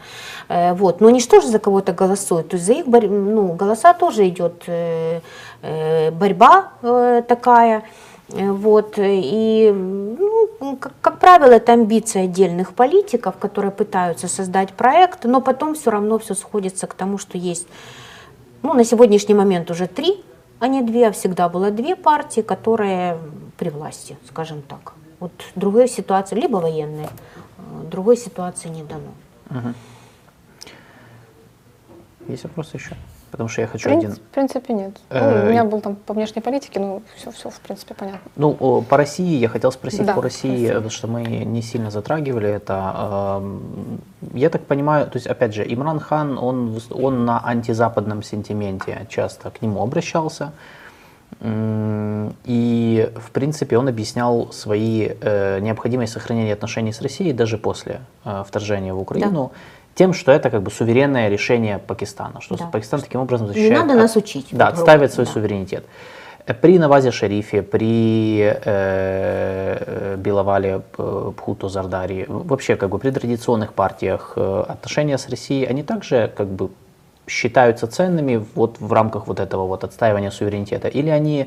[0.49, 1.01] Э, Вот.
[1.01, 2.49] Но они же тоже за кого-то голосуют.
[2.49, 5.21] То есть за их ну, голоса тоже идет э,
[6.11, 6.73] борьба
[7.29, 7.83] такая.
[8.29, 15.41] Вот, и, ну, как, как правило, это амбиции отдельных политиков, которые пытаются создать проект, но
[15.41, 17.69] потом все равно все сходится к тому, что есть,
[18.63, 20.25] ну, на сегодняшний момент уже три,
[20.59, 23.19] а не две, а всегда было две партии, которые
[23.59, 24.95] при власти, скажем так.
[25.21, 27.09] Вот другой ситуации, либо военные,
[27.59, 29.73] э, другой ситуации не дано.
[32.29, 32.97] Есть вопросы еще?
[33.31, 34.13] Потому что я хочу прин- один...
[34.13, 34.93] в принципе, нет.
[35.11, 38.21] Ну, Э, у меня был там по внешней политике, ну, все, все, в принципе, понятно.
[38.37, 40.67] Ну, о, по России я хотел спросить Да, по России, России.
[40.69, 43.39] потому что мы не сильно затрагивали это.
[43.43, 44.01] Эм,
[44.35, 49.51] Я так понимаю, то есть, опять же, Имран Хан, он, он на антизападном сентименте часто
[49.51, 50.53] к нему обращался.
[52.45, 58.43] И, в принципе, он объяснял свои э, необходимость сохранения отношений с Россией даже после э,
[58.47, 59.53] вторжения в Украину
[59.97, 62.67] тем, что это как бы суверенное решение Пакистана, что Да.
[62.67, 63.81] Пакистан таким образом Не защищает...
[63.81, 64.47] надо от- нас учить.
[64.53, 65.33] Да, вот, отстаивает свой да.
[65.33, 65.85] суверенитет.
[66.47, 73.11] Э, При Навазе Шарифе, при э, э, Беловале П- Пхуто Зардари, вообще как бы при
[73.11, 76.69] традиционных партиях э, отношения с Россией, они также как бы
[77.27, 80.89] считаются ценными вот в рамках вот этого вот отстаивания суверенитета?
[80.89, 81.47] Или они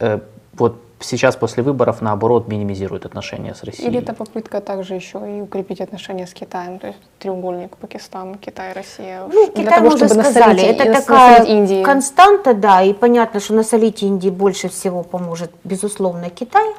[0.00, 0.18] э,
[0.54, 3.88] вот сейчас после выборов наоборот минимизируют отношения с Россией?
[3.88, 8.72] Или это попытка также еще и укрепить отношения с Китаем, то есть треугольник Пакистан, Китай,
[8.72, 9.22] Россия.
[9.32, 11.82] Ну, для Китай, того, мы уже чтобы сказали, насолить, это такая насолить Индии.
[11.82, 16.74] константа, да, и понятно, что насолить Индии больше всего поможет, безусловно, Китай.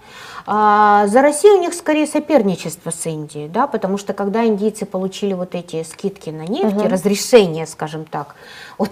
[0.48, 5.34] А за Россию у них скорее соперничество с Индией, да, потому что когда индийцы получили
[5.34, 8.35] вот эти скидки на нефть, и разрешение, скажем так,
[8.77, 8.91] от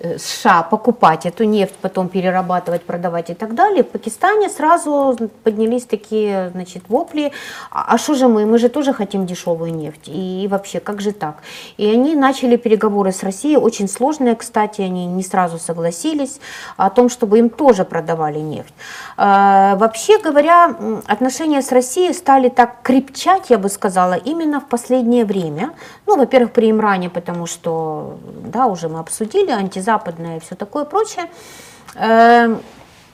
[0.00, 5.84] э, США покупать эту нефть, потом перерабатывать, продавать и так далее, в Пакистане сразу поднялись
[5.84, 7.32] такие, значит, вопли,
[7.70, 11.36] а что же мы, мы же тоже хотим дешевую нефть, и вообще, как же так?
[11.76, 16.40] И они начали переговоры с Россией, очень сложные, кстати, они не сразу согласились
[16.76, 18.74] о том, чтобы им тоже продавали нефть.
[19.16, 20.74] А, Вообще говоря,
[21.06, 25.70] отношения с Россией стали так крепчать, я бы сказала, именно в последнее время.
[26.06, 31.26] Ну, во-первых, при Имране, потому что, да, уже мы обсудили, антизападное и все такое прочее.
[31.96, 32.60] Эм,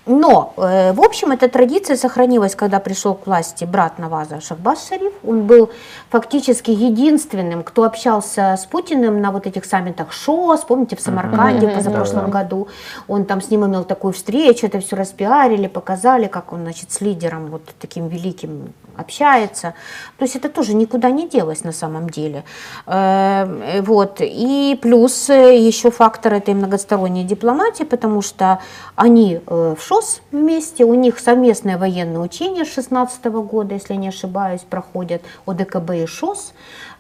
[0.05, 5.13] Но, э, в общем, эта традиция сохранилась, когда пришел к власти брат Наваза Шахбаз Шариф.
[5.25, 5.71] Он был
[6.11, 12.31] фактически единственным, кто общался с Путиным на вот этих саммитах ШОС, помните, в Самарканде позапрошлом
[12.31, 12.67] году.
[13.07, 17.01] Он там с ним имел такую встречу, это все распиарили, показали, как он, значит, с
[17.01, 19.75] лидером вот таким великим общается.
[20.19, 22.45] То есть это тоже никуда не делось на самом деле.
[22.87, 24.21] Э, Вот.
[24.21, 28.59] И плюс э, еще фактор этой многосторонней дипломатии, потому что
[28.97, 34.09] они э, в ШОС вместе, у них совместное военное учение с 16 года, если не
[34.09, 36.53] ошибаюсь, проходят ОДКБ и ШОС.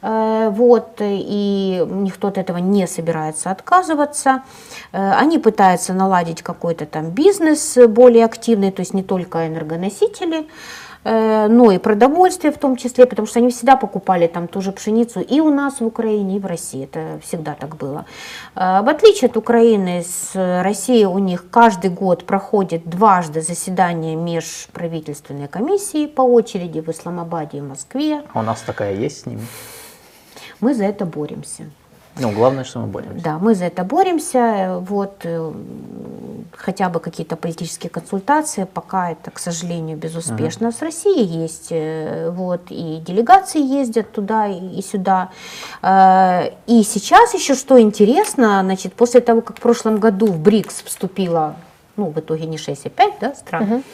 [0.03, 4.43] Вот, и никто от этого не собирается отказываться.
[4.91, 10.49] Они пытаются наладить какой-то там бизнес более активный, то есть не только энергоносители,
[11.05, 15.21] но и продовольствие в том числе, потому что они всегда покупали там ту же пшеницу
[15.21, 16.85] и у нас в Украине, и в России.
[16.85, 18.05] Это всегда так было.
[18.55, 20.31] Э, В отличие от Украины, с
[20.63, 27.61] Россией у них каждый год проходит дважды заседание межправительственной комиссии по очереди в Исламабаде и
[27.61, 28.23] Москве.
[28.33, 29.43] А у нас такая есть с ними?
[30.61, 31.65] Мы за это боремся.
[32.19, 33.25] Ну, главное, что мы боремся.
[33.25, 34.79] Да, мы за это боремся.
[34.87, 35.53] Вот э,
[36.57, 40.73] хотя бы какие-то политические консультации, пока это, к сожалению, безуспешно.
[40.73, 45.31] С Россией есть, э, вот, и делегации ездят туда и сюда.
[45.83, 50.83] Э, И сейчас еще что интересно, значит, после того, как в прошлом году в БРИКС
[50.85, 51.57] вступила,
[51.97, 53.85] ну, в итоге не 6, а 5 да, стран, м,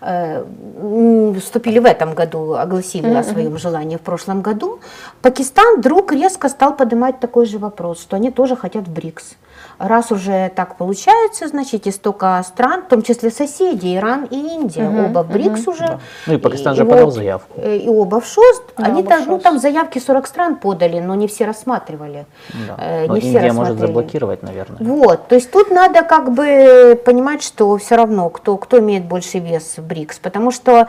[0.00, 4.80] вступили в этом году, огласили о своем желании в прошлом году,
[5.22, 9.36] Пакистан вдруг резко стал поднимать такой же вопрос, что они тоже хотят в БРИКС.
[9.78, 14.88] Раз уже так получается, значит, и столько стран, в том числе соседи, Иран и Индия,
[14.88, 15.98] оба в БРИКС уже.
[16.26, 17.52] Ну и Пакистан же подал заявку.
[17.60, 18.62] э, И оба в ШОС.
[18.78, 22.24] Да, они оба там, в ну, там заявки 40 стран подали, но не все рассматривали.
[22.68, 22.76] Да.
[22.78, 24.78] Э, Но не все Индия может заблокировать, наверное.
[24.80, 29.40] Вот, то есть тут надо как бы понимать, что все равно, кто, кто имеет больший
[29.40, 30.88] вес в БРИКС, потому что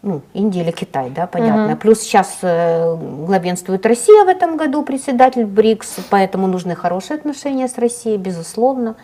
[0.00, 1.74] ну, Индия или Китай, да, понятно.
[1.74, 2.96] Плюс сейчас э,
[3.26, 8.94] главенствует Россия в этом году, председатель БРИКС, поэтому нужны хорошие отношения с Россией, безусловно.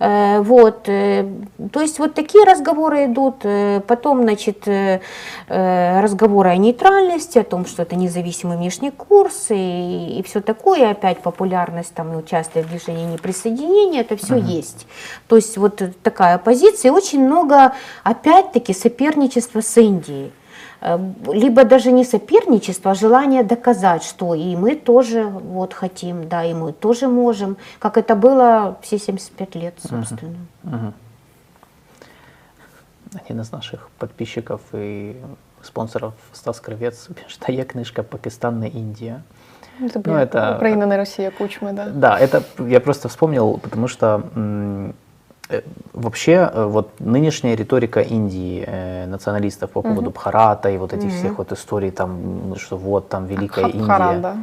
[0.00, 1.26] Э, вот, э,
[1.72, 3.36] то есть вот такие разговоры идут.
[3.44, 5.00] Э, потом, значит, э,
[5.48, 10.90] э, разговоры о нейтральности, о том, что это независимый внешний курс и, и все такое,
[10.90, 14.86] опять популярность там и участие в движении неприсоединения, это все есть.
[15.26, 17.72] То есть вот такая позиция, и очень много,
[18.02, 20.32] опять-таки, соперничества с Индией.
[20.84, 20.98] Э,
[21.32, 26.52] Либо даже не соперничество, а желание доказать, что и мы тоже вот хотим, да, и
[26.52, 30.36] мы тоже можем, как это было все 75 лет, собственно.
[30.62, 30.92] Мгм.
[33.14, 35.16] Один из наших подписчиков и
[35.62, 39.22] спонсоров Стас Кровец пишет, а я книжка Пакистан на Индия.
[39.80, 41.88] Это, Ну, это- Украина на Россия Кучмы, да.
[41.88, 44.22] Да, это я просто вспомнил, потому что
[45.92, 51.38] вообще э, вот нынешняя риторика Индии э, националистов по поводу Бхарата и вот этих всех
[51.38, 54.22] вот историй там, что вот там великая Акха- Бхарат, Индия.
[54.22, 54.36] да.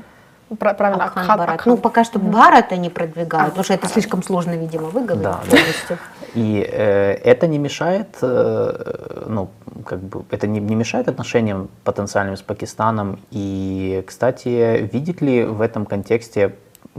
[0.59, 1.65] Пра- Правильно, Акхан Акхан- Барат.
[1.65, 5.97] Ну, пока что Барат они продвигают, потому что это слишком сложно, видимо, выговорить Да, да.
[6.35, 9.47] И э, это не мешает, э, ну,
[9.85, 13.19] как бы, это не, не мешает отношениям потенциальным с Пакистаном.
[13.31, 16.53] И, кстати, видит ли в этом контексте,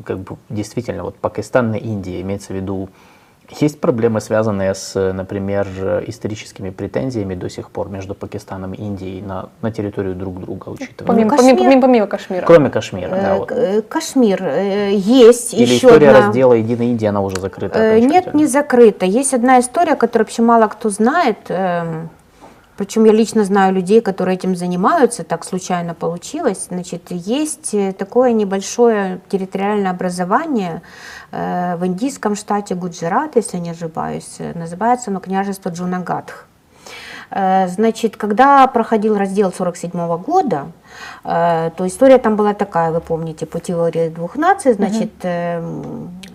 [0.04, 2.88] как бы, действительно, вот Пакистан и Индия, имеется в виду,
[3.60, 5.66] есть проблемы, связанные с, например,
[6.06, 11.06] историческими претензиями до сих пор между Пакистаном и Индией на, на территорию друг друга, учитывая.
[11.08, 12.46] Помимо, помимо, Кашмир- помимо, помимо Кашмира.
[12.46, 13.34] Кроме Кашмира, да.
[13.34, 13.50] Э, вот.
[13.52, 14.42] э, Кашмир.
[14.42, 16.26] э, Есть Или еще история одна...
[16.26, 17.78] раздела Единой Индии, она уже закрыта.
[17.78, 19.04] Э, Нет, не закрыто.
[19.04, 21.38] Есть одна история, которую вообще мало кто знает.
[22.82, 26.66] Эм, Причем я лично знаю людей, которые этим занимаются, так случайно получилось.
[26.68, 30.82] Значит, есть э, такое небольшое территориальное образование
[31.30, 34.38] э, в индийском штате Гуджарат, если не ошибаюсь.
[34.54, 36.46] Называется оно княжество Джунагадх.
[37.30, 40.66] Э, Значит, когда проходил раздел 47 года,
[41.22, 46.31] то история там была такая, вы помните, по теории двух наций, значит, э, м, э,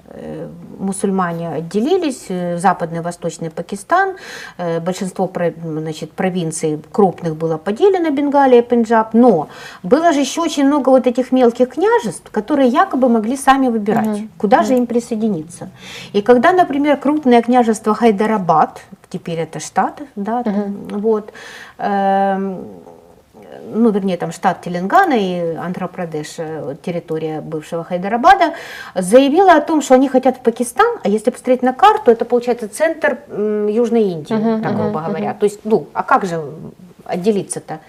[0.80, 4.16] мусульмане отделились, э, западный восточный Пакистан,
[4.58, 5.32] э, большинство
[5.64, 9.48] значит, провинций крупных было поделено, Бенгалия, Пенджаб, но
[9.84, 14.64] было же еще очень много вот этих мелких княжеств, которые якобы могли сами выбирать, куда
[14.64, 15.70] же им присоединиться.
[16.14, 21.32] И когда, например, крупное княжество Хайдарабад, теперь это штат, да, там, вот,
[21.78, 22.66] эм,
[23.74, 28.54] ну, вернее, там штат Теленгана и Андхра-Прадеш, э, территория бывшего Хайдарабада,
[28.96, 32.68] заявила о том, что они хотят в Пакистан, а если посмотреть на карту, это получается
[32.70, 35.34] центр Южной Индии, так грубо говоря.
[35.34, 36.42] То есть, ну, а как же
[37.08, 37.80] отделиться-то?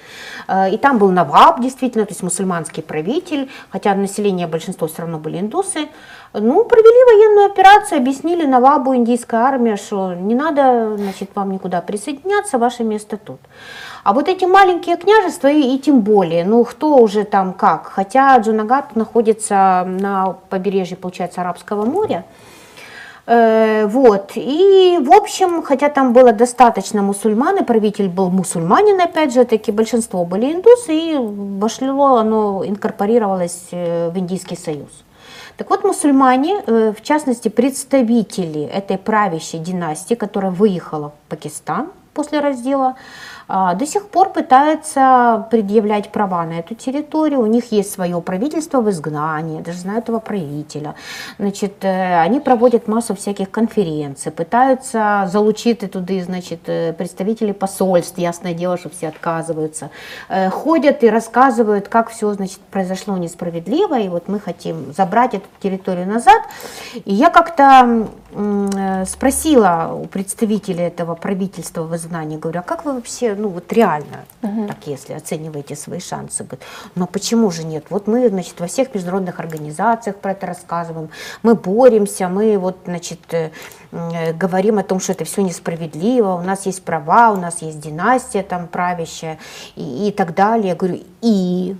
[0.48, 5.18] Э, И там был Наваб, действительно, то есть мусульманский правитель, хотя население большинство все равно
[5.18, 5.88] были индусы.
[6.34, 12.58] Ну, провели военную операцию, объяснили Навабу индийская армия, что не надо, значит, вам никуда присоединяться,
[12.58, 13.40] ваше место тут.
[14.04, 18.36] А вот эти маленькие княжества и, и тем более, ну кто уже там как, хотя
[18.38, 22.24] Джунагат находится на побережье, получается, Арабского моря,
[23.28, 29.44] вот, и в общем, хотя там было достаточно мусульман, и правитель был мусульманин, опять же
[29.44, 35.04] таки, большинство были индусы, и вошло оно, инкорпорировалось э, в Индийский союз.
[35.58, 42.40] Так вот, мусульмане, э, в частности, представители этой правящей династии, которая выехала в Пакистан после
[42.40, 42.94] раздела,
[43.48, 47.40] до сих пор пытаются предъявлять права на эту территорию.
[47.40, 50.94] У них есть свое правительство в изгнании, даже знаю этого правителя.
[51.38, 58.54] Значит, э, они проводят массу всяких конференций, пытаются залучить туда, значит, э, представителей посольств, ясное
[58.54, 59.90] дело, что все отказываются.
[60.28, 65.46] Э, Ходят и рассказывают, как все, значит, произошло несправедливо, и вот мы хотим забрать эту
[65.60, 66.42] территорию назад.
[67.04, 68.08] И я как-то
[69.06, 74.24] спросила у представителей этого правительства в изгнании, говорю, а как вы вообще ну вот реально,
[74.40, 76.44] так если оцениваете свои шансы.
[76.44, 76.64] Говорит,
[76.94, 77.86] но почему же нет?
[77.90, 81.08] Вот мы, значит, во всех международных организациях про это рассказываем,
[81.42, 83.50] мы боремся, мы вот, значит, э, э,
[83.90, 88.42] говорим о том, что это все несправедливо, у нас есть права, у нас есть династия
[88.42, 89.38] там правящая
[89.76, 90.68] и, и так далее.
[90.68, 91.76] Я говорю, и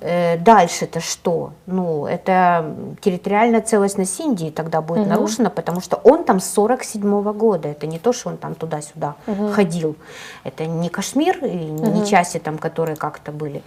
[0.00, 1.52] э, дальше-то что?
[1.66, 7.68] Ну, это территориальная целостность Индии тогда будет нарушена, потому что он там с 47 года,
[7.68, 9.16] это не то, что он там туда-сюда
[9.52, 9.96] ходил,
[10.44, 13.62] это не Кашмир, и не части там, которые как-то были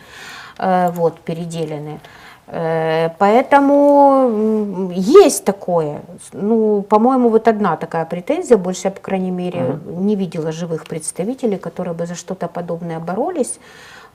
[0.58, 2.00] э, вот, переделены.
[2.48, 6.02] Э, Поэтому есть такое.
[6.34, 11.58] Ну, по-моему, вот одна такая претензия, больше я, по крайней мере, не видела живых представителей,
[11.58, 13.60] которые бы за что-то подобное боролись.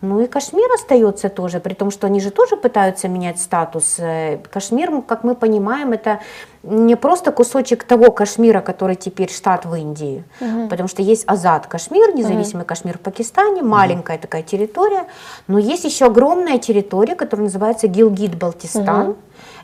[0.00, 3.96] Ну и Кашмир остается тоже, при том, что они же тоже пытаются менять статус.
[3.98, 6.20] Э, Кашмир, как мы понимаем, это
[6.62, 10.24] не просто кусочек того Кашмира, который теперь штат в Индии,
[10.68, 15.06] потому что есть Азад Кашмир, независимый Кашмир в Пакистане, маленькая такая территория,
[15.46, 19.16] но есть еще огромная территория, которая называется Гилгит-Балтистан.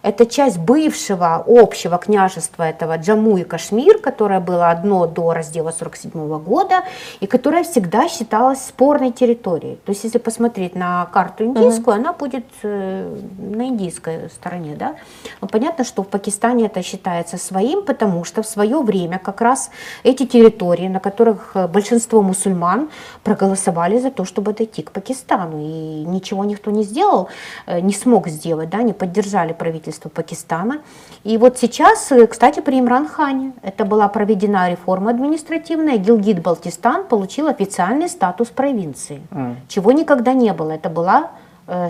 [0.05, 6.39] Это часть бывшего общего княжества этого Джаму и Кашмир, которое было одно до раздела 47
[6.41, 6.83] года
[7.21, 9.77] и которое всегда считалось спорной территорией.
[9.77, 14.77] То есть если посмотреть на карту индийскую, она будет э, на индийской стороне.
[14.79, 14.97] Да?
[15.41, 19.71] Но понятно, что в Пакистане это считается своим, потому что в свое время как раз
[20.03, 22.91] эти территории, на которых э, большинство мусульман
[23.23, 25.61] проголосовали за то, чтобы дойти к Пакистану.
[25.61, 27.29] И ничего никто не сделал,
[27.65, 30.79] э, не смог сделать, да, не поддержали правительство Пакистана.
[31.25, 37.49] И вот сейчас, э, кстати, при Имран Хане это была проведена реформа административная, Гилгит-Балтистан получил
[37.49, 39.23] официальный статус провинции,
[39.69, 40.73] чего никогда не было.
[40.73, 41.31] Это была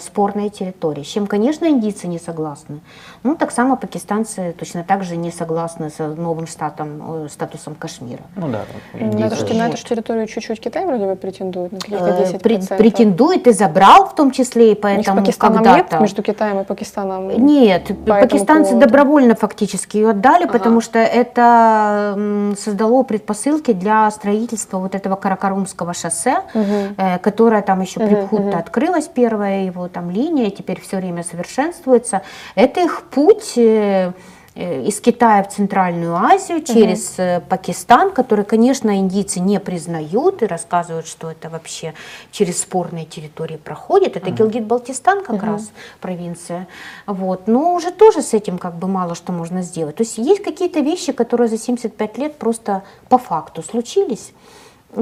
[0.01, 2.81] спорная территория, с чем, конечно, индийцы не согласны.
[3.25, 8.23] Ну, так само пакистанцы точно так же не согласны с новым штатом, э, статусом Кашмира.
[8.37, 8.61] Ну да,
[8.93, 11.81] На эту, индийцы ж- на же- эту ж территорию чуть-чуть Китай вроде бы претендует, на
[11.81, 12.41] каких-то Э, 10%.
[12.75, 15.93] пре- Претендует и забрал в том числе, и У них с поэтому Пакистаном когда-то...
[15.93, 17.29] нет, между Китаем и Пакистаном?
[17.45, 18.87] Нет, пакистанцы поводу?
[18.87, 20.53] добровольно фактически ее отдали, Ага.
[20.53, 28.01] потому что это создало предпосылки для строительства вот этого Каракарумского шоссе, э, которое там еще
[28.01, 32.23] при Бхутто открылось, первая его там линия, теперь все время совершенствуется.
[32.55, 34.13] Это их путь э,
[34.55, 40.47] э, из Китая в Центральную Азию через э, Пакистан, который, конечно, индийцы не признают и
[40.47, 41.95] рассказывают, что это вообще
[42.31, 44.17] через спорные территории проходит.
[44.17, 45.71] Это Гилгит-Балтистан как раз
[46.01, 46.69] провинция.
[47.07, 47.47] Вот.
[47.47, 49.97] Но уже тоже с этим как бы мало что можно сделать.
[49.97, 54.33] То есть есть какие-то вещи, которые за 75 лет просто по факту случились.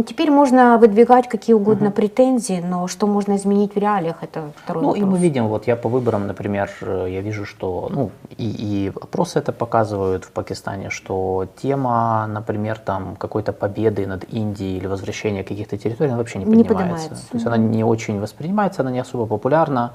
[0.07, 4.95] Теперь можно выдвигать какие угодно претензии, но что можно изменить в реалиях, это второй Ну,
[4.95, 5.19] и вопрос.
[5.19, 9.39] мы видим, вот я по выборам, например, э, я вижу, что, ну, и, и опросы
[9.39, 15.77] это показывают в Пакистане, что тема, например, там, какой-то победы над Индией или возвращения каких-то
[15.77, 17.09] территорий, она вообще не Не поднимается.
[17.09, 17.31] поднимается.
[17.31, 19.93] То есть она не очень воспринимается, она не особо популярна.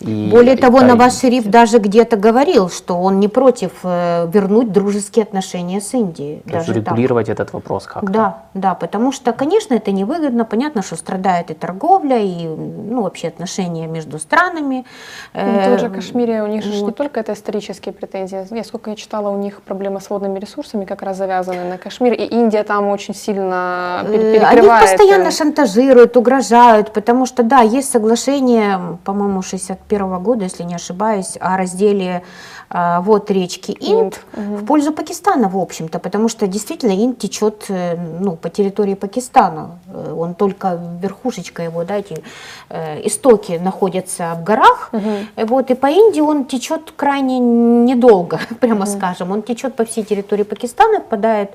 [0.00, 3.72] И, Более и- того, да, и- Наваз Шериф даже где-то говорил, что он не против
[3.82, 6.42] э, вернуть дружеские отношения с Индией.
[6.46, 6.92] то есть даже так.
[6.92, 8.12] регулировать этот вопрос как-то.
[8.12, 13.28] Да, да, потому что, конечно, это невыгодно, понятно, что страдает и торговля, и ну, вообще
[13.28, 14.84] отношения между странами.
[15.32, 18.46] Ну, в том же Э, Кашмире у них же не только это исторические претензии.
[18.54, 22.12] Я сколько я читала, у них проблемы с водными ресурсами как раз завязаны на Кашмир,
[22.12, 24.82] и Индия там очень сильно Э, Они перекрывает.
[24.90, 29.42] постоянно э, шантажируют, угрожают, потому что, да, есть соглашение, по-моему,
[29.88, 32.22] 61 года, если не ошибаюсь, о разделе
[32.68, 37.66] а, вот речки Инд, Инд, в пользу Пакистана, в общем-то, потому что действительно Инд течет
[37.68, 39.78] э, ну, по территории Пакистана.
[39.88, 42.22] Э, Он только верхушечка его, да, эти
[42.68, 44.90] э, истоки находятся в горах,
[45.36, 49.30] Э, вот, и по Индии он течет крайне недолго, прямо скажем.
[49.30, 51.50] Он течет по всей территории Пакистана, впадает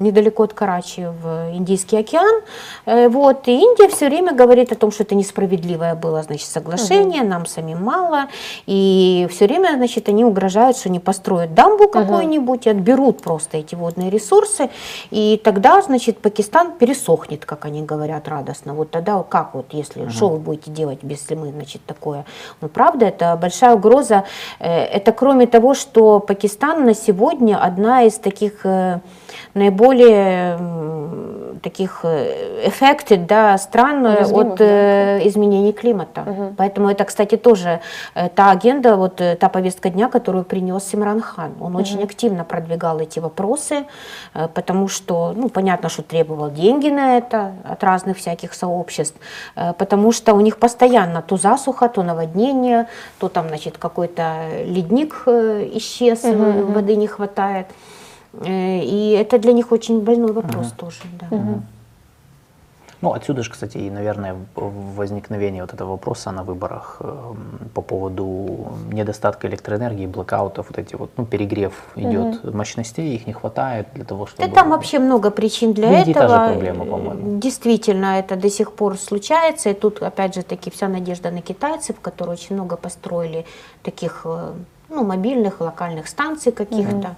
[0.00, 2.42] недалеко от Карачи в Индийский океан.
[2.86, 7.22] Э, Вот, и Индия все время говорит о том, что это несправедливое было значит, соглашение,
[7.22, 8.26] нам самим мало.
[8.66, 13.74] И все время значит, они угрожают, что они построят дамбу какую-нибудь и отберут просто эти
[13.74, 14.70] водные ресурсы.
[15.10, 18.74] И тогда значит, Пакистан пересохнет, как они говорят радостно.
[18.74, 22.24] Вот тогда как вот, если, что вы будете делать, если мы значит, такое?
[22.60, 24.24] Ну, правда, это большая угроза.
[24.58, 29.00] Э, Это кроме того, что Пакистан на сегодня одна из таких э,
[29.54, 30.58] наиболее
[31.62, 34.64] таких э, affected да, стран э, от да.
[34.64, 36.54] э, изменений климата.
[36.56, 37.80] Поэтому это, кстати, тоже
[38.14, 41.52] э, та агенда, вот та повестка дня, которую принес Симран Хан.
[41.60, 43.84] Он очень активно продвигал эти вопросы,
[44.32, 49.16] потому что, ну, понятно, что требовал деньги на это от разных всяких сообществ,
[49.54, 52.86] потому что у них постоянно то засуха, то наводнение,
[53.18, 57.66] то там, значит, какой-то ледник исчез, э, воды не хватает.
[58.32, 61.00] Э, И это для них очень больной вопрос тоже.
[61.20, 61.38] Да.
[63.02, 68.74] Ну, отсюда же, кстати, и, наверное, возникновение вот этого вопроса на выборах эм, по поводу
[68.92, 74.26] недостатка электроэнергии, блокаутов, вот эти вот, ну, перегрев идет мощностей, их не хватает для того,
[74.26, 74.54] Да чтобы...
[74.54, 76.46] там вообще много причин для Везде та этого.
[76.46, 77.38] же проблема, по-моему.
[77.38, 79.70] Действительно, это до сих пор случается.
[79.70, 83.46] И тут, опять же, таки вся надежда на китайцев, которые очень много построили
[83.82, 84.52] таких э,
[84.90, 87.14] ну, мобильных, локальных станций каких-то.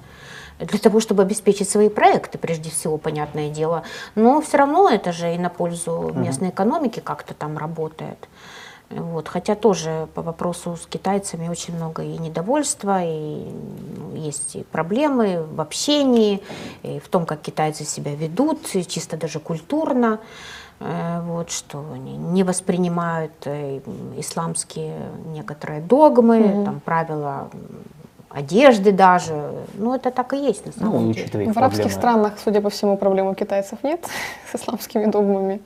[0.59, 3.83] Для того, чтобы обеспечить свои проекты, прежде всего, понятное дело.
[4.15, 8.29] Но все равно это же и на пользу местной экономики как-то там работает.
[8.91, 9.29] Вот.
[9.29, 13.47] Хотя тоже по вопросу с китайцами очень много и недовольства, и
[13.97, 16.43] ну, есть и проблемы в общении,
[16.83, 20.19] и в том, как китайцы себя ведут, чисто даже культурно.
[20.81, 23.81] Э, Вот, что они не воспринимают э,
[24.19, 24.97] исламские
[25.27, 27.49] некоторые догмы, там, правила
[28.35, 29.35] одежды даже.
[29.75, 31.25] Ну, это так и есть на Ну, самом и деле.
[31.25, 32.01] учитывая их В арабских проблемы.
[32.01, 34.05] странах, судя по всему, проблем у китайцев нет
[34.53, 35.61] с исламскими догмами.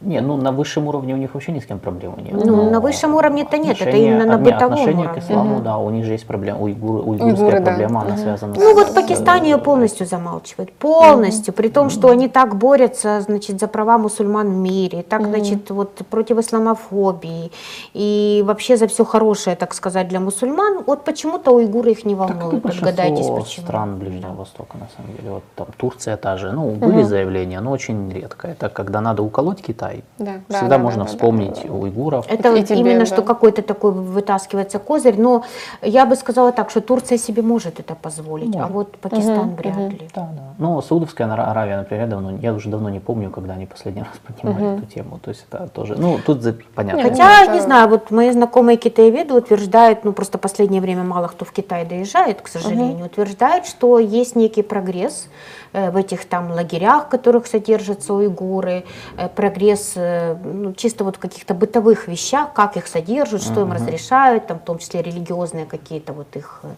[0.00, 2.32] Не, ну на высшем уровне у них вообще ни с кем проблемы нет.
[2.32, 5.20] Ну, Но на высшем уровне-то нет, это именно на бытовом отношение уровне.
[5.20, 7.64] к исламу, да, у них же есть проблема, уйгур, уйгурская Уйгуры, да.
[7.66, 8.18] проблема, она Мгм.
[8.18, 8.74] связана Ну с...
[8.74, 13.66] вот в Пакистане ее полностью замалчивают, полностью, при том, что они так борются, значит, за
[13.68, 17.50] права мусульман в мире, так, значит, вот против исламофобии
[17.92, 20.82] и вообще за все хорошее, так сказать, для мусульман.
[20.86, 22.62] Вот почему-то уйгуры их не Так, волнуют.
[22.62, 23.66] большинство Догадайтесь, почему.
[23.66, 25.30] стран Ближнего Востока, на самом деле.
[25.30, 26.52] Вот там Турция та же.
[26.52, 28.48] Ну, были заявления, но очень редко.
[28.48, 29.89] Это когда надо уколоть Китай.
[30.18, 31.72] Да, да, Всегда да, можно да, вспомнить да, да.
[31.74, 32.26] уйгуров.
[32.28, 33.06] Это И вот тебе, именно да.
[33.06, 35.44] что какой-то такой вытаскивается козырь, но
[35.82, 38.72] я бы сказала так, что Турция себе может это позволить, а Может.
[38.72, 40.08] вот Пакистан вряд ли.
[40.14, 40.54] Да, да.
[40.58, 44.02] Но Саудовская Ара- Аравия, например, я давно, я уже давно не помню, когда они последний
[44.02, 45.18] раз поднимали эту тему.
[45.22, 46.42] То есть это тоже, ну, тут
[46.74, 46.98] понятно.
[47.02, 51.28] Нет, Хотя, это- не знаю, вот мои знакомые китаеведы утверждают, ну просто последнее время мало
[51.28, 55.28] кто в Китай доезжает, к сожалению, утверждают, что есть некий прогресс
[55.72, 58.84] в этих там лагерях, в которых содержатся уйгуры,
[59.16, 63.72] э, прогресс э, ну, чисто вот в каких-то бытовых вещах, как их содержат, что им
[63.72, 66.68] разрешают, там, в том числе религиозные какие-то вот их э,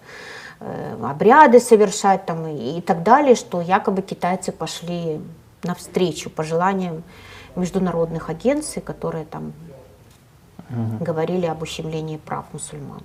[0.60, 5.20] э, обряды совершать там, и, и так далее, что якобы китайцы пошли
[5.62, 7.02] навстречу пожеланиям
[7.56, 9.52] международных агенций, которые там
[11.00, 13.02] говорили об ущемлении прав мусульман.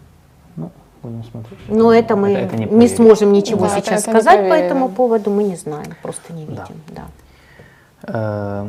[0.56, 0.72] Ну,
[1.08, 1.60] будем смотреть.
[1.70, 4.48] Но это мы Это- это не не, сможем ничего Да, это- сейчас это сказать по
[4.48, 4.66] проверено.
[4.66, 6.52] этому поводу, мы не знаем, просто не Да.
[6.52, 6.82] видим.
[6.90, 7.06] Да.
[8.04, 8.68] Э,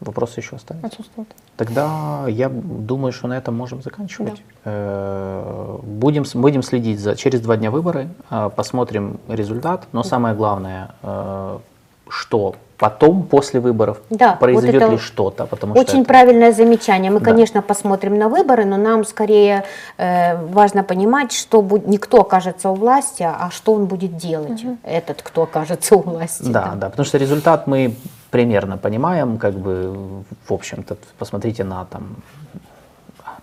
[0.00, 0.84] Вопросы еще остались?
[0.84, 1.26] Отсутствует.
[1.56, 4.40] Тогда я думаю, что на этом можем заканчивать.
[4.64, 9.88] Э, Будем, будем следить за через два дня выборы, э, посмотрим результат.
[9.90, 11.58] Но самое главное, э,
[12.10, 15.46] что потом, после выборов, Да, вот произойдет это ли что-то.
[15.46, 17.10] Потому что Очень это- правильное замечание.
[17.10, 17.24] Мы, Да.
[17.32, 19.64] конечно, посмотрим на выборы, но нам скорее
[19.96, 24.64] э, важно понимать, что будет, не кто окажется у власти, а что он будет делать,
[24.84, 26.44] этот, кто окажется у власти.
[26.48, 27.96] Да, да, потому что результат мы
[28.30, 32.16] примерно понимаем, как бы, в общем-то, посмотрите на там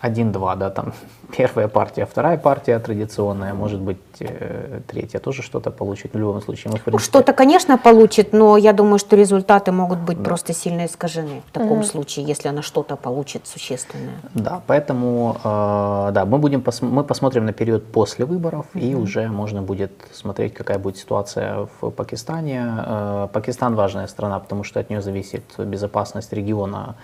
[0.06, 0.94] 1-2, да, там
[1.38, 6.14] первая партия, вторая партия традиционная, может быть, э, третья тоже что-то получит.
[6.14, 9.72] В любом случае, мы, в Ну, принципе, Что-то, конечно, получит, но я думаю, что результаты
[9.72, 14.16] могут быть просто сильно искажены в таком случае, если она что-то получит существенное.
[14.34, 19.28] Да, поэтому э, да, мы будем пос- мы посмотрим на период после выборов и уже
[19.28, 22.62] можно будет смотреть, какая будет ситуация в Пакистане.
[22.86, 26.96] Э, Пакистан важная страна, потому что от нее зависит безопасность региона,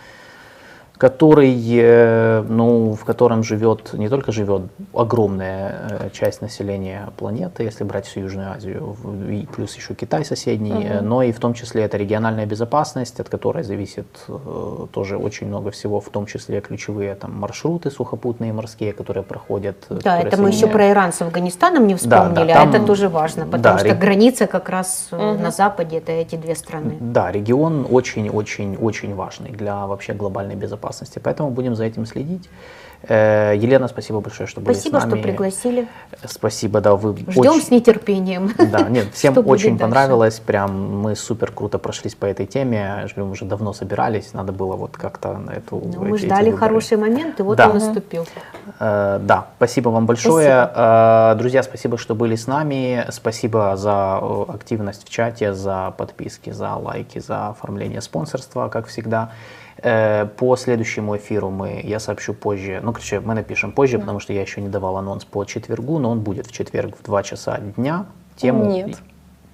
[1.02, 4.61] который, э, ну, в котором живет не только живет
[4.94, 8.95] огромная э, часть населения планеты, если брать всю Южную Азию,
[9.28, 13.30] и плюс еще Китай соседний, э, но и в том числе это региональная безопасность, от
[13.30, 18.94] которой зависит э, тоже очень много всего, в том числе ключевые там маршруты сухопутные, морские,
[18.94, 19.78] которые проходят.
[19.90, 20.73] Да, которые это мы еще соединяют.
[20.73, 23.78] про Иран с Афганистаном не Да, да, вспомнили, там- а это тоже важно, потому да,
[23.80, 26.98] что ре- граница как раз э, на Западе, это эти две страны.
[26.99, 30.90] Да, регион очень-очень-очень важный для вообще глобальной безопасности,
[31.23, 32.49] поэтому будем за этим следить.
[33.07, 35.13] Э, Елена, спасибо большое, что были Спасибо, с нами.
[35.19, 35.88] что пригласили.
[36.23, 38.53] Спасибо, да, вы Ждем очень- с нетерпением.
[38.72, 39.81] Да, нет, всем Что очень дальше?
[39.81, 43.73] понравилось, прям мы супер круто прошлись по этой теме, Я же говорю, мы уже давно
[43.73, 45.77] собирались, надо было вот как-то на эту...
[45.84, 46.57] Ну, эти- мы эти ждали выборы.
[46.59, 47.69] хороший момент, и вот Да.
[47.69, 48.27] он наступил.
[48.80, 50.69] Э, Да, спасибо вам большое.
[50.76, 53.03] Э, Друзья, спасибо, что были с нами.
[53.09, 59.31] Спасибо за активность в чате, за подписки, за лайки, за оформление спонсорства, как всегда.
[59.84, 64.34] Э, По следующему эфиру мы, я сообщу позже, ну, короче, мы напишем позже, потому что
[64.34, 67.58] я еще не давал анонс по четвергу, но он будет в четверг в 2 часа
[67.58, 68.06] дня.
[68.36, 68.66] Тему...
[68.66, 68.98] Нет.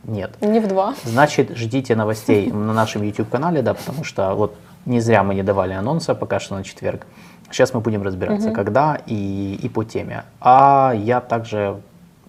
[0.03, 0.31] Нет.
[0.41, 0.95] Не в два.
[1.03, 4.55] Значит, ждите новостей на нашем YouTube-канале, да, потому что вот
[4.85, 7.05] не зря мы не давали анонса пока что на четверг.
[7.51, 10.23] Сейчас мы будем разбираться, когда и, и по теме.
[10.41, 11.81] А я также,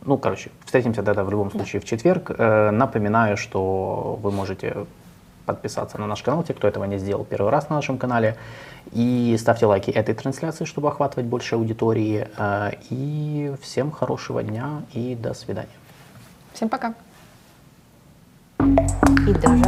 [0.04, 2.30] ну, короче, встретимся тогда в любом случае в четверг.
[2.36, 4.86] Э, напоминаю, что вы можете
[5.48, 8.36] подписаться на наш канал, те, кто этого не сделал первый раз на нашем канале.
[8.92, 12.28] И ставьте лайки этой трансляции, чтобы охватывать больше аудитории.
[12.36, 15.76] Э, И всем хорошего дня и до свидания.
[16.52, 16.94] Всем пока.
[18.60, 19.64] И даже